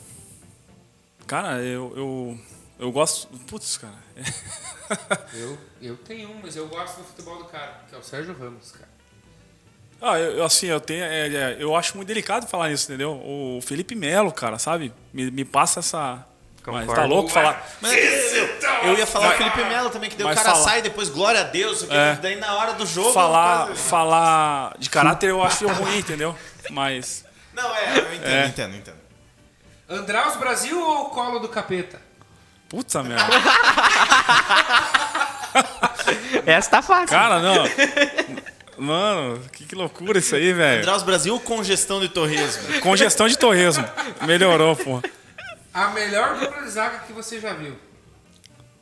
[1.26, 1.92] Cara, eu.
[1.98, 2.40] Eu,
[2.86, 3.28] eu gosto.
[3.48, 3.94] Putz, cara.
[5.34, 8.36] Eu, eu tenho um, mas eu gosto do futebol do cara, que é o Sérgio
[8.38, 8.90] Ramos, cara.
[10.00, 11.04] Ah, eu, eu, assim, eu tenho.
[11.04, 13.14] é, é, eu acho muito delicado falar nisso, entendeu?
[13.14, 14.94] O Felipe Melo, cara, sabe?
[15.12, 16.24] Me, me passa essa.
[16.68, 16.94] Mas Concordo.
[17.02, 17.68] tá louco falar.
[17.82, 17.94] Mas
[18.84, 20.64] eu ia falar o Felipe Melo também, que daí o Mas cara fala.
[20.64, 22.16] sai depois, glória a Deus, É.
[22.22, 23.14] daí na hora do jogo.
[23.14, 26.36] Falar, quase- falar de caráter eu acho ruim, entendeu?
[26.70, 27.26] Mas.
[27.54, 28.46] Não, é, eu entendo, É.
[28.48, 28.98] entendo, entendo.
[29.90, 32.00] Andraus Brasil ou Colo do Capeta?
[32.74, 33.28] Puta merda.
[36.44, 37.10] Essa tá fácil.
[37.10, 37.66] Cara, não.
[38.80, 40.80] Mano, que, que loucura isso aí, velho.
[40.80, 42.82] Andraus Brasil com gestão de torresmo.
[42.82, 43.86] Congestão de torresmo.
[44.26, 45.00] Melhorou, pô.
[45.72, 47.78] A melhor dupla de zaga que você já viu.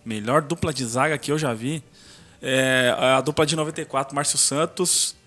[0.06, 1.84] Melhor dupla de zaga que eu já vi.
[2.42, 5.18] É a dupla de 94, Márcio Santos.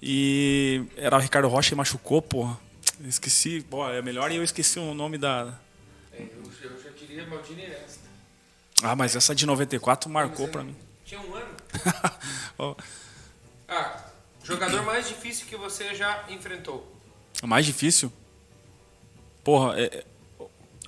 [0.00, 2.56] E era o Ricardo Rocha e machucou, porra.
[3.04, 3.66] Esqueci.
[3.68, 5.58] Pô, é melhor e eu esqueci o nome da.
[6.12, 8.01] É, eu, eu já diria Maldini Nesta.
[8.82, 10.76] Ah, mas essa de 94 marcou pra mim.
[11.04, 11.54] Tinha um ano.
[12.58, 12.74] Ó,
[13.68, 14.00] Ah,
[14.44, 16.86] jogador mais difícil que você já enfrentou.
[17.42, 18.12] o mais difícil?
[19.44, 20.04] Porra, é, é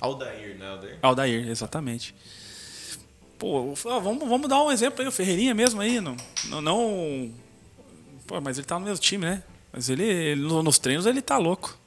[0.01, 0.99] Aldair, né, Aldair?
[1.01, 2.15] Aldair, exatamente.
[3.37, 5.99] Pô, vamos, vamos dar um exemplo aí, o Ferreirinha mesmo aí.
[5.99, 6.15] Não,
[6.45, 7.33] não, não-
[8.27, 9.43] Pô, mas ele tá no mesmo time, né?
[9.71, 11.77] Mas ele, ele no- nos treinos ele tá louco.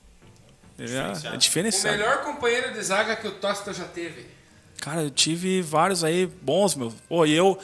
[0.79, 1.97] Ele é, é O diferenciado.
[1.97, 4.27] melhor companheiro de zaga que o Tosta já teve.
[4.81, 6.93] Cara, eu tive vários aí bons, meu.
[7.09, 7.59] Pô, e eu.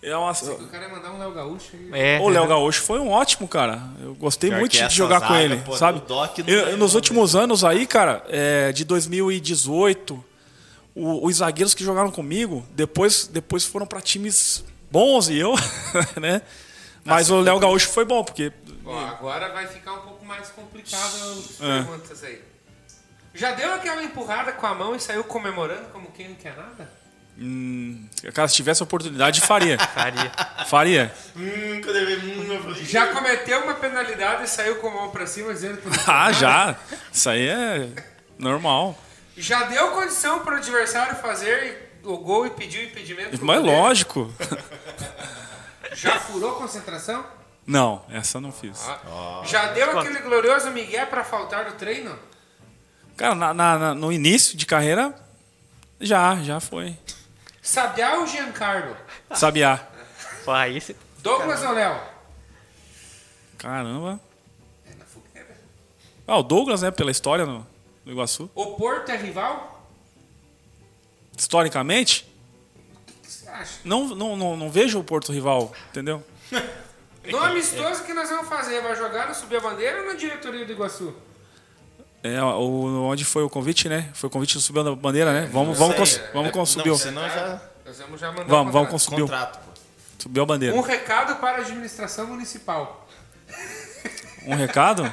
[0.00, 1.90] É uma, O cara ia mandar um Léo Gaúcho aí.
[1.92, 3.82] É, o Léo Gaúcho foi um ótimo, cara.
[4.00, 6.00] Eu gostei Pior muito de jogar com zaga, ele, pô, sabe?
[6.46, 10.22] Eu- nos últimos anos aí, cara, é, de 2018,
[10.94, 15.54] o- os zagueiros que jogaram comigo, depois, depois foram pra times bons e eu,
[16.20, 16.42] né?
[17.04, 18.52] Mas o Léo Gaúcho foi bom, porque
[18.84, 21.82] Ó, agora vai ficar um pouco mais complicado as É.
[21.82, 22.40] perguntas aí.
[23.38, 26.90] Já deu aquela empurrada com a mão e saiu comemorando como quem não quer nada?
[27.38, 28.04] hum,
[28.34, 29.78] cara, se tivesse oportunidade, faria.
[29.94, 30.32] Faria.
[30.66, 31.14] faria.
[31.36, 32.84] Hum, quando eu vi, hum, eu falei.
[32.84, 36.10] Já cometeu uma penalidade e saiu com a mão pra cima dizendo que não quer
[36.10, 36.76] Ah, já.
[37.12, 37.88] Isso aí é
[38.36, 38.98] normal.
[39.36, 43.44] Já deu condição pro adversário fazer o gol e pedir o impedimento?
[43.44, 44.34] Mas lógico.
[45.94, 47.24] Já furou concentração?
[47.64, 48.84] Não, essa eu não fiz.
[49.44, 52.18] Já deu aquele glorioso migué pra faltar do treino?
[53.18, 55.14] Cara, na- na- na- no início de carreira,
[56.00, 56.96] já, já foi.
[57.60, 58.96] Sabiá ou Giancarlo?
[59.34, 59.86] Sabiá.
[60.44, 60.96] Pô, aí você...
[61.18, 62.00] Douglas ou Léo?
[63.58, 64.18] Caramba.
[64.90, 65.56] É na fogueira.
[66.26, 67.66] Ah, o Douglas, né, pela história no,
[68.06, 68.48] no Iguaçu.
[68.54, 69.86] O Porto é rival?
[71.36, 72.24] Historicamente,
[73.06, 73.80] O que você acha?
[73.84, 76.24] não, não, não, não vejo o Porto rival, entendeu?
[77.30, 80.64] No amistoso que nós vamos fazer, vai jogar no Subir a Bandeira ou na diretoria
[80.64, 81.14] do Iguaçu?
[82.22, 84.08] É, o, onde foi o convite, né?
[84.12, 85.48] Foi o convite do Subir a Bandeira, né?
[85.52, 86.30] Vamos, vamos, cons, é.
[86.32, 86.96] vamos com Não, subiu.
[86.96, 87.60] senão já.
[87.86, 89.54] Nós vamos já mandar Vamos, um vamos com contrato.
[89.54, 89.68] subiu.
[90.18, 90.74] Subiu a bandeira.
[90.76, 93.08] Um recado para a administração municipal.
[94.44, 95.10] Um recado?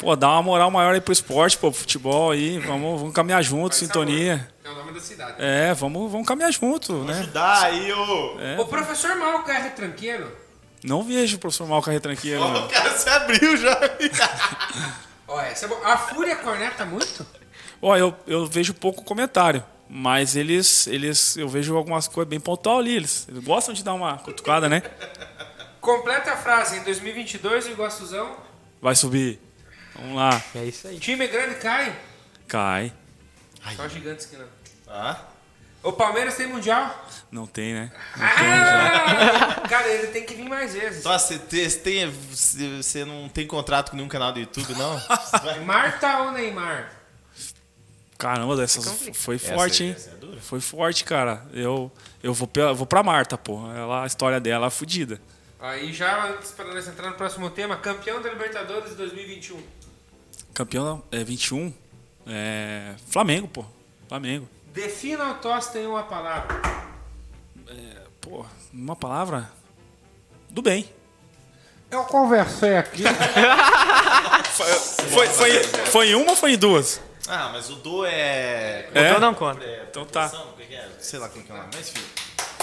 [0.00, 2.58] Pô, dá uma moral maior aí pro esporte, pô, pro futebol aí.
[2.58, 4.38] Vamos, vamos caminhar junto, Faz sintonia.
[4.38, 4.50] favor.
[4.64, 5.34] É o nome da cidade.
[5.38, 7.28] É, vamos, vamos caminhar junto, né?
[7.32, 8.40] Dá aí, ô.
[8.40, 8.60] É.
[8.60, 10.36] O professor Malco é retranqueiro?
[10.82, 12.40] Não vejo o professor Malca retranqueiro.
[12.40, 12.66] Não.
[12.66, 13.78] O cara se abriu já.
[15.30, 15.86] Ó, essa é boa.
[15.86, 17.24] A Fúria corneta muito?
[17.80, 22.78] Ó, eu, eu vejo pouco comentário, mas eles, eles, eu vejo algumas coisas bem pontual
[22.80, 22.96] ali.
[22.96, 24.82] Eles, eles gostam de dar uma cutucada, né?
[25.80, 26.78] Completa a frase.
[26.78, 28.36] Em 2022, o Iguaçuzão,
[28.82, 29.38] Vai subir.
[29.94, 30.42] Vamos lá.
[30.54, 30.98] É isso aí.
[30.98, 31.94] time grande cai.
[32.48, 32.92] Cai.
[33.76, 34.46] Só gigantes que não.
[34.88, 35.20] Ah,
[35.82, 37.06] O Palmeiras tem Mundial?
[37.30, 37.92] Não tem, né?
[38.18, 39.62] Ah!
[39.70, 41.04] Cara, ele tem que vir mais vezes.
[41.04, 45.00] Nossa, você tem, você- não tem contrato com nenhum canal do YouTube, não?
[45.64, 46.92] Marta ou Neymar?
[48.18, 48.84] Caramba, essas
[49.14, 49.92] foi forte, hein?
[49.96, 50.40] essa é dura.
[50.40, 51.46] Foi forte, cara.
[51.54, 51.90] Eu,
[52.22, 53.66] eu vou, pela- vou pra Marta, pô.
[53.72, 55.20] Ela, a história dela é fodida.
[55.60, 59.62] Aí já, antes para nós entrar no próximo tema, campeão da Libertadores 2021.
[60.52, 61.72] Campeão é 21.
[62.26, 62.94] É.
[63.08, 63.64] Flamengo, pô.
[64.08, 64.48] Flamengo.
[64.74, 66.60] Defina o Tosta em uma palavra.
[68.20, 69.50] Pô, uma palavra.
[70.48, 70.88] Do bem.
[71.90, 73.02] Eu conversei aqui.
[75.10, 77.00] Foi, foi, foi em uma ou foi em duas?
[77.26, 78.88] Ah, mas o do é.
[78.94, 79.08] É?
[79.08, 79.64] Então não conta.
[79.64, 80.30] é Então tá.
[80.58, 80.88] é que é?
[81.00, 82.04] Sei lá como que é o nome, mas enfim.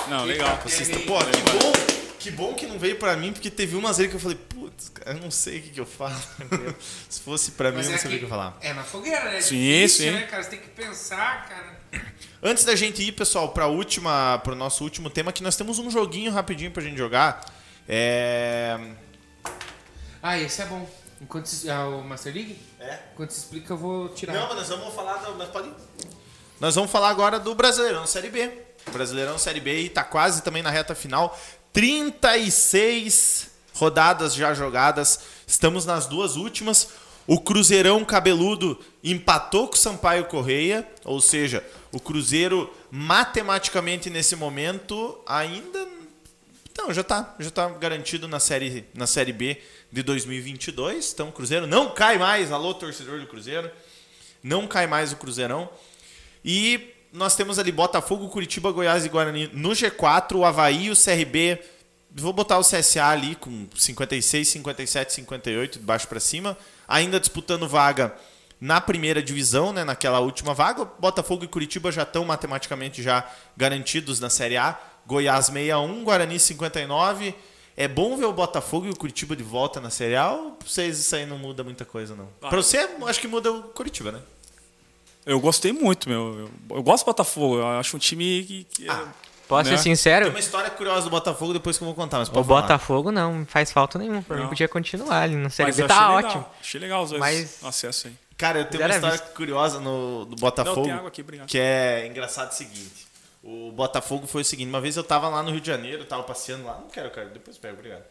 [0.07, 0.59] Não, legal.
[0.63, 0.97] Assista.
[0.99, 1.71] Pô, que bom,
[2.19, 4.89] que bom que não veio pra mim, porque teve umas aí que eu falei, putz,
[4.89, 6.15] cara, eu não sei o que, que eu falo.
[7.09, 8.57] Se fosse pra mim, Mas eu não é sabia o que que eu falar.
[8.61, 9.38] é na fogueira, né?
[9.38, 10.11] É Sim, difícil, sim.
[10.11, 10.43] né, cara?
[10.43, 11.76] Você tem que pensar, cara.
[12.41, 15.80] Antes da gente ir, pessoal, para última, para o nosso último tema, que nós temos
[15.80, 17.43] um joguinho rapidinho pra gente jogar.
[17.88, 18.80] É.
[20.22, 20.88] Ah, esse é bom.
[21.22, 22.59] Enquanto se, ah, o Master League?
[22.80, 22.99] É.
[23.14, 24.34] Enquanto se explica, eu vou tirar.
[24.34, 25.18] Não, mas nós vamos falar.
[25.18, 25.35] Do...
[25.35, 25.73] Mas pode ir.
[26.59, 28.51] Nós vamos falar agora do Brasileirão Série B.
[28.88, 31.38] O Brasileirão Série B e tá quase também na reta final.
[31.73, 35.19] 36 rodadas já jogadas.
[35.45, 36.89] Estamos nas duas últimas.
[37.27, 45.19] O Cruzeirão Cabeludo empatou com o Sampaio Correia, ou seja, o Cruzeiro matematicamente nesse momento
[45.25, 45.85] ainda
[46.77, 49.57] não, já tá, já tá garantido na série na série B
[49.91, 51.11] de 2022.
[51.11, 52.51] Então o Cruzeiro não cai mais.
[52.51, 53.69] Alô torcedor do Cruzeiro.
[54.43, 55.67] Não cai mais o Cruzeirão.
[56.45, 61.59] E nós temos ali Botafogo, Curitiba, Goiás e Guarani no G4, o Havaí, o CRB.
[62.11, 66.55] Vou botar o CSA ali com 56, 57, 58, de baixo para cima.
[66.88, 68.15] Ainda disputando vaga
[68.59, 70.85] na primeira divisão, né, naquela última vaga.
[70.99, 74.80] Botafogo e Curitiba já estão matematicamente já garantidos na Série A.
[75.05, 77.34] Goiás 61, Guarani 59.
[77.76, 80.68] É bom ver o Botafogo e o Curitiba de volta na Série A ou pra
[80.68, 82.27] vocês isso aí não muda muita coisa, não?
[82.41, 82.49] Ah.
[82.49, 84.19] Pra você, acho que muda o Curitiba, né?
[85.26, 86.49] Eu gostei muito, meu.
[86.69, 87.57] Eu, gosto do Botafogo.
[87.57, 88.64] Eu acho um time que.
[88.64, 89.05] que é-
[89.47, 89.77] Posso Né?
[89.77, 90.25] ser sincero?
[90.25, 92.61] Tem uma história curiosa do Botafogo depois que eu vou contar, mas O pode falar.
[92.63, 94.21] Botafogo não faz falta nenhuma.
[94.21, 95.87] Por mim podia continuar ali no Série Mas B.
[95.87, 96.29] Tá legal.
[96.31, 96.45] ótimo.
[96.59, 98.13] Achei legal os dois Mas- acessos aí.
[98.37, 99.33] Cara, eu tenho uma história vista.
[99.33, 100.75] curiosa no, do Botafogo.
[100.81, 101.47] Não, tem água aqui, obrigado.
[101.47, 103.07] Que é engraçado o seguinte.
[103.43, 106.23] O Botafogo foi o seguinte, uma vez eu tava lá no Rio de Janeiro, tava
[106.23, 106.73] passeando lá.
[106.79, 108.03] Não quero, cara, depois pego, obrigado.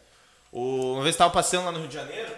[0.51, 2.31] O- uma vez eu tava passeando lá no Rio de Janeiro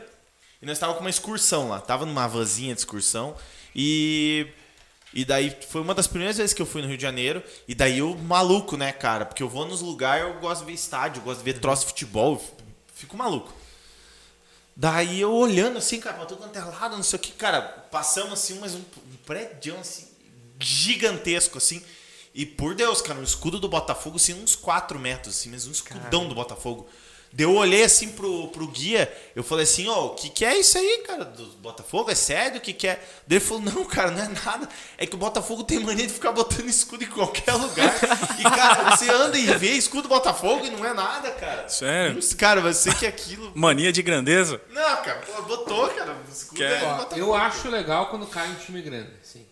[0.61, 1.79] e nós tava com uma excursão lá.
[1.79, 3.35] Tava numa vanzinha de excursão
[3.75, 4.47] e.
[5.13, 7.43] E daí foi uma das primeiras vezes que eu fui no Rio de Janeiro.
[7.67, 9.25] E daí eu maluco, né, cara?
[9.25, 11.81] Porque eu vou nos lugares, eu gosto de ver estádio, eu gosto de ver troço
[11.81, 12.41] de futebol.
[12.93, 13.53] Fico maluco.
[14.75, 17.61] Daí eu olhando assim, cara, pra tudo quanto é lado, não sei o que, cara,
[17.61, 20.07] passamos assim, mas um, um prédio assim,
[20.57, 21.83] gigantesco, assim.
[22.33, 25.71] E por Deus, cara, um escudo do Botafogo, assim, uns 4 metros, assim, mas um
[25.71, 26.87] escudão do Botafogo.
[27.31, 30.57] Daí eu olhei assim pro, pro guia, eu falei assim, ó, o que que é
[30.57, 32.09] isso aí, cara, do Botafogo?
[32.09, 32.57] É sério?
[32.57, 32.95] O que que é?
[33.27, 34.67] Daí ele falou, não, cara, não é nada.
[34.97, 37.93] É que o Botafogo tem mania de ficar botando escudo em qualquer lugar.
[38.39, 41.69] E, cara, você anda e vê escudo do Botafogo e não é nada, cara.
[41.69, 42.15] Sério?
[42.15, 43.51] Não- Cara, vai ser que aquilo...
[43.53, 44.59] Mania de grandeza.
[44.71, 46.13] Não, cara, botou, cara.
[46.27, 47.19] O escudo Quer- é Ó, Botafogo.
[47.21, 49.45] eu acho legal quando cai um time grande, sim.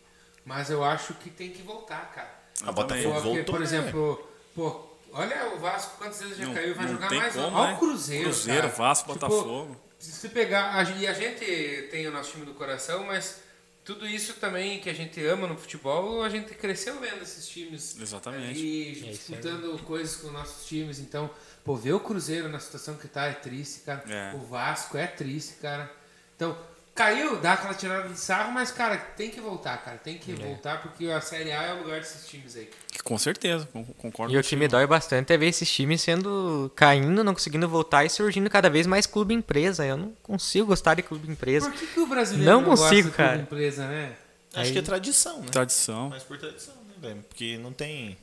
[0.44, 2.32] Mas eu acho que tem que voltar, cara.
[2.66, 3.66] A Botafogo Porque, voltou, por né?
[3.66, 4.84] exemplo, pô,
[5.18, 7.34] olha o Vasco quantas vezes já Não- caiu, vai não jogar tem mais.
[7.34, 7.74] como, olha né?
[7.74, 8.24] o Cruzeiro.
[8.26, 8.74] Cruzeiro, cara.
[8.74, 9.82] Vasco, Tipo, Botafogo.
[10.00, 10.76] Se pegar.
[10.98, 13.42] e a gente tem o nosso time do coração, mas
[13.84, 17.98] tudo isso também que a gente ama no futebol, a gente cresceu vendo esses times.
[18.00, 18.60] Exatamente.
[18.60, 21.00] Ali, É disputando coisas com nossos times.
[21.00, 21.30] Então,
[21.64, 24.04] pô, ver o Cruzeiro na situação que tá é triste, cara.
[24.08, 24.36] É.
[24.36, 25.92] O Vasco é triste, cara.
[26.36, 26.56] Então,
[26.98, 29.98] caiu, dá aquela tirada de sarro, mas, cara, tem que voltar, cara.
[29.98, 30.18] Tem É.
[30.18, 32.70] que voltar, porque a Série A é o lugar desses times aí.
[33.04, 34.34] Com certeza, con- concordo.
[34.34, 38.04] E o que me dói bastante é ver esses times sendo caindo, não conseguindo voltar
[38.04, 39.86] e surgindo cada vez mais clube empresa.
[39.86, 41.70] Eu não consigo gostar de clube empresa.
[41.70, 43.42] Por que, que o brasileiro Não não, gosta consigo, de clube cara.
[43.42, 44.14] empresa, né?
[44.56, 45.48] Acho que é tradição, né?
[45.52, 46.10] Tradição.
[46.10, 47.24] Mas por tradição, né, velho?
[47.30, 48.18] Porque não tem.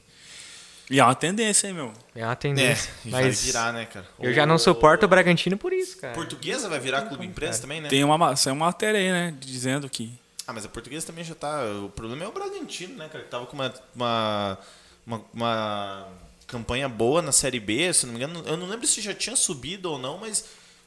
[0.90, 1.93] E é uma tendência, hein, meu?
[2.15, 2.90] É uma tendência.
[3.05, 4.06] e vai mas virar, né, cara?
[4.20, 6.12] eu já não suporto o Bragantino por isso, cara.
[6.15, 7.89] Portuguesa vai virar clube empresa também, né?
[7.89, 9.35] Tem uma, ma- saiu uma matéria aí, né?
[9.40, 10.12] Dizendo que.
[10.47, 11.65] Ah, mas a portuguesa também já tá.
[11.85, 13.24] O problema é o Bragantino, né, cara?
[13.24, 14.59] Que tava com uma, uma,
[15.06, 16.09] uma, uma
[16.47, 18.43] campanha boa na Série B, se não me engano.
[18.47, 20.44] Eu não lembro se já tinha subido ou não, mas.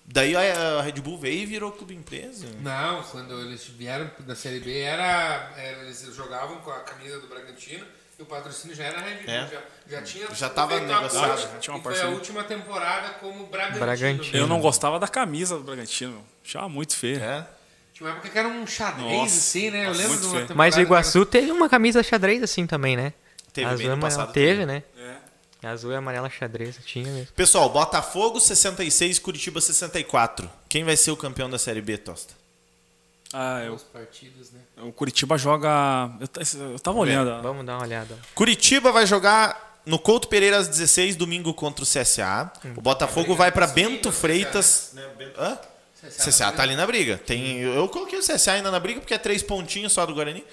[0.10, 2.46] Daí a Red Bull veio e virou clube empresa.
[2.62, 7.28] Não, quando eles vieram da Série B, era, era- eles jogavam com a camisa do
[7.28, 7.84] Bragantino
[8.20, 9.34] o patrocínio já era Red Bull.
[9.34, 9.48] É.
[9.48, 13.10] Já, já tinha Já tava feito a negociado, tinha uma e foi a última temporada
[13.20, 13.80] como Bragantino.
[13.80, 14.38] Bragantino.
[14.38, 16.26] Eu não gostava da camisa do Bragantino.
[16.44, 17.22] Achava muito feio.
[17.22, 17.48] É.
[17.94, 19.88] Tinha uma época que era um xadrez, Nossa, assim, né?
[19.88, 23.14] Eu lembro de uma Mas o Iguaçu teve uma camisa xadrez assim também, né?
[23.54, 24.66] Teve, Azul bem e passado Teve, teve.
[24.66, 24.84] né?
[25.64, 25.68] É.
[25.68, 27.34] Azul e amarela xadrez, tinha mesmo.
[27.36, 30.50] Pessoal, Botafogo 66, Curitiba 64.
[30.70, 32.34] Quem vai ser o campeão da Série B, Tosta?
[33.34, 34.60] Ah, eu, os partidos, né?
[34.84, 36.10] o Curitiba joga.
[36.20, 37.42] Eu, eu tava olhando.
[37.42, 38.18] Vamos dar uma olhada.
[38.34, 42.52] Curitiba vai jogar no Couto Pereira às 16, domingo contra o CSA.
[42.76, 44.92] O Botafogo vai para Bento Freitas.
[44.94, 45.58] Né, Bento- Hã?
[46.10, 47.18] CSA tá ali na briga.
[47.18, 50.44] Tem, eu coloquei o CSA ainda na briga porque é três pontinhos só do Guarani.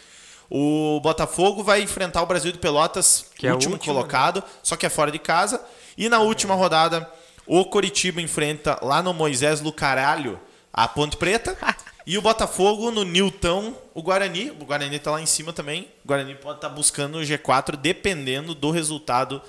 [0.51, 4.77] O Botafogo vai enfrentar o Brasil de Pelotas, Que é o último último, colocado, só
[4.77, 5.61] que é fora de casa.
[5.97, 7.09] E na última rodada,
[7.47, 10.41] o Coritiba enfrenta lá no Moisés Lucaralho
[10.73, 11.57] a Ponte Preta.
[12.07, 14.51] E o Botafogo no Newton, o Guarani.
[14.51, 15.89] O Guarani tá lá em cima também.
[16.05, 19.41] O Guarani pode estar buscando o G4 dependendo do resultado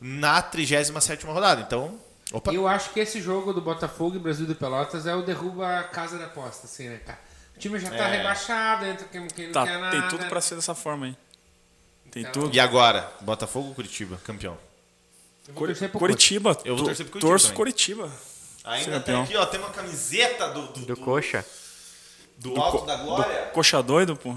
[0.00, 1.62] na 37 rodada.
[1.62, 1.98] Então,
[2.32, 2.52] opa.
[2.52, 5.78] E eu acho que esse jogo do Botafogo e Brasil de Pelotas é o derruba
[5.78, 7.18] a casa da aposta, assim, né, cara?
[7.56, 8.16] O time já tá É.
[8.18, 9.98] rebaixado, entra quem, quem não Tá, quer nada.
[9.98, 11.16] tem tudo pra ser dessa forma aí.
[12.10, 12.54] Tem Então- tudo.
[12.54, 13.10] E agora?
[13.22, 14.58] Botafogo ou Curitiba, campeão?
[15.48, 16.58] Eu vou torcer pro Curitiba.
[16.64, 17.56] Eu vou torcer pro Curitiba Torço também.
[17.56, 18.10] Curitiba.
[18.64, 19.22] Ainda tem campeão.
[19.22, 21.44] aqui, ó, tem uma camiseta do, do, Do do- coxa.
[22.42, 23.50] Do Alto da Glória.
[23.52, 24.34] Coxa doido, pô.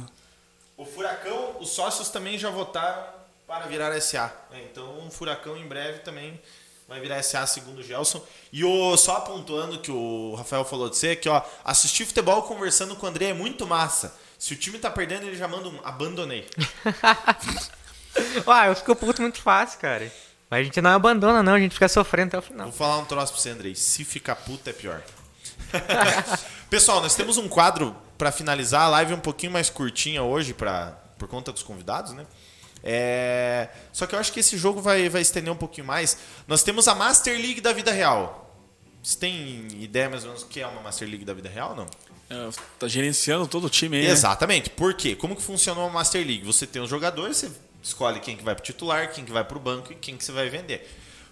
[0.77, 3.03] O Furacão, os sócios também já votaram
[3.48, 4.32] para virar SA.
[4.52, 6.40] É, Então o Furacão em breve também
[6.88, 8.22] vai virar SA, segundo o Gelson.
[8.52, 12.95] E o, só apontando que o Rafael falou de ser, que ó, assistir futebol conversando
[12.95, 14.15] com o André é muito massa.
[14.38, 16.48] Se o time tá perdendo, ele já manda um abandonei.
[18.48, 20.10] Ah, eu fico puto muito fácil, cara.
[20.49, 21.53] Mas a gente não abandona, não.
[21.53, 22.68] A gente fica sofrendo até o final.
[22.68, 23.76] Vou falar um troço pra você, Andrei.
[23.76, 25.02] Se ficar puta é pior.
[26.76, 28.82] Pessoal, nós temos um quadro pra finalizar.
[28.82, 30.88] A live é um pouquinho mais curtinha hoje pra,
[31.18, 32.26] por conta dos convidados, né?
[32.84, 36.18] É, Só que eu acho que esse jogo vai, vai estender um pouquinho mais.
[36.46, 38.54] Nós temos a Master League da vida real.
[39.02, 41.78] Você tem ideia mais ou menos o que é uma Master League da vida real,
[41.78, 41.88] não?
[42.30, 44.04] É, tá gerenciando todo o time aí.
[44.04, 44.10] né?
[44.10, 44.70] Exatamente.
[44.70, 45.16] Por quê?
[45.16, 46.44] Como que funciona uma Master League?
[46.44, 49.62] Você tem os jogadores, você escolhe quem que vai pro titular, quem que vai pro
[49.62, 50.86] banco e quem que você vai vender.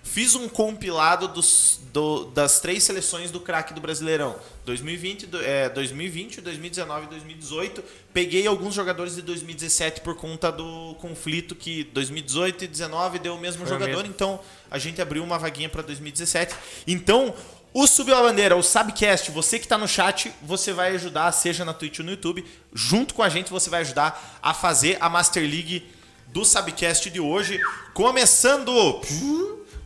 [0.05, 4.35] Fiz um compilado dos, do- das três seleções do craque do Brasileirão.
[4.65, 7.81] 2020, do- é, 2020, 2019 e 2018.
[8.13, 13.39] Peguei alguns jogadores de 2017 por conta do conflito que 2018 e 2019 deu o
[13.39, 13.97] mesmo Foi jogador.
[14.03, 14.09] mesmo.
[14.13, 14.39] Então
[14.69, 16.53] a gente abriu uma vaguinha para 2017.
[16.85, 17.33] Então
[17.73, 21.63] o Subiu a Bandeira, o Sabcast, você que está no chat, você vai ajudar, seja
[21.65, 25.09] na Twitch ou no YouTube, junto com a gente você vai ajudar a fazer a
[25.09, 25.89] Master League
[26.27, 27.59] do Sabcast de hoje,
[27.93, 29.01] começando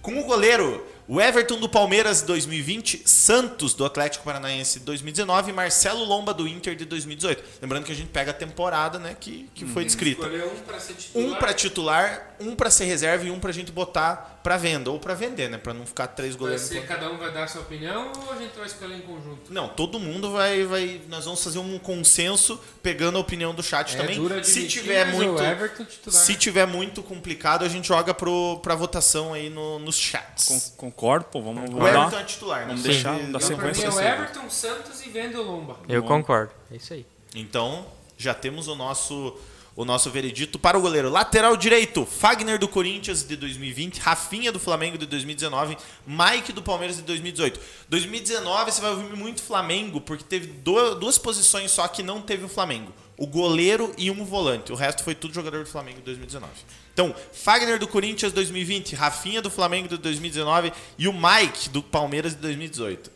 [0.08, 5.52] com o goleiro o Everton do Palmeiras de 2020, Santos do Atlético Paranaense de 2019
[5.52, 7.44] e Marcelo Lomba do Inter de 2018.
[7.62, 10.24] Lembrando que a gente pega a temporada, né, que, que foi descrita.
[10.24, 11.26] Escolher um pra ser titular.
[11.28, 14.98] Um pra titular, um pra ser reserva e um pra gente botar pra venda ou
[15.00, 16.66] pra vender, né, Pra não ficar três Vai goleiros.
[16.68, 19.52] ser, cada um vai dar a sua opinião ou a gente vai escolher em conjunto?
[19.52, 21.02] Não, todo mundo vai, vai.
[21.10, 24.16] Nós vamos fazer um consenso pegando a opinião do chat É também.
[24.18, 26.22] duro Se admitir, tiver mas muito, o Everton titular.
[26.24, 30.74] se tiver muito complicado, a gente joga pro, pra votação aí no, nos chats.
[30.78, 31.42] Con- concordo, pô.
[31.42, 32.66] Vamos, o Everton é titular, né?
[32.68, 35.78] Vamos Você- deixar- pra sequência é o nesse- Everton, Santos e vende o Lomba.
[35.88, 36.52] Eu concordo.
[36.72, 37.06] É isso aí.
[37.36, 37.86] Então,
[38.18, 39.38] já temos o nosso
[39.76, 41.08] o nosso veredito para o goleiro.
[41.08, 46.96] Lateral direito, Fagner do Corinthians de 2020, Rafinha do Flamengo de 2019, Mike do Palmeiras
[46.98, 47.60] de 2018.
[47.88, 52.50] 2019 você vai ouvir muito Flamengo, porque teve duas posições só que não teve o
[52.50, 52.92] Flamengo.
[53.16, 54.72] O goleiro e um volante.
[54.72, 56.54] O resto foi tudo jogador do Flamengo de 2019.
[56.98, 62.34] Então, Fagner do Corinthians 2020, Rafinha do Flamengo de 2019 e o Mike do Palmeiras
[62.34, 63.12] de 2018.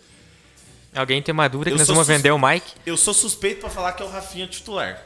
[0.94, 2.74] Alguém tem uma dúvida Eu que nós sou vamos vender o Mike?
[2.86, 5.02] Eu sou suspeito para falar que é o Rafinha titular.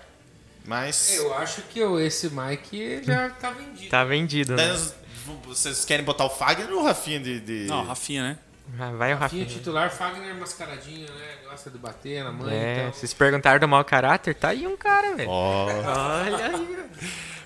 [0.66, 3.90] Mas Eu acho que o- esse Mike já tá vendido.
[3.90, 4.68] Tá vendido, né?
[4.68, 4.94] nós-
[5.46, 7.40] vocês querem botar o Fagner ou o Rafinha de.
[7.40, 8.38] de- Não, Rafinha, né?
[8.78, 9.46] Ah, Vai o Rafinha Rafinha.
[9.46, 11.36] titular, Fagner mascaradinho, né?
[11.50, 12.92] Gosta de bater na mãe É, então.
[12.94, 15.30] vocês perguntaram do mau caráter, tá aí um cara, velho.
[15.30, 15.66] Ó.
[15.68, 16.86] Olha aí.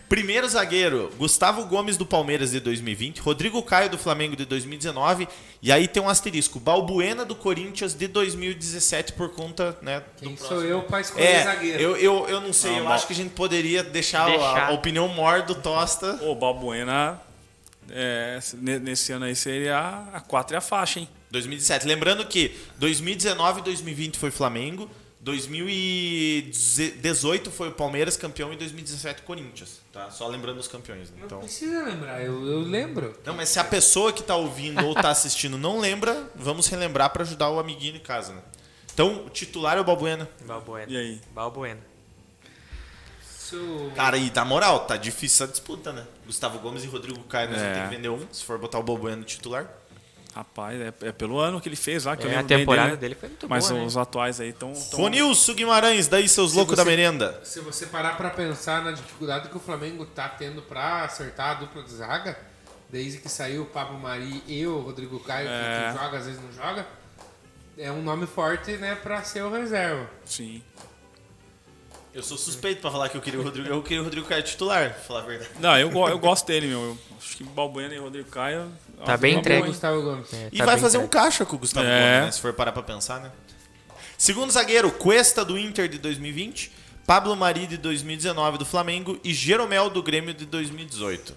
[0.09, 5.27] Primeiro zagueiro, Gustavo Gomes do Palmeiras de 2020, Rodrigo Caio do Flamengo de 2019,
[5.61, 10.39] e aí tem um asterisco, Balbuena do Corinthians de 2017 por conta, né, Quem do
[10.39, 10.67] sou próximo.
[10.71, 11.79] eu pra escolher É, zagueiro?
[11.79, 14.29] eu, eu, eu não sei, Ah, eu mal- acho que a gente poderia deixar, a-
[14.31, 14.69] Deixar.
[14.69, 16.19] A, opinião mor do Tosta.
[16.23, 17.21] O Balbuena,
[17.91, 19.77] é, ne- nesse ano aí seria
[20.11, 21.07] a 4 e a faixa, hein?
[21.29, 21.85] 2017.
[21.85, 24.89] Lembrando que 2019 e 2020 foi Flamengo,
[25.21, 30.09] 2018 foi o Palmeiras campeão e 2017 Corinthians, tá?
[30.11, 31.09] Só lembrando os campeões.
[31.09, 31.15] né?
[31.19, 33.17] Não Então, precisa lembrar, eu, eu lembro.
[33.25, 37.09] não, mas se a pessoa que tá ouvindo ou tá assistindo não lembra, vamos relembrar
[37.11, 38.41] para ajudar o amiguinho em casa, né?
[38.93, 40.29] Então, o titular é o Balbuena.
[40.45, 40.91] Balbuena.
[40.91, 41.21] E aí?
[41.33, 41.81] Balbuena.
[43.95, 46.05] Cara, e na moral, tá difícil a disputa, né?
[46.25, 47.63] Gustavo Gomes e Rodrigo Caio, nós É.
[47.63, 49.67] vamos ter que vender um, se for botar o Balbuena no titular.
[50.39, 52.57] Rapaz, é, é pelo ano que ele fez lá, que eu É, a lembro bem
[52.59, 53.85] temporada dele, dele foi muito Mas boa, né?
[53.85, 54.71] os atuais aí estão...
[54.93, 57.41] Ronilson Guimarães, daí seus loucos da merenda.
[57.43, 61.53] Se você parar pra pensar na dificuldade que o Flamengo tá tendo pra acertar a
[61.55, 62.39] dupla de zaga,
[62.89, 65.91] desde que saiu o Pablo Mari e o Rodrigo Caio, que- É.
[65.91, 66.87] que, joga, às vezes não joga,
[67.77, 70.09] é um nome forte, né, pra ser o reserva.
[70.23, 70.63] Sim.
[72.13, 74.41] Eu sou suspeito pra falar que eu queria o Rodrigo, eu queria o Rodrigo Caio
[74.43, 75.51] titular, pra falar a verdade.
[75.59, 76.79] Não, eu, eu gosto dele, meu.
[76.81, 78.71] Eu acho que Balbuena e Rodrigo Caio...
[79.05, 79.67] Tá bem uma entregue.
[79.67, 80.33] Gustavo Gomes.
[80.33, 81.11] É, E tá vai fazer um certo.
[81.11, 82.11] caixa com o Gustavo É.
[82.19, 82.31] Gomes, né?
[82.31, 83.31] Se for parar pra pensar, né?
[84.17, 86.71] Segundo zagueiro, Cuesta do Inter de 2020,
[87.07, 91.33] Pablo Mari de 2019 do Flamengo e Jeromel do Grêmio de 2018.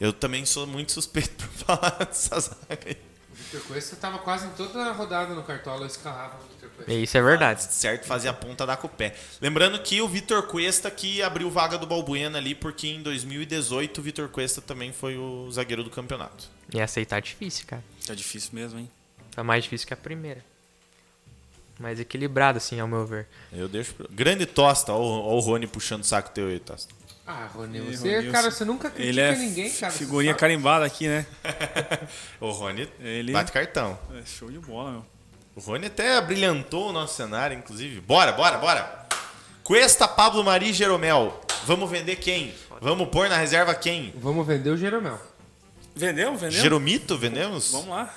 [0.00, 2.96] Eu também sou muito suspeito por falar dessa zaga aí.
[3.32, 6.92] Vitor Cuesta tava quase em toda a rodada no Cartola, eu escalava o Vitor Cuesta.
[6.92, 7.62] Isso é verdade.
[7.64, 9.14] Certo, fazia a ponta da com o pé.
[9.40, 14.02] Lembrando que o Vitor Cuesta que abriu vaga do Balbuena ali, porque em 2018 o
[14.02, 16.48] Vitor Cuesta também foi o zagueiro do campeonato.
[16.74, 17.82] E aceitar é difícil, cara.
[18.06, 18.90] Tá difícil mesmo, hein?
[19.34, 20.42] Tá mais difícil que a primeira.
[21.78, 23.26] Mais equilibrado, assim, ao meu ver.
[23.52, 23.94] Eu deixo.
[23.94, 24.98] pro- Grande Tosta, ó,
[25.34, 26.94] o- Rony puxando o saco teu aí, Tosta.
[27.26, 28.32] Ah, Rony, você, Ronilson.
[28.32, 29.92] cara, você nunca critica Ele é ninguém, cara.
[29.92, 31.24] figurinha carimbada aqui, né?
[32.40, 33.98] O Rony Ele- bate cartão.
[34.14, 35.06] É show de bola, meu.
[35.54, 38.00] O Rony até brilhantou o nosso cenário, inclusive.
[38.00, 39.06] Bora, bora, bora.
[39.62, 41.40] Cuesta, Pablo Mari e Jeromel.
[41.64, 42.54] Vamos vender quem?
[42.80, 44.12] Vamos pôr na reserva quem?
[44.16, 45.20] Vamos vender o Jeromel.
[45.94, 46.60] Vendeu, vendeu?
[46.62, 47.70] Jeromito, vendemos?
[47.72, 48.14] Vamos lá.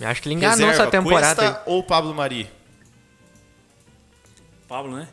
[0.00, 1.42] Eu acho que ele enganou Reserva, essa temporada.
[1.42, 2.48] Cuesta ou Pablo Mari?
[4.68, 5.08] Pablo, né?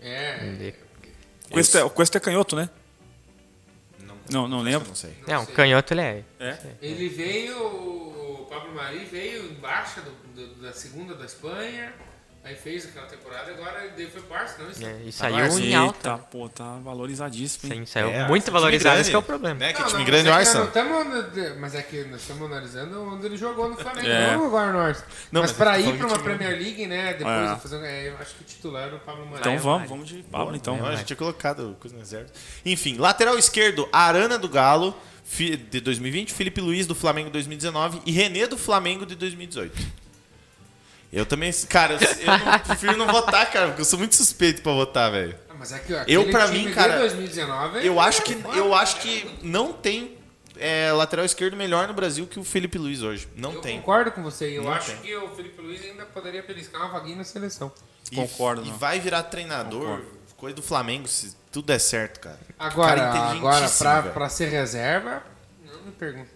[0.00, 0.72] É.
[1.50, 2.68] Cuesta, o Cuesta é canhoto, né?
[4.30, 4.88] Não, não lembro.
[4.88, 5.16] Não sei.
[5.26, 6.24] Não, canhoto ele é.
[6.38, 6.58] É?
[6.82, 11.92] Ele veio, o Pablo Mari veio em baixa do- do- da segunda da Espanha,
[12.44, 14.70] aí fez aquela temporada, agora ele foi pro Barça, não?
[14.70, 16.10] Isso é, E Tá saiu em alta.
[16.10, 17.80] Eita, pô, tá valorizadíssimo, hein?
[17.80, 19.60] Sim, saiu É, muito time valorizado, grande, esse que é o problema.
[19.60, 19.72] Né?
[19.72, 21.56] Que Não, time não, grande é o mas é Arsenal.
[21.58, 24.36] mas é que nós estamos analisando onde ele jogou no Flamengo, É.
[24.36, 25.10] não agora no Arsenal.
[25.32, 27.54] Não, mas mas pra eu tô ir pra uma Premier League, né, depois É.
[27.54, 29.40] de fazer, é, eu acho que o titular era o Pablo Mari.
[29.40, 30.76] Então vamos, vamos de Pablo, então.
[30.76, 32.30] Não, a gente tinha colocado coisa no reserva.
[32.64, 34.94] Enfim, lateral esquerdo, Arana do Galo,
[35.70, 40.07] de 2020, Felipe Luiz do Flamengo 2019 e René do Flamengo de 2018.
[41.12, 44.60] Eu também, cara, eu, eu não- prefiro não votar, cara, porque eu sou muito suspeito
[44.62, 45.34] pra votar, velho.
[45.48, 48.32] Ah, Mas é que Eu, pra time mim, de cara, 2019, Eu é acho que,
[48.54, 50.16] eu acho que não tem
[50.60, 53.28] é, lateral esquerdo melhor no Brasil que o Felipe Luiz hoje.
[53.36, 53.78] Não Eu tem.
[53.80, 54.46] concordo com você.
[54.58, 54.96] Eu Não acho tem.
[55.02, 57.72] que o Felipe Luiz ainda poderia beliscar uma vaguinha na seleção.
[58.10, 58.76] E- Concordo, E não.
[58.76, 60.06] vai virar treinador, Concordo.
[60.36, 62.38] coisa do Flamengo, se tudo der certo, cara.
[62.58, 65.22] Agora, Cara agora pra, pra ser reserva,
[65.64, 66.28] não me pergunta.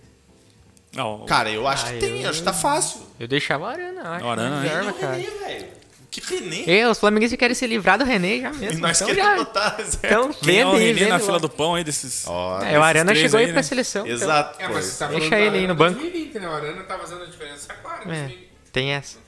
[0.95, 3.01] Não, Cara, eu acho Ah, que tem, eu- acho que tá fácil.
[3.19, 4.25] Eu deixava o Arana, acho.
[4.27, 4.69] O Arana, na né?
[4.69, 5.17] reserva, E o cara.
[5.17, 5.69] René, velho.
[6.11, 6.65] Que René?
[6.69, 8.81] E os flamenguistas querem se livrar do René já E mesmo.
[8.81, 9.37] nós então queremos já.
[9.45, 10.07] botar reserva.
[10.07, 12.27] Então Quem é o vende, René vende na fila do pão aí desses...
[12.27, 13.55] Ó, É, o Arana chegou aí, aí né?
[13.55, 14.03] pra seleção.
[14.05, 14.61] então- Exato.
[14.61, 15.99] É, mas você tá Deixa ele aí Arana no banco.
[16.01, 16.49] 2020, né?
[16.49, 18.03] O Arana tá fazendo a diferença agora.
[18.03, 18.49] É, 2020.
[18.71, 19.19] tem essa.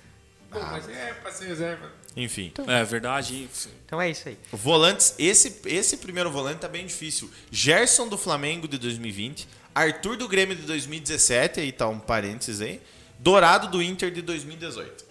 [0.51, 1.91] Pô, mas é pra ser reserva.
[2.15, 2.53] Enfim.
[2.69, 3.49] É verdade.
[3.87, 4.37] Então é isso aí.
[4.53, 7.31] Volantes, esse, esse primeiro volante tá bem difícil.
[7.51, 12.81] Gerson do Flamengo de 2020, Arthur do Grêmio de 2017, aí tá um parênteses aí.
[13.19, 15.05] Dourado do Inter de 2018.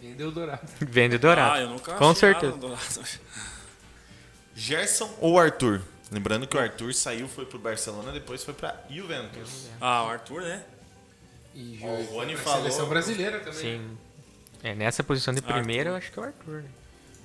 [0.00, 0.60] Vendeu o Dourado.
[0.80, 1.54] Vende dourado.
[1.54, 2.46] Ah, eu nunca Com certeza.
[2.52, 3.04] nada do lado.
[4.54, 5.80] Gerson ou Arthur?
[6.10, 9.68] Lembrando que o Arthur saiu, foi pro Barcelona, depois foi pra Juventus.
[9.80, 10.62] Ah, o Arthur, né?
[11.54, 13.54] E o Rony falou- seleção brasileira também.
[13.60, 13.98] Sim.
[14.62, 16.68] É, nessa posição de primeiro, eu acho que é o Arthur, né?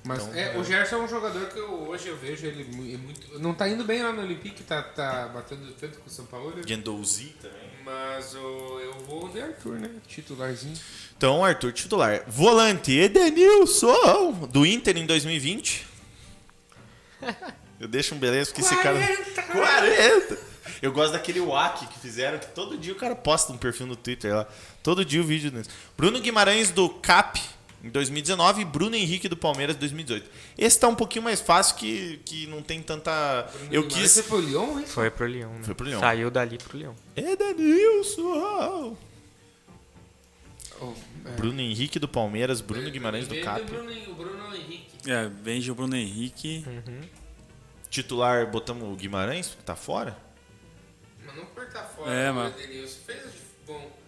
[0.05, 2.83] Mas Então, é, o Gerson é um jogador que eu, hoje eu vejo ele mu-
[2.93, 3.39] é muito.
[3.39, 6.53] Não tá indo bem lá no Olympique, tá, tá batendo tanto com o São Paulo.
[6.65, 7.69] Gendouzi também.
[7.83, 9.89] Mas o, eu vou de Arthur, né?
[10.07, 10.75] Titularzinho.
[11.17, 12.23] Então, Arthur titular.
[12.27, 15.87] Volante, Edenilson, do Inter em 2020.
[17.79, 18.97] Eu deixo um beleza porque esse cara...
[19.51, 20.37] 40!
[20.81, 23.95] Eu gosto daquele WAC que fizeram, que todo dia o cara posta um perfil no
[23.95, 24.47] Twitter lá.
[24.83, 25.69] Todo dia o vídeo desse.
[25.97, 27.39] Bruno Guimarães do CAP
[27.85, 30.27] em 2019 e Bruno Henrique do Palmeiras em 2018.
[30.57, 33.47] Esse tá um pouquinho mais fácil que, que não tem tanta...
[33.71, 34.11] Eu quis...
[34.11, 34.85] Você foi o Lyon, hein?
[34.87, 35.63] Foi pro Lyon, né?
[35.63, 35.99] Foi pro Lyon.
[35.99, 36.93] Saiu dali pro Lyon.
[37.15, 38.97] Edenilson!
[40.81, 40.93] Oh,
[41.25, 41.31] é.
[41.37, 43.61] Bruno Henrique do Palmeiras, Bruno Guimarães do CAP.
[43.61, 45.09] O Bruno, Bruno Henrique.
[45.09, 46.65] É, vende o Bruno Henrique.
[47.89, 50.17] Titular, botamos o Guimarães, que tá fora?
[51.23, 52.11] Mas não cortar fora.
[52.11, 53.21] É, o Edenilson fez
[53.65, 54.04] bom.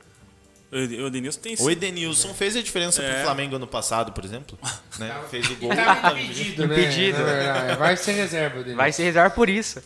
[0.72, 3.14] O Ed- o Denilson tem O Edenilson fez a diferença É.
[3.14, 4.58] pro Flamengo ano passado, por exemplo.
[5.00, 5.16] Né?
[5.30, 5.70] Fez o gol.
[5.70, 6.74] Tava impedido, né?
[6.82, 7.18] Impedido.
[7.20, 8.78] Na verdade, Vai ser reserva Edenilson.
[8.78, 9.82] Vai ser reserva por isso.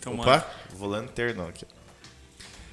[0.00, 1.66] Então, mano, Opa, volante terno aqui.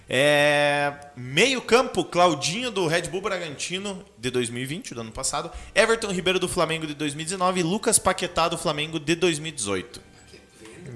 [0.09, 5.49] É, meio campo, Claudinho do Red Bull Bragantino de 2020, do ano passado.
[5.73, 10.01] Everton Ribeiro do Flamengo de 2019 e Lucas Paquetá do Flamengo de 2018.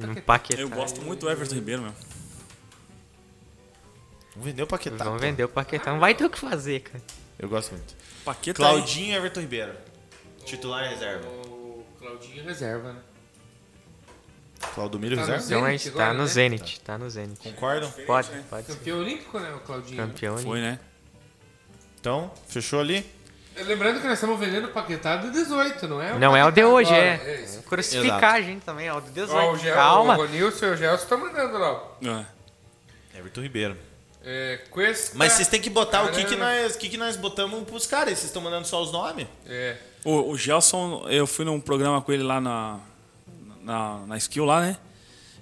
[0.02, 0.60] Um Paquetá.
[0.62, 1.94] eu gosto muito do Everton Ribeiro, meu.
[4.36, 5.04] Vamos vender o Paquetá.
[5.04, 5.26] Vamos pô.
[5.28, 5.92] vender o Paquetá.
[5.92, 7.02] Não vai ter o que fazer, cara.
[7.40, 7.96] Eu gosto muito.
[8.26, 9.74] Paqueta Claudinho e Everton Ribeiro.
[10.44, 11.28] Titular e reserva.
[11.28, 13.00] O Claudinho reserva, né?
[14.74, 15.46] Claudomiro Tá reserva?
[15.46, 16.28] Então a gente agora, tá no né?
[16.28, 16.82] Zenit.
[16.82, 17.40] Tá no Zenit.
[17.40, 17.92] Concordam?
[18.06, 18.74] Pode, pode ser.
[18.74, 19.54] Campeão olímpico, né?
[19.54, 19.98] O Claudinho.
[19.98, 20.38] Campeão.
[20.38, 20.80] Foi, né?
[22.00, 23.06] Então, fechou ali?
[23.56, 26.18] Lembrando que nós estamos vendendo o Paquetá do 18, não é?
[26.20, 27.24] Não é o de hoje, agora.
[27.24, 27.42] é.
[27.44, 27.64] isso.
[27.64, 28.26] Crucificar Exato.
[28.26, 28.98] a gente também, ó.
[28.98, 29.34] O de 18.
[29.34, 30.14] Ó, o Gel, Calma.
[30.16, 32.26] O Ronilson e o Gelson estão mandando lá.
[33.14, 33.20] É.
[33.20, 33.78] Everton Ribeiro.
[34.28, 37.16] É, Cuesta, Mas vocês têm que botar o que, que, nós, o que, que nós
[37.16, 38.14] botamos pros caras.
[38.18, 39.28] Vocês estão mandando só os nomes?
[39.46, 39.78] É.
[40.04, 42.80] O, o Gelson, eu fui num programa com ele lá na,
[43.62, 44.78] na, na Skill lá, né?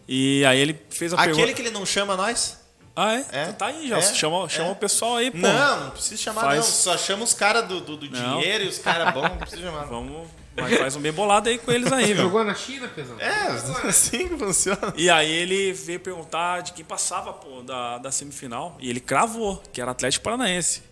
[0.08, 1.54] E aí ele fez a Aquele pergunta.
[1.56, 2.60] que ele não chama nós?
[2.96, 3.26] Ah, é?
[3.32, 3.42] É?
[3.44, 3.98] Então Tá aí, já.
[3.98, 4.02] É?
[4.02, 4.72] Chama, chama É.
[4.72, 5.38] o pessoal aí, pô.
[5.38, 6.64] Não, não precisa chamar Faz- não.
[6.66, 9.86] Só chama os caras do, do, do dinheiro e os caras bons, não precisa chamar.
[9.88, 10.28] Vamos.
[10.56, 12.24] Mas faz um bem bolado aí com eles aí, meu.
[12.26, 13.20] Jogou na China, pesão?
[13.20, 13.48] É,
[13.88, 14.94] assim que funciona.
[14.96, 18.78] E aí ele veio perguntar de quem passava, pô, da, da semifinal.
[18.80, 20.84] E ele cravou, que era Atlético Paranaense.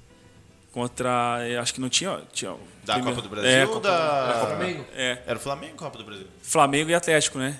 [0.72, 1.40] Contra.
[1.62, 2.22] Acho que não tinha.
[2.32, 4.46] tinha Da primeiro- Copa do Brasil É, ou Copa da...
[4.48, 4.86] Flamengo?
[4.96, 5.18] É.
[5.28, 6.28] Era o Flamengo Copa do Brasil.
[6.42, 7.60] Flamengo e Atlético, né?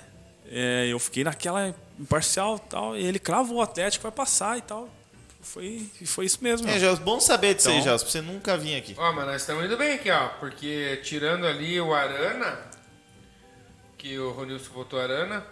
[0.50, 2.96] É, eu fiquei naquela imparcial e tal.
[2.96, 4.88] E ele cravou, o Atlético vai passar e tal.
[5.42, 6.68] Foi, foi isso mesmo.
[6.68, 8.94] É, bom saber disso aí, Então- Gelson, pra você nunca vir aqui.
[8.96, 10.28] Ó, mas nós estamos indo bem aqui, ó.
[10.28, 12.58] Porque tirando ali o Arana,
[13.98, 15.44] que o Ronilson botou Arana,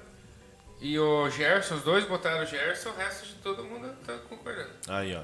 [0.81, 4.71] e o Gerson, os dois botaram o Gerson, o resto de todo mundo tá concordando.
[4.89, 5.21] Aí, ó.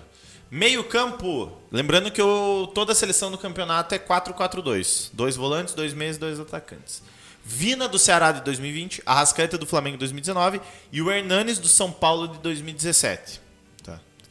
[0.50, 1.56] Meio campo.
[1.72, 5.10] Lembrando que o, toda a seleção do campeonato é 4-4-2.
[5.12, 7.02] Dois volantes, dois meias, dois atacantes.
[7.44, 10.60] Vina do Ceará de 2020, Arrascaeta do Flamengo de 2019
[10.90, 13.40] e o Hernanes do São Paulo de 2017.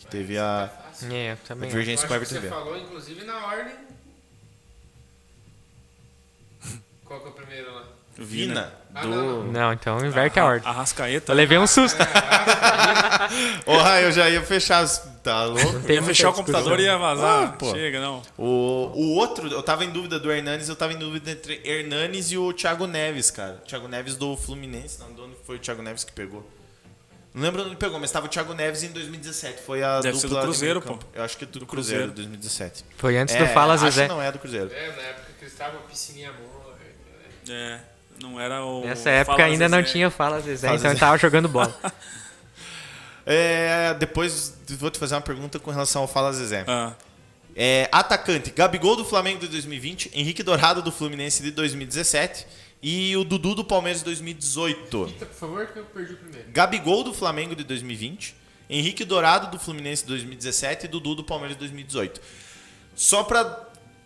[0.06, 0.70] Que teve a
[1.12, 1.68] É, também.
[1.68, 1.78] acho.
[1.78, 3.76] divergência com Everton você falou, inclusive, na ordem.
[7.04, 7.84] Qual que é o primeiro lá?
[8.18, 9.10] Vina Ah, do.
[9.10, 10.68] não, Não, então inverte a ordem.
[10.70, 11.34] Arrascaeta.
[11.34, 11.98] Eu levei um susto.
[13.66, 14.88] Porra, eu já ia fechar.
[15.22, 15.80] Tá louco?
[15.82, 17.44] Tem Ia fechar o computador e ia vazar.
[17.44, 17.72] Ah, pô.
[17.72, 18.22] Chega, não.
[18.38, 22.32] O, o outro, eu tava em dúvida do Hernanes, eu tava em dúvida entre Hernanes
[22.32, 23.62] e o Thiago Neves, cara.
[23.68, 26.48] Thiago Neves do Fluminense, não, onde foi o Thiago Neves que pegou?
[27.36, 29.62] Não lembro onde pegou, mas tava o Thiago Neves em 2017.
[29.64, 30.98] Foi a Deve ser dupla do Cruzeiro, pô.
[31.14, 32.30] Eu acho que é do, Do Cruzeiro, Cruzeiro.
[32.30, 32.86] 2017.
[32.98, 34.04] Foi antes É, do Fala acho Zezé.
[34.04, 34.72] que não é do Cruzeiro.
[34.74, 36.76] É, na época que eles estavam piscininha amor.
[37.50, 37.80] É.
[38.22, 38.86] Não era o.
[38.86, 39.92] Nessa época Fala ainda não Zezé.
[39.92, 41.06] tinha Fala Zezé, Fala então ele Zezé.
[41.06, 41.78] tava jogando bola.
[43.28, 46.64] É, depois vou te fazer uma pergunta com relação ao Fala Zezé.
[46.68, 46.94] Ah,
[47.56, 52.46] É, atacante, Gabigol do Flamengo de 2020, Henrique Dourado do Fluminense de 2017
[52.82, 55.06] e o Dudu do Palmeiras de 2018.
[55.06, 56.52] Repita, por favor, que eu perdi o primeiro.
[56.52, 58.36] Gabigol do Flamengo de 2020,
[58.70, 62.22] Henrique Dourado do Fluminense de 2017 e Dudu do Palmeiras de 2018.
[62.96, 63.44] Só pra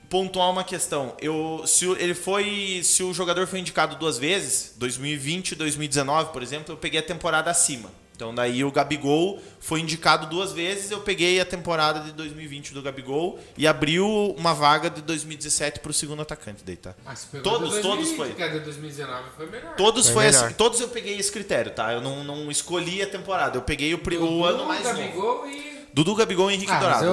[0.09, 5.51] pontuar uma questão, eu se ele foi, se o jogador foi indicado duas vezes, 2020
[5.51, 7.91] e 2019, por exemplo, eu peguei a temporada acima.
[8.19, 12.81] Então daí o Gabigol foi indicado duas vezes, eu peguei a temporada de 2020 do
[12.81, 14.05] Gabigol e abriu
[14.37, 16.93] uma vaga de 2017 pro segundo atacante daí, tá?
[17.05, 18.33] Ah, Todos, de todos 2020, foi.
[18.33, 19.73] que a de 2019 foi melhor.
[19.77, 20.45] Todos Foi foi, melhor.
[20.47, 21.93] assim, todos eu peguei esse critério, tá?
[21.93, 24.97] Eu não, não escolhi a temporada, eu peguei o, pri- o Dudu, ano mais novo.
[24.97, 25.87] Gabigol e...
[25.93, 27.05] Dudu, Gabigol e Henrique Ah, mas Dourado.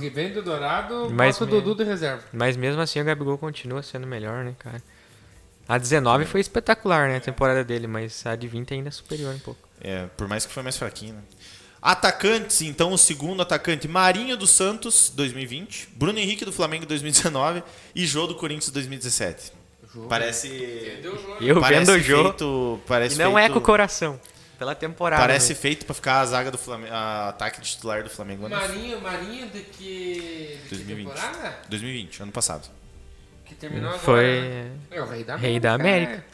[0.00, 2.24] do eu vem do Dourado, Mas o Dudu de reserva.
[2.32, 4.82] Mas mesmo assim o Gabigol continua sendo melhor, né, cara?
[5.68, 9.32] A 19 foi espetacular, né, a temporada dele, mas a de 20 ainda é superior
[9.32, 9.69] um pouco.
[9.80, 11.22] É, por mais que foi mais fraquinho, né?
[11.82, 17.62] Atacantes, então, o segundo atacante, Marinho dos Santos, 2020, Bruno Henrique do Flamengo, 2019
[17.94, 19.52] e Jô do Corinthians, 2017.
[20.08, 20.46] Parece...
[20.48, 21.36] Entendeu, João?
[21.40, 24.20] E eu parece vendo o jogo, feito, parece e não é feito- com o coração,
[24.58, 25.22] pela temporada.
[25.22, 25.58] Parece né?
[25.58, 28.44] feito pra ficar a zaga do Flamengo, a ataque titular do Flamengo.
[28.44, 31.08] ano- Marinho, Marinho de que, de que 2020.
[31.08, 31.58] temporada?
[31.70, 32.68] 2020, ano passado.
[33.46, 34.02] Que terminou agora.
[34.04, 34.70] Foi né?
[34.90, 35.48] É o Rei da América.
[35.48, 36.24] Rei da América.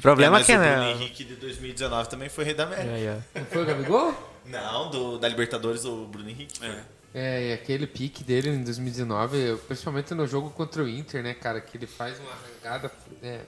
[0.00, 0.02] É.
[0.02, 0.90] O problema é, é, mas que, o Bruno né?
[0.92, 3.24] Henrique de 2019 também foi rei da América.
[3.34, 4.30] Não foi o Gabigol?
[4.46, 6.58] Não, do, da Libertadores, o Bruno Henrique.
[6.58, 6.68] foi.
[7.12, 11.60] É, e aquele pique dele em 2019, principalmente no jogo contra o Inter, né, cara,
[11.60, 12.90] que ele faz uma arrancada.
[13.20, 13.40] É,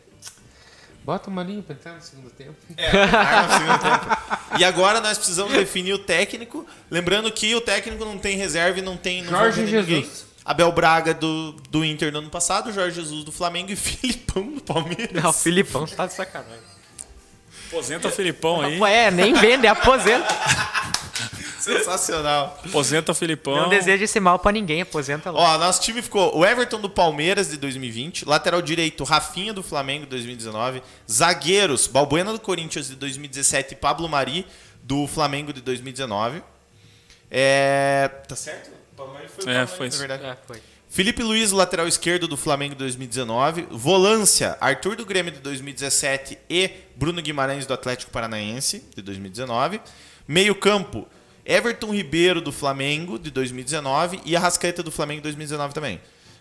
[1.04, 2.56] bota o Marinho pra entrar no segundo tempo.
[2.76, 4.58] É, no segundo tempo.
[4.58, 6.66] E agora nós precisamos definir o técnico.
[6.90, 9.22] Lembrando que o técnico não tem reserva e não tem.
[9.22, 9.66] Não Jorge.
[9.66, 10.31] Jesus.
[10.44, 14.60] Abel Braga do, do Inter no ano passado, Jorge Jesus do Flamengo e Filipão do
[14.60, 15.23] Palmeiras.
[15.23, 16.60] Não, o Filipão tá de sacanagem.
[17.69, 18.81] aposenta o Filipão aí.
[18.82, 20.27] É, nem vende, aposenta.
[21.62, 22.60] Sensacional.
[22.66, 23.55] Aposenta o Filipão.
[23.55, 25.44] Não deseja esse mal pra ninguém, aposenta logo.
[25.44, 30.05] Ó, nosso time ficou o Everton do Palmeiras de 2020, lateral direito Rafinha do Flamengo
[30.05, 34.44] de 2019, zagueiros Balbuena do Corinthians de 2017 e Pablo Mari
[34.82, 36.43] do Flamengo de 2019.
[37.31, 38.81] É, tá certo?
[39.08, 39.98] Mari foi o É, foi na isso.
[39.98, 40.24] verdade.
[40.24, 40.62] É, foi.
[40.88, 43.66] Felipe Luiz, lateral esquerdo do Flamengo de 2019.
[43.70, 49.80] Volância, Arthur do Grêmio de 2017 e Bruno Guimarães do Atlético Paranaense de 2019.
[50.28, 51.08] Meio campo,
[51.46, 55.98] Everton Ribeiro do Flamengo de 2019 e Arrascaeta do Flamengo de 2019 também.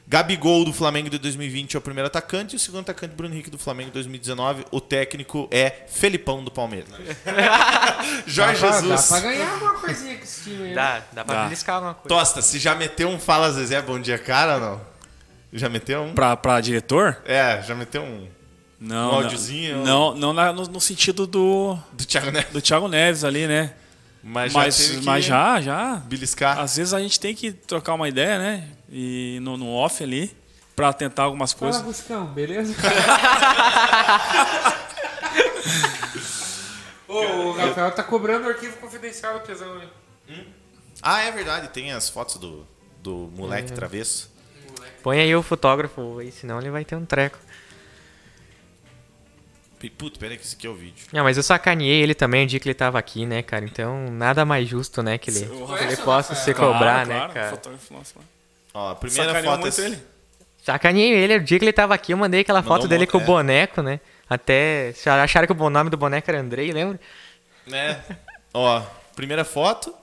[0.07, 3.49] Gabigol do Flamengo de 2020 é o primeiro atacante e o segundo atacante Bruno Henrique
[3.49, 4.65] do Flamengo de 2019.
[4.71, 6.89] O técnico é Felipão do Palmeiras.
[8.27, 9.09] Jorge dá pra, Jesus.
[9.09, 10.69] Dá pra ganhar alguma coisinha com esse time aí.
[10.69, 10.75] né?
[10.75, 11.43] Dá, dá pra Dá.
[11.45, 12.09] beliscar alguma coisa.
[12.09, 14.81] Tosta, se já meteu um Fala Zezé Bom Dia Cara ou não?
[15.53, 16.13] Já meteu um?
[16.13, 17.17] Pra, pra diretor?
[17.25, 18.27] É, já meteu um.
[18.79, 19.11] Não.
[19.11, 19.83] Um áudiozinho?
[19.85, 22.51] Não, não na- no, no sentido do, Do Thiago Neves.
[22.51, 23.73] do Thiago Neves ali, né?
[24.23, 25.95] Mas já Mas, teve que mas já, já.
[25.95, 26.59] beliscar.
[26.59, 28.67] Às vezes a gente tem que trocar uma ideia, né?
[28.89, 30.35] E no, no off ali,
[30.75, 31.85] pra tentar algumas Fala, coisas.
[31.87, 32.75] Ruscão, beleza?
[37.07, 39.89] Ô, o Rafael tá cobrando o arquivo confidencial do tesão aí.
[41.01, 42.65] Ah, é verdade, tem as fotos do,
[43.01, 44.31] do moleque travesso.
[45.03, 47.37] Põe aí o fotógrafo aí, senão ele vai ter um treco.
[49.89, 51.05] Puta, pera aí que esse aqui é o vídeo.
[51.11, 53.65] Não, mas eu sacaneei ele também o dia que ele tava aqui, né, cara?
[53.65, 57.33] Então, nada mais justo, né, que ele, que ele possa se Claro, cobrar, claro, né,
[57.33, 57.49] cara?
[57.49, 58.23] fotógrafo nosso lá.
[58.73, 59.85] Ó, a primeira Sacaneou foto muito é...
[59.85, 59.99] ele.
[60.63, 63.17] Sacaneei ele, o dia que ele tava aqui, eu mandei aquela Mandou foto dele com
[63.17, 63.23] o é.
[63.23, 63.99] boneco, né?
[64.29, 64.93] Até
[65.23, 66.99] acharam que o nome do boneco era Andrei, lembra?
[67.67, 67.99] Né?
[68.53, 68.81] Ó,
[69.15, 69.93] primeira foto.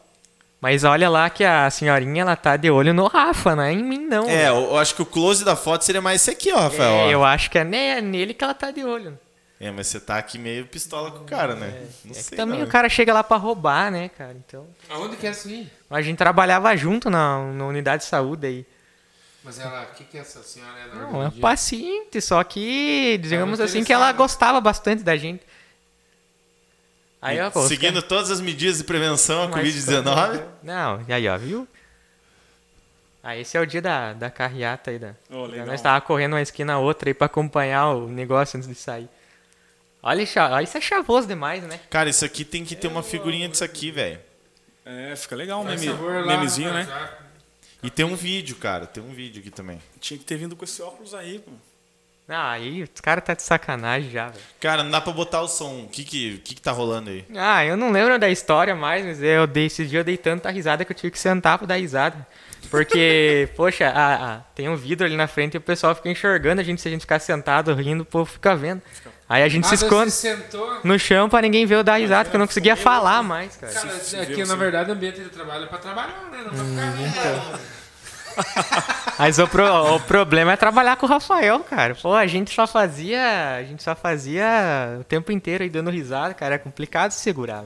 [0.61, 3.83] Mas olha lá que a senhorinha, ela tá de olho no Rafa, não é em
[3.83, 4.29] mim, não.
[4.29, 6.93] É, eu, eu acho que o close da foto seria mais esse aqui, ó, Rafael.
[6.93, 7.09] ó.
[7.09, 9.17] É, eu acho que é ne- nele que ela tá de olho.
[9.61, 11.87] É, mas você tá aqui meio pistola com o cara, né?
[12.05, 12.37] Não É sei.
[12.39, 12.67] também não.
[12.67, 14.33] o cara chega lá pra roubar, né, cara?
[14.35, 14.67] Então.
[14.89, 15.69] Aonde que é isso aí?
[15.91, 18.67] A gente trabalhava junto na, na unidade de saúde aí.
[19.43, 23.83] Mas ela, o que, que essa senhora é Não, é paciente, só que, digamos assim,
[23.83, 25.43] que ela gostava bastante da gente.
[27.21, 30.43] Aí, ó, Seguindo todas as medidas de prevenção à Mas- Covid-19.
[30.63, 31.67] Não, e aí, ó, viu?
[33.23, 34.99] Ah, esse é o dia da, da carreata aí.
[35.01, 35.67] Da, Ô, legal.
[35.67, 39.09] Nós tava correndo uma esquina a outra aí pra acompanhar o negócio antes de sair.
[40.09, 41.79] Olha, olha, isso é chavoso demais, né?
[41.91, 44.19] Cara, isso aqui tem que ter uma figurinha disso aqui, velho.
[44.83, 45.87] É, fica legal um meme,
[46.27, 46.89] memezinho, né?
[47.83, 48.87] E tem um vídeo, cara.
[48.87, 49.79] Tem um vídeo aqui também.
[50.01, 51.51] Tinha que ter vindo com esse óculos aí, pô.
[52.27, 54.45] Ah, aí os caras tá de sacanagem já, velho.
[54.59, 55.83] Cara, não dá pra botar o som.
[55.83, 57.27] O que que, que, que tá rolando aí?
[57.37, 60.51] Ah, eu não lembro da história mais, mas eu dei, esse dia eu dei tanta
[60.51, 62.27] risada que eu tive que sentar pra dar risada.
[62.71, 66.63] Porque, poxa, ah, ah, tem um vidro ali na frente e o pessoal fica enxergando
[66.63, 68.83] a gente se a gente ficar sentado rindo, o povo fica vendo.
[69.29, 70.81] Aí a gente Ah, se esconde sentou.
[70.83, 73.73] no chão pra ninguém ver eu dar risada, porque eu não conseguia falar mais, cara.
[73.73, 76.39] Cara, se aqui vê na verdade o ambiente de trabalho é pra trabalhar, né?
[76.45, 77.79] Não pra ficar Uhum, vendo.
[79.19, 81.95] Mas o, pro- o problema é trabalhar com o Rafael, cara.
[81.95, 83.57] Pô, a gente só fazia.
[83.57, 86.55] A gente só fazia o tempo inteiro aí dando risada, cara.
[86.55, 87.65] É complicado se segurar.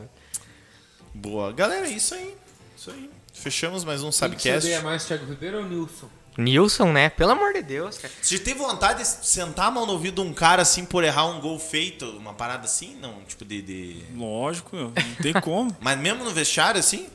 [1.15, 1.53] Boa.
[1.53, 2.35] Galera, é isso aí.
[2.77, 3.11] Isso aí.
[3.35, 4.83] Fechamos mais um Quem que Sabcast.
[4.83, 6.09] mais, Thiago Ribeiro ou Nilson?
[6.37, 7.11] Nilson, né?
[7.11, 8.13] Pelo amor de Deus, cara.
[8.21, 11.27] Você teve vontade de sentar a mão no ouvido de um cara assim por errar
[11.27, 12.07] um gol feito?
[12.17, 12.97] Uma parada assim?
[13.01, 13.61] Não, tipo de.
[13.63, 15.77] de- Lógico, meu, não tem como.
[15.81, 17.07] Mas mesmo no vestiário assim?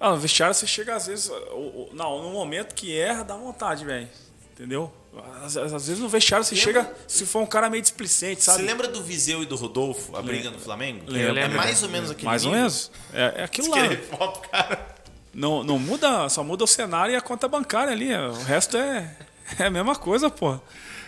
[0.00, 1.30] Ah, no vestiário você chega às vezes.
[1.92, 4.08] Não, no momento que erra, dá vontade, velho.
[4.52, 4.92] Entendeu?
[5.44, 6.92] Às, às- vezes no vestiário você chega.
[7.06, 8.62] Se for um cara meio displicente, Você sabe?
[8.64, 11.04] lembra do Viseu e do Rodolfo, a briga no Flamengo?
[11.06, 11.38] Lembro.
[11.38, 12.90] É mais ou menos aquele Mais ou menos.
[13.12, 13.82] É, é aquilo lá.
[13.82, 14.93] Querer foto, cara.
[15.34, 18.14] Não, não muda, só muda o cenário e a conta bancária ali.
[18.14, 19.10] O resto é,
[19.58, 20.58] é a mesma coisa, pô.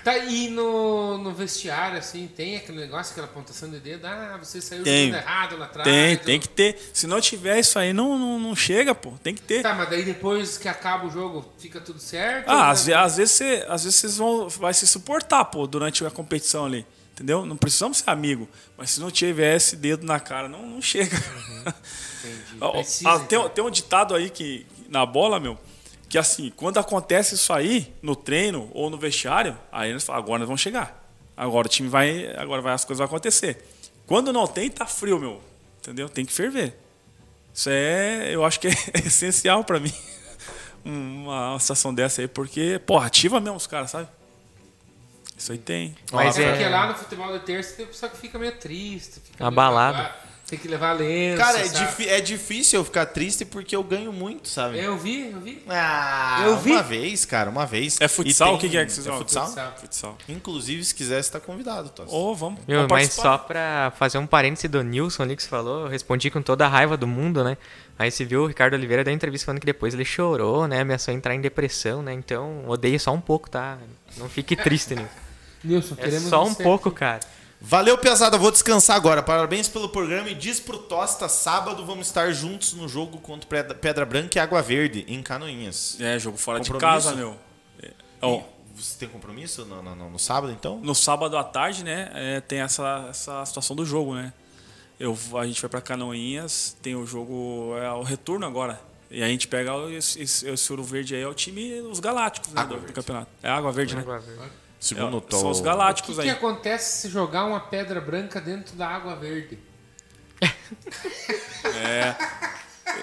[0.02, 4.06] Tá, e no, no vestiário, assim, tem aquele negócio, aquela pontuação de dedo?
[4.06, 5.06] Ah, você saiu Tem.
[5.06, 5.88] jogando errado lá atrás.
[5.88, 6.90] Tem, ou- tem que ter.
[6.94, 9.12] Se não tiver isso aí, não, não, não chega, pô.
[9.20, 9.62] Tem que ter.
[9.62, 12.48] Tá, mas daí depois que acaba o jogo, fica tudo certo?
[12.48, 16.06] Ah, às, ve- às vezes você, às vezes vocês vão vai se suportar, pô, durante
[16.06, 16.86] a competição ali.
[17.16, 17.46] Entendeu?
[17.46, 18.46] Não precisamos ser amigo.
[18.76, 21.16] Mas se não tiver esse dedo na cara, não, não chega.
[22.60, 23.48] Ó, Precisa, ah, tem, então.
[23.48, 25.58] tem um ditado aí que na bola, meu,
[26.10, 30.40] que assim, quando acontece isso aí no treino ou no vestiário, aí eles falam, agora
[30.40, 31.10] nós vamos chegar.
[31.34, 33.64] Agora o time vai, agora vai as coisas vão acontecer.
[34.06, 35.40] Quando não tem, tá frio, meu.
[35.80, 36.10] Entendeu?
[36.10, 36.78] Tem que ferver.
[37.54, 38.72] Isso é, eu acho que é
[39.06, 39.92] essencial pra mim.
[40.84, 44.06] Uma situação dessa aí, porque, porra, ativa mesmo os caras, sabe?
[45.36, 45.94] Isso aí tem.
[46.12, 49.20] Mas é é- porque lá no futebol de terça tem pessoa que fica meio triste.
[49.20, 49.98] Fica meio Abalado.
[49.98, 50.14] babado,
[50.48, 51.38] Tem que levar lenço.
[51.38, 54.78] Cara, é, é difícil eu ficar triste porque eu ganho muito, sabe?
[54.78, 55.60] Eu vi, eu vi.
[55.68, 56.70] Ah, Eu vi.
[56.70, 58.00] uma vez, cara, uma vez.
[58.00, 58.50] É futsal?
[58.50, 59.46] Tem- O que que é que vocês é futsal?
[59.46, 59.74] Futsal.
[59.76, 60.18] Futsal.
[60.28, 62.12] Inclusive, se quiser, você tá convidado, Toss.
[62.12, 62.60] Ô, vamos.
[62.64, 63.22] Viu, vamos mas participar.
[63.22, 66.64] só pra fazer um parêntese do Nilson ali que você falou, eu respondi com toda
[66.64, 67.58] a raiva do mundo, né?
[67.98, 70.80] Aí você viu o Ricardo Oliveira deu entrevista falando que depois ele chorou, né?
[70.82, 72.12] Ameaçou entrar em depressão, né?
[72.12, 73.78] Então, odeio só um pouco, tá?
[74.16, 75.25] Não fique triste, Nilson.
[75.66, 76.98] Nilson, É queremos só um você pouco, aqui.
[76.98, 77.20] cara.
[77.60, 78.36] Valeu, pesada.
[78.36, 79.22] Vou descansar agora.
[79.22, 83.74] Parabéns pelo programa e diz pro Tosta, sábado vamos estar juntos no jogo contra Pedra-
[83.74, 85.96] Pedra Branca e Água Verde, em Canoinhas.
[86.00, 87.06] É, jogo fora de Compromisso?
[87.08, 87.36] casa, meu.
[87.82, 87.90] É,
[88.22, 88.42] ó,
[88.76, 90.78] Você tem compromisso no, no- no- no sábado, então?
[90.82, 94.34] no sábado à tarde, né, é, tem essa, essa situação do jogo, né?
[95.00, 98.78] Eu, a gente vai pra Canoinhas, tem o jogo, é o retorno agora.
[99.10, 102.00] E a gente pega o- esse, esse, esse Ouro Verde aí, é o time dos
[102.00, 102.92] Galácticos né, Água do, do Verde.
[102.94, 103.28] campeonato.
[103.42, 104.04] É Água Verde, né?
[104.78, 106.34] Segundo É, são os O Galácticos que, que aí.
[106.36, 109.58] acontece se jogar uma pedra branca dentro da água verde?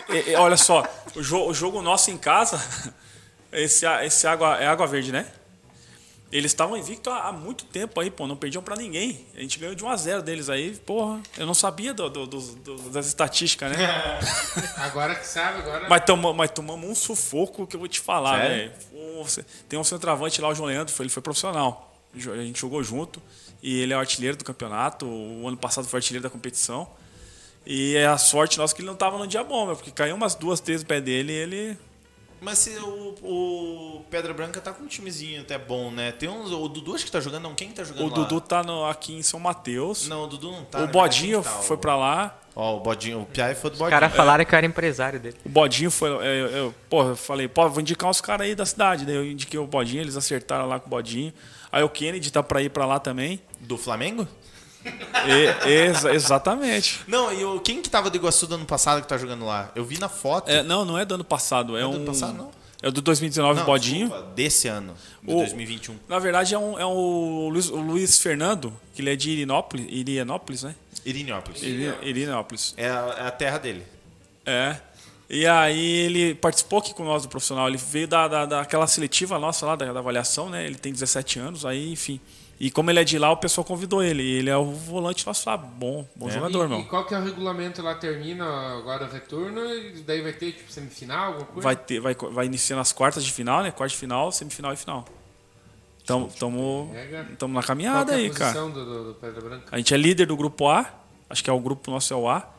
[0.09, 0.83] E- e- olha só,
[1.15, 2.61] o, jo- o jogo nosso em casa,
[3.51, 5.27] esse, esse água, é Água Verde, né?
[6.35, 9.25] Eles estavam invictos há, há muito tempo aí, pô, não perdiam pra ninguém.
[9.35, 11.21] A gente ganhou de 1 a 0 deles aí, porra.
[11.37, 13.77] Eu não sabia do- do- do- do- das estatísticas, né?
[14.77, 15.87] Agora que sabe, agora.
[15.87, 18.71] mas, toma, mas tomamos um sufoco que eu vou te falar, velho.
[19.69, 21.93] Tem um centroavante lá, o João Leandro, foi- ele foi profissional.
[22.15, 23.21] A gente jogou junto
[23.61, 25.05] e ele é o artilheiro do campeonato.
[25.05, 26.87] O ano passado foi artilheiro da competição.
[27.65, 30.15] E é a sorte nossa que ele não tava no dia bom, meu, porque caiu
[30.15, 31.77] umas duas, três no pé dele e ele.
[32.43, 36.11] Mas se o, o Pedra Branca tá com um timezinho até bom, né?
[36.11, 36.51] Tem uns.
[36.51, 37.55] O Dudu acho que tá jogando, não?
[37.55, 38.15] Quem que tá jogando O lá?
[38.15, 40.07] Dudu tá no- aqui em São Mateus.
[40.07, 40.79] Não, o Dudu não tá.
[40.79, 40.87] o né?
[40.87, 41.49] Bodinho tá?
[41.49, 42.39] foi O- pra lá.
[42.55, 43.99] Ó, o Bodinho, o Piai foi do Os Bodinho.
[43.99, 45.37] caras falaram que eu era empresário dele.
[45.43, 46.09] O Bodinho foi.
[46.09, 49.05] Eu, eu, pô, eu falei, pô, vou indicar uns caras aí da cidade.
[49.05, 51.33] Daí eu indiquei o Bodinho, eles acertaram lá com o Bodinho.
[51.71, 53.41] Aí o Kennedy tá pra ir pra lá também.
[53.59, 54.27] Do Flamengo?
[54.85, 56.99] E- exa- exatamente.
[57.07, 59.71] Não, e o, quem que tava do Iguaçu do ano passado que tá jogando lá?
[59.75, 60.49] Eu vi na foto.
[60.49, 61.77] É, não, não é do ano passado.
[61.77, 62.01] É, Não é do um.
[62.01, 62.51] ano passado, não?
[62.81, 64.07] É o do 2019, Não, Bodinho.
[64.09, 65.95] desculpa, desse ano, de O- 2021.
[66.09, 69.85] Na verdade, é, um, é o, Luiz, o Luiz Fernando, que ele é de Irinópolis,
[69.89, 70.75] Irianópolis, né?
[71.05, 71.63] Irinópolis.
[71.63, 72.73] Iri- Irinópolis.
[72.75, 73.83] É a, é a terra dele.
[74.45, 74.75] É.
[75.29, 77.69] E aí ele participou aqui com nós do profissional.
[77.69, 80.65] Ele veio da, da, daquela seletiva nossa lá, da, da avaliação, né?
[80.65, 82.19] Ele tem 17 anos, aí, enfim.
[82.63, 84.23] E como ele é de lá, o pessoal convidou ele.
[84.23, 85.57] E ele é o volante nosso lá.
[85.57, 86.79] Bom, bom jogador, e, meu.
[86.79, 87.93] e qual que é o regulamento lá?
[87.93, 88.45] Termina
[88.77, 91.61] agora o retorno e daí vai ter tipo semifinal, alguma coisa?
[91.61, 93.71] Vai, ter, vai, vai iniciar nas quartas de final, né?
[93.71, 95.03] Quarta de final, semifinal e final.
[96.01, 96.87] Então, estamos
[97.41, 98.61] na Qual caminhada que é a aí, cara.
[98.61, 99.65] do, do, Pedra Branca?
[99.69, 100.89] A gente é líder do grupo A,
[101.29, 102.49] acho que é o grupo nosso é o A.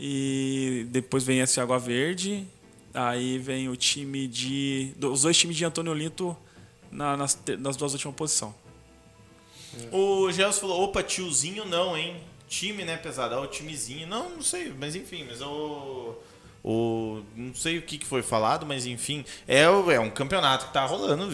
[0.00, 2.48] E depois vem esse Água Verde,
[2.94, 4.94] aí vem o time de.
[5.02, 6.34] Os dois times de Antônio Olinto
[6.90, 8.63] na- nas, nas duas últimas posições.
[9.92, 12.16] O Gelson falou, opa, tiozinho não, hein?
[12.48, 13.34] Time, né, pesado?
[13.34, 14.06] Ah, o timezinho.
[14.06, 16.16] Não, não sei, mas enfim, mas o.
[16.66, 20.68] O, não sei o que, que foi falado, mas enfim, é, o- é um campeonato
[20.68, 21.28] que tá rolando,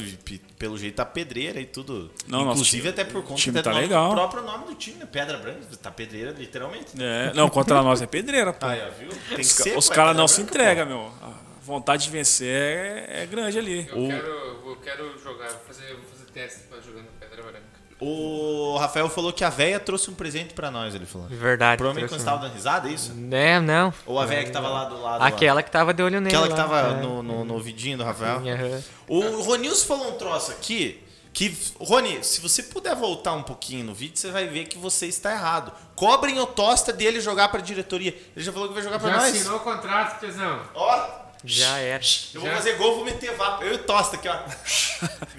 [0.58, 2.10] pelo jeito tá pedreira e tudo.
[2.26, 4.10] Não, Inclusive time- até por conta time até tá do legal.
[4.10, 5.06] próprio nome do time, né?
[5.06, 6.86] Pedra Branca, tá pedreira, literalmente.
[7.00, 8.66] É, não, contra nós é pedreira, pô.
[8.66, 9.08] Aí, viu?
[9.36, 11.12] Tem os os é caras não se Branca, entregam, meu.
[11.22, 13.86] A vontade de vencer é, é grande ali.
[13.88, 14.26] Eu, quero,
[14.66, 17.69] eu quero jogar, vou fazer, vou fazer teste pra jogar no Pedra Branca.
[18.00, 21.28] O Rafael falou que a véia trouxe um presente pra nós, ele falou.
[21.28, 21.76] Verdade.
[21.78, 23.12] Provavelmente quando trouxe você tava dando risada, é isso?
[23.30, 23.92] É, não.
[24.06, 25.20] Ou a véia que tava lá do lado?
[25.20, 25.26] lá?
[25.26, 26.34] Aquela que tava de olho nele.
[26.34, 26.68] Aquela que lá.
[26.68, 27.02] tava É.
[27.02, 28.40] no, no, no vidinho do Rafael.
[28.40, 28.82] Sim, aham.
[29.06, 31.02] O Ronilson falou um troço aqui
[31.32, 35.06] que, Rony, se você puder voltar um pouquinho no vídeo, você vai ver que você
[35.06, 35.70] está errado.
[35.94, 38.10] Cobrem o Tosta dele jogar pra diretoria.
[38.34, 39.36] Ele já falou que vai jogar pra Já nós.
[39.36, 40.58] assinou o contrato, Tesão?
[40.74, 42.02] Ó, Já era.
[42.34, 42.56] eu vou Já.
[42.56, 43.64] fazer gol, vou meter vapo.
[43.64, 44.38] Eu e o Tosta aqui, ó.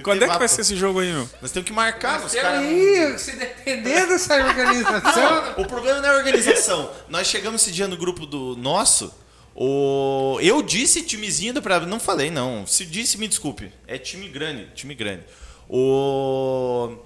[0.03, 1.30] Quando é que vai ser esse jogo aí, meu?
[1.41, 2.61] Nós temos que marcar os caras.
[2.61, 5.53] Peraí, se depender dessa organização...
[5.61, 6.91] O problema não é a organização.
[7.07, 9.14] Nós chegamos esse dia no grupo do nosso.
[9.56, 10.40] O...
[10.41, 12.65] Eu disse timezinho do Não falei, não.
[12.65, 13.72] Se disse, me desculpe.
[13.86, 15.23] É time grande, time grande.
[15.69, 16.98] O...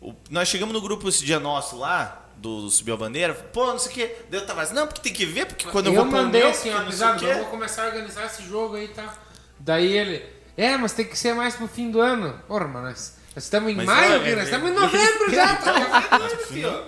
[0.00, 3.32] o- Nós chegamos no grupo esse dia nosso lá, do Subiu a Bandeira.
[3.34, 4.16] Pô, não sei o quê.
[4.28, 6.42] Daí eu tava assim, não, porque tem que ver, porque quando eu, eu vou mandei
[6.42, 9.16] meu, assim, ó, avisado, eu vou começar a organizar esse jogo aí, tá?
[9.58, 10.22] Daí ele,
[10.56, 12.38] é, mas tem que ser mais pro fim do ano.
[12.46, 15.56] Porra, mano, nós nós estamos em Mas maio, é, é, nós estamos em novembro já,
[15.56, 16.84] tá filho?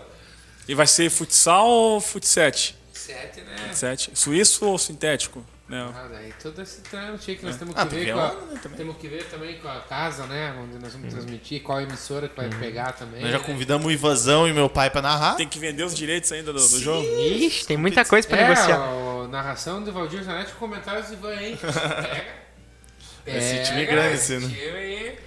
[0.69, 2.77] E vai ser futsal ou futset?
[2.93, 3.57] Sete, né?
[3.69, 4.11] Futset.
[4.15, 5.45] Suíço ou sintético?
[5.71, 8.21] Ah, daí todo esse trâmite aí que nós temos Ah, que tem ver que com
[8.21, 11.81] a, né, temos que ver também com a casa, né, onde nós vamos transmitir, qual
[11.81, 13.23] emissora que vai pegar também.
[13.23, 13.45] Nós já né?
[13.45, 15.37] convidamos o Ivazão e meu pai pra narrar.
[15.37, 17.07] Tem que vender os direitos ainda do, do jogo?
[17.19, 18.79] Ixi, tem muita coisa pra É, negociar.
[18.79, 21.59] o, narração do Valdir Zanetti, comentários do Ivan, hein?
[23.25, 23.39] Pega.
[23.39, 24.49] Esse time Pega, grande, esse né?
[24.49, 25.19] time aí.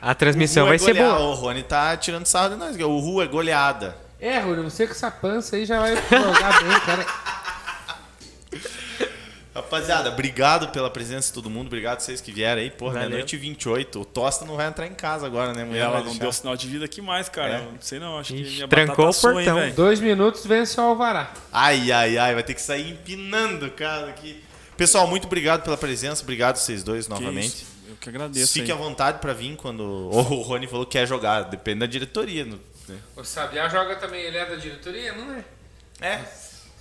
[0.00, 1.18] A transmissão Ru vai é ser boa.
[1.18, 2.76] O Rony tá tirando sarro de nós.
[2.76, 3.96] O Ru é goleada.
[4.20, 7.06] É, Rúlio, você com essa pança aí já vai jogar bem, cara.
[9.62, 11.66] Rapaziada, obrigado pela presença de todo mundo.
[11.66, 12.70] Obrigado vocês que vieram aí.
[12.70, 14.00] Porra, meia-noite e 28.
[14.00, 15.64] O Tosta não vai entrar em casa agora, né?
[15.64, 16.20] Mulher ela não deixar.
[16.20, 17.54] deu sinal de vida aqui mais, cara.
[17.54, 17.58] É.
[17.60, 19.70] Não sei não, acho que Ixi, minha trancou o portão.
[19.70, 21.32] Dois minutos vence o Alvará.
[21.52, 22.34] Ai, ai, ai.
[22.34, 24.42] Vai ter que sair empinando, cara, aqui.
[24.76, 26.22] Pessoal, muito obrigado pela presença.
[26.22, 27.46] Obrigado vocês dois Que novamente.
[27.48, 28.52] isso, Eu que agradeço.
[28.52, 28.76] Fique aí.
[28.78, 29.80] à vontade pra vir quando
[30.10, 31.42] o Rony falou que quer jogar.
[31.42, 32.44] Depende da diretoria.
[32.44, 32.56] né?
[33.14, 35.44] O Sabiá joga também, ele é da diretoria, não é?
[36.00, 36.20] É.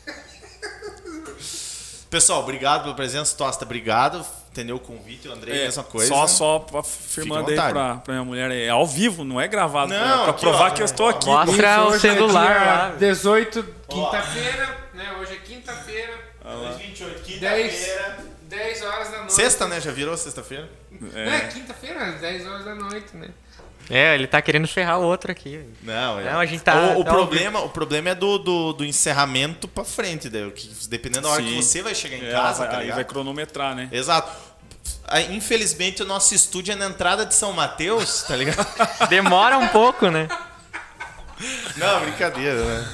[2.10, 3.36] Pessoal, obrigado pela presença.
[3.38, 4.26] Tosta, obrigado.
[4.52, 5.27] Entendeu o convite.
[5.27, 6.07] O André, É, mesma coisa.
[6.07, 8.49] Só, só pra- firmando aí pra, pra minha mulher.
[8.52, 9.94] É ao vivo, não é gravado.
[9.94, 10.73] Não, pra, pra aqui, provar ó.
[10.73, 11.27] que eu estou aqui.
[11.27, 12.90] Mostra o é celular dia lá.
[12.98, 15.15] 18, quinta-feira, né?
[15.19, 16.14] Hoje é quinta-feira,
[16.80, 17.90] 28, 10,
[18.49, 19.34] 10 horas da noite.
[19.34, 19.80] Sexta, né?
[19.80, 20.68] Já virou sexta-feira?
[21.14, 23.27] É, quinta-feira, 10 horas da noite, né?
[23.89, 25.59] É, ele tá querendo ferrar o outro aqui.
[25.81, 26.31] Não, é.
[26.31, 29.67] Não, a gente tá- O, o tá problema, o problema é do, do, do encerramento
[29.67, 31.61] pra frente, daí, que, dependendo da hora que Sim.
[31.61, 32.95] você vai chegar em É, casa, vai, tá aí ligado?
[32.97, 33.89] vai cronometrar, né?
[33.91, 34.31] Exato.
[35.31, 38.63] Infelizmente, o nosso estúdio é na entrada de São Mateus, tá ligado?
[39.09, 40.27] Demora um pouco, né?
[41.77, 42.87] Não, brincadeira, né?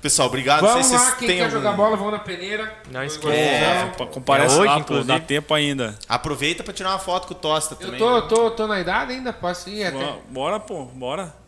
[0.00, 0.62] Pessoal, obrigado.
[0.62, 2.74] Vamos se lá, vocês quem quer algum- jogar bola, vamos na peneira.
[2.90, 3.36] Não esquece.
[3.36, 5.06] É, Pa- Comparece É hoje, lá, inclusive.
[5.06, 5.98] dá tempo ainda.
[6.08, 7.98] Aproveita pra tirar uma foto com o Tosta Eu também.
[7.98, 8.26] tô, né?
[8.28, 10.14] tô, tô na idade ainda, posso ir até.
[10.30, 11.38] Bora, pô, bora.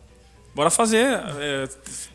[0.55, 1.03] Bora fazer.
[1.39, 1.67] é,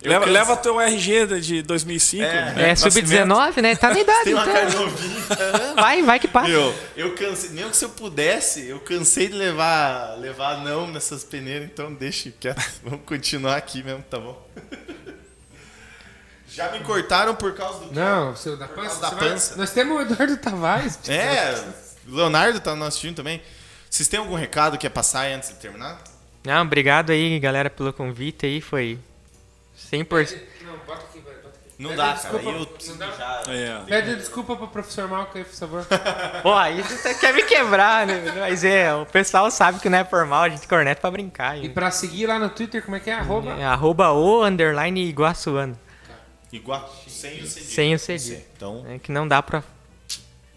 [0.05, 0.33] leva, canso.
[0.33, 2.23] leva teu RG de- de 2005.
[2.23, 2.93] né, É, nascimento.
[2.95, 3.75] sub-19, né?
[3.75, 5.75] Tá na idade, Tem uma então.
[5.75, 6.47] Vai, vai que passa.
[6.49, 11.25] Meu, eu cansei, mesmo que se eu pudesse, eu cansei de levar, levar não nessas
[11.25, 12.63] peneiras, então deixa quieto.
[12.85, 14.41] Vamos continuar aqui mesmo, tá bom?
[16.51, 17.95] Já me cortaram por causa do.
[17.95, 18.81] Não, seu da pança.
[18.89, 19.57] causa da vai- pança.
[19.57, 20.99] Nós temos o Eduardo Tavares.
[21.09, 21.55] É,
[22.09, 23.43] o Leonardo tá no nosso time também.
[23.91, 25.99] Vocês têm algum recado que quer passar aí antes de terminar?
[26.45, 28.61] Não, obrigado aí, galera, pelo convite aí.
[28.61, 28.99] Foi
[29.93, 30.39] 100%.
[30.65, 31.59] Não, bota aqui, vai, bota aqui.
[31.79, 32.15] Não Pede dá, cara.
[32.17, 33.07] desculpa, Aí eu não dá?
[33.13, 33.43] já.
[33.53, 33.81] É.
[33.87, 35.87] Pede desculpa pro professor Malca aí, por favor.
[36.43, 38.23] Pô, aí você quer me quebrar, né?
[38.39, 41.59] Mas é, o pessoal sabe que não é por mal, a gente corneta pra brincar.
[41.63, 43.15] E pra seguir lá no Twitter, como é que é?
[43.15, 43.53] Arroba.
[43.53, 45.79] É, arroba o underline iguaçuano.
[46.53, 47.71] Igual, sem o cedilho.
[47.75, 48.43] Sem o cedilho.
[48.57, 49.63] Então, É que não dá pra.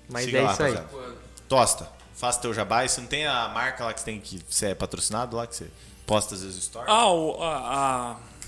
[0.09, 0.73] Mas siga é lá, isso aí.
[0.73, 1.15] rapaziada.
[1.47, 2.85] Tosta, faça teu jabá.
[2.85, 5.45] E você não tem a marca lá que você tem que você é patrocinado lá,
[5.47, 5.67] que você
[6.05, 6.89] posta às vezes stories?
[6.89, 7.57] Ah, o, a,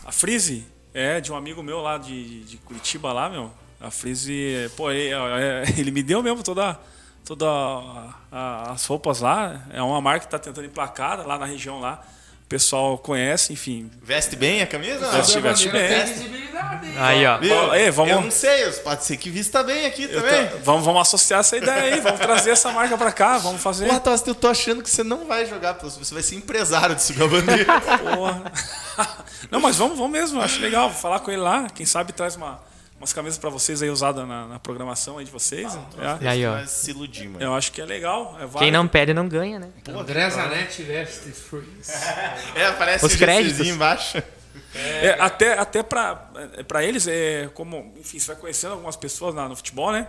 [0.04, 3.52] a, a Freeze é de um amigo meu lá de, de Curitiba lá, meu.
[3.82, 6.80] A Freeze, pô, é- é- ele me deu mesmo toda,
[7.26, 9.66] toda a- a- as roupas lá.
[9.72, 12.06] É uma marca que tá tentando emplacar lá na região lá.
[12.54, 13.90] O pessoal conhece, enfim.
[14.04, 15.10] Veste bem a camisa?
[15.10, 15.90] Veste- veste bem.
[17.00, 17.40] Aí, ó.
[17.40, 17.74] Viu?
[17.74, 20.48] Ei, vamos- Eu não sei, pode ser que vista bem aqui Eu também.
[20.50, 23.88] tô- vamos, vamos associar essa ideia aí, vamos trazer essa marca pra cá, vamos fazer.
[23.88, 27.14] Porra, Tosta, eu tô achando que você não vai jogar, você vai ser empresário de
[27.14, 27.74] bandeira.
[28.16, 28.44] Porra.
[29.50, 30.90] Não, mas vamos, vamos mesmo, acho legal.
[30.92, 31.68] Vou falar com ele lá.
[31.74, 32.60] Quem sabe traz uma,
[33.04, 35.76] umas camisas pra vocês aí usadas na, na programação aí de vocês.
[35.76, 36.24] É.
[36.24, 36.66] E aí, ó.
[36.66, 37.44] Se iludir, mano.
[37.44, 38.38] Eu acho que é legal.
[38.40, 39.70] É Quem não pede não ganha, né?
[39.90, 41.92] André Zanetti veste freeze.
[42.56, 43.68] É, aparece Os créditos.
[43.68, 44.24] Embaixo.
[44.74, 49.36] É, até até pra, é, pra eles, é como, enfim, você vai conhecendo algumas pessoas
[49.36, 50.08] lá no futebol, né?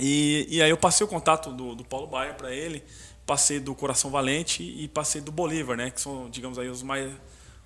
[0.00, 2.82] E, e aí eu passei o contato do, do Paulo Baia pra ele,
[3.26, 5.90] passei do Coração Valente e passei do Bolívar, né?
[5.90, 7.12] Que são, digamos aí, os mais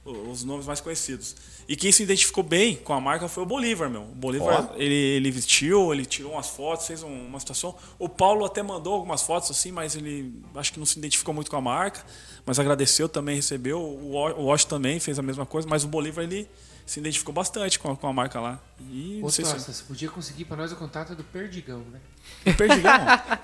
[0.04, 1.36] os nomes mais conhecidos.
[1.68, 4.02] E quem se identificou bem com a marca foi o Bolívar, meu.
[4.02, 7.74] O Bolívar, ele, ele vestiu, ele tirou umas fotos, fez um- uma situação.
[7.98, 11.48] O Paulo até mandou algumas fotos assim, mas ele acho que não se identificou muito
[11.50, 12.04] com a marca,
[12.44, 13.78] mas agradeceu também, recebeu.
[13.80, 16.48] O Wa- o Wash também fez a mesma coisa, mas o Bolívar ele
[16.84, 18.60] se identificou bastante com a, com a marca lá.
[18.90, 22.00] E não Ô, se você podia conseguir pra nós o contato do Perdigão, né?
[22.44, 22.90] o Perdigão.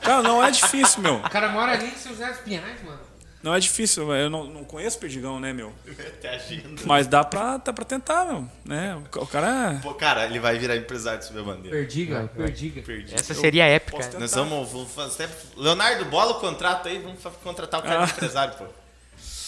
[0.03, 1.19] Cara, não é difícil, meu.
[1.19, 2.99] O cara mora ali em São José dos Pinhais, mano.
[3.41, 5.73] Não é difícil, eu não, não conheço o Perdigão, né, meu?
[5.87, 6.83] Até agenda.
[6.85, 8.49] Mas dá pra, dá pra tentar, meu.
[8.65, 9.01] Né?
[9.15, 9.79] O, o cara é.
[9.81, 11.77] Pô, cara, ele vai virar empresário de subir a bandeira.
[11.77, 12.83] Perdiga, perdiga.
[12.83, 13.15] Perdi.
[13.15, 13.99] Essa seria épica.
[14.19, 15.29] Nós vamos, vamos fazer.
[15.57, 18.07] Leonardo, bola o contrato aí, vamos contratar o cara Ah.
[18.07, 18.65] de empresário, pô.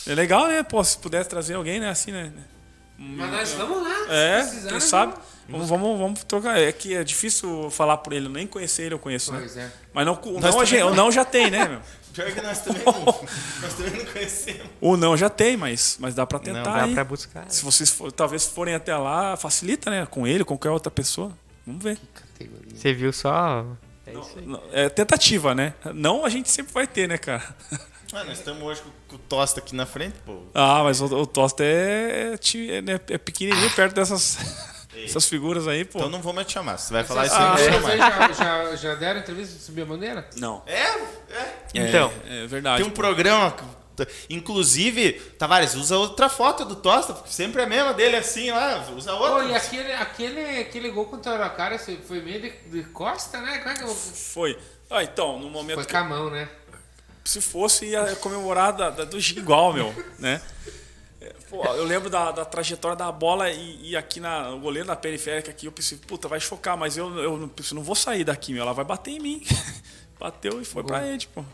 [0.07, 0.63] É legal, né?
[0.63, 1.91] Pô, se pudesse trazer alguém, né?
[1.91, 2.33] Assim, né?
[2.97, 3.95] Mas nós vamos lá.
[4.07, 5.15] se É, precisar, quem sabe?
[5.49, 5.69] vamos.
[5.69, 6.59] Vamos, vamos, trocar.
[6.59, 9.39] É que é difícil falar por ele, nem conhecer ele, eu conheço, né?
[9.41, 9.73] Pois é.
[9.93, 10.95] Mas não, não.
[10.95, 11.81] não já tem, né, meu?
[12.13, 12.93] Pior que nós também não,
[13.63, 14.67] nós também não conhecemos.
[14.81, 16.63] O não já tem, mas, mas dá pra tentar.
[16.63, 16.95] Dá aí.
[16.95, 17.51] pra buscar.
[17.51, 20.07] Se vocês for- talvez forem até lá, facilita, né?
[20.07, 21.33] Com ele, com qualquer outra pessoa.
[21.67, 21.99] Vamos ver.
[22.15, 22.77] Categoria.
[22.77, 23.65] Você viu só.
[24.07, 24.47] É isso aí.
[24.47, 25.75] Não, É tentativa, né?
[25.95, 27.55] Não a gente sempre vai ter, né, cara?
[28.13, 30.41] Ah, nós estamos hoje com, com o Tosta aqui na frente, pô.
[30.53, 34.37] Ah, mas o, o Tosta é, é, é, né, é pequenininho perto dessas,
[34.93, 35.99] dessas figuras aí, pô.
[35.99, 36.77] Então não vou mais te chamar.
[36.79, 38.27] Você vai falar isso Ah, aí, eu vou vocês chamar.
[38.29, 40.29] aí já, já, já deram entrevista de subir a bandeira?
[40.37, 40.63] Não.
[40.67, 40.83] É,
[41.33, 41.55] é.
[41.75, 42.83] Então, É, é verdade.
[42.83, 43.55] Tem um programa.
[44.31, 48.87] Inclusive, Tavares, usa outra foto do Tosta, porque sempre é a mesma dele assim lá.
[48.97, 49.45] Usa Pô, outra.
[49.45, 53.59] e aquele, aquele, aquele gol contra o Araucária esse foi meio de, de costa, né?
[53.59, 53.89] Como é que eu...
[53.95, 54.59] Foi.
[54.91, 56.49] Ah, então, no momento Foi que com a mão, né?
[57.25, 60.41] se fosse, ia comemorar da, da- do igual, meu, né?
[61.51, 64.87] É, Pô, eu lembro da, da trajetória da bola e, e aqui na, o goleiro
[64.87, 67.95] na periférica aqui, eu pensei, puta, vai chocar, mas eu, eu não, pensei, não vou
[67.95, 69.43] sair daqui, meu, ela vai bater em mim.
[70.19, 71.45] Bateu e foi pra ele, pô.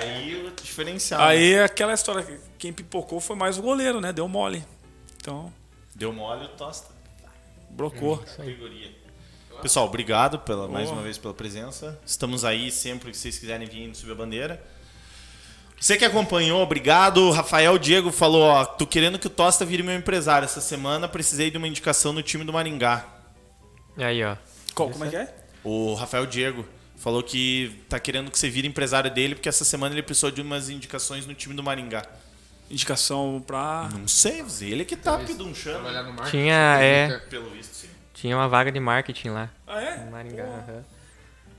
[0.00, 1.20] Aí o diferencial.
[1.20, 4.12] Aí é aquela história, que quem pipocou foi mais o goleiro, né?
[4.12, 4.64] Deu mole.
[5.20, 5.52] Então,
[5.94, 6.88] Deu mole o Tosta.
[7.70, 8.18] brocou.
[8.18, 8.90] Categoria.
[9.60, 10.96] Pessoal, obrigado pela, mais Boa.
[10.96, 11.98] uma vez pela presença.
[12.04, 14.62] Estamos aí sempre que vocês quiserem vir subir a bandeira.
[15.78, 17.30] Você que acompanhou, obrigado.
[17.30, 20.44] Rafael Diego falou: ó, tô querendo que o Tosta vire meu empresário.
[20.46, 23.04] Essa semana precisei de uma indicação no time do Maringá.
[23.98, 24.36] aí, ó.
[24.74, 25.34] Qual, como é que é?
[25.62, 26.66] O Rafael Diego
[26.96, 30.40] falou que tá querendo que você vire empresário dele, porque essa semana ele precisou de
[30.40, 32.02] umas indicações no time do Maringá.
[32.70, 33.88] Indicação pra.
[33.92, 35.80] Não sei, ele que tá pedunchando.
[35.80, 36.30] Trabalhar no marketing.
[36.30, 37.18] Tinha, é.
[37.30, 37.88] Pelo visto, sim.
[38.12, 39.50] Tinha uma vaga de marketing lá.
[39.66, 40.06] Ah, é?
[40.06, 40.44] Em Maringá.
[40.44, 40.95] aham.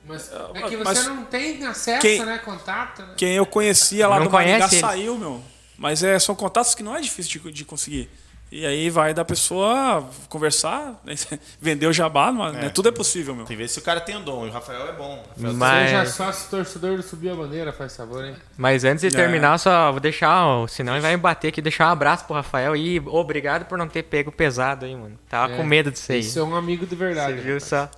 [0.07, 2.38] Mas Ah, é que você mas- não tem acesso, Quem- né?
[2.39, 3.13] Contato, né?
[3.17, 4.79] Quem eu conhecia lá Não do Maringá eles.
[4.79, 5.41] saiu, meu.
[5.77, 8.09] Mas é, são contatos que não é difícil de, de conseguir.
[8.49, 11.15] E aí vai da pessoa conversar, né?
[11.59, 12.69] vender o jabá, mas, né?
[12.69, 13.43] tudo é possível, meu.
[13.45, 14.45] Tem que ver se o cara tem o dom.
[14.45, 15.21] E o Rafael é bom.
[15.35, 18.35] Rafael Mas- Seja sócio torcedor do Subir a Bandeira, faz favor, hein?
[18.57, 19.11] Mas antes de É.
[19.11, 22.73] terminar, só vou deixar, senão ele vai me bater aqui, deixar um abraço pro Rafael
[22.73, 25.19] e obrigado por não ter pego pesado aí, mano.
[25.29, 26.19] Tava É, com medo disso aí.
[26.21, 27.41] Isso é um amigo de Você verdade.
[27.41, 27.89] viu só?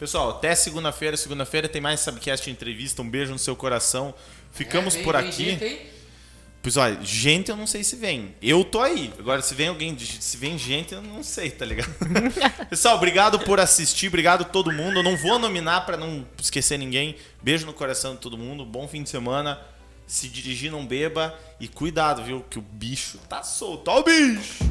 [0.00, 1.14] Pessoal, até segunda-feira.
[1.14, 3.02] Segunda-feira tem mais Subcast entrevista.
[3.02, 4.14] Um beijo no seu coração.
[4.50, 5.90] Ficamos por aqui.
[6.62, 8.34] Pois olha, gente eu não sei se vem.
[8.40, 9.12] Eu tô aí.
[9.18, 11.94] Agora, se vem alguém, se vem gente, eu não sei, tá ligado?
[12.70, 15.00] Pessoal, obrigado por assistir, obrigado a todo mundo.
[15.00, 17.16] Eu não vou nominar pra não esquecer ninguém.
[17.42, 18.64] Beijo no coração de todo mundo.
[18.64, 19.60] Bom fim de semana.
[20.06, 21.38] Se dirigir, não beba.
[21.60, 22.42] E cuidado, viu?
[22.48, 23.88] Que o bicho tá solto.
[23.88, 24.64] Ó o bicho!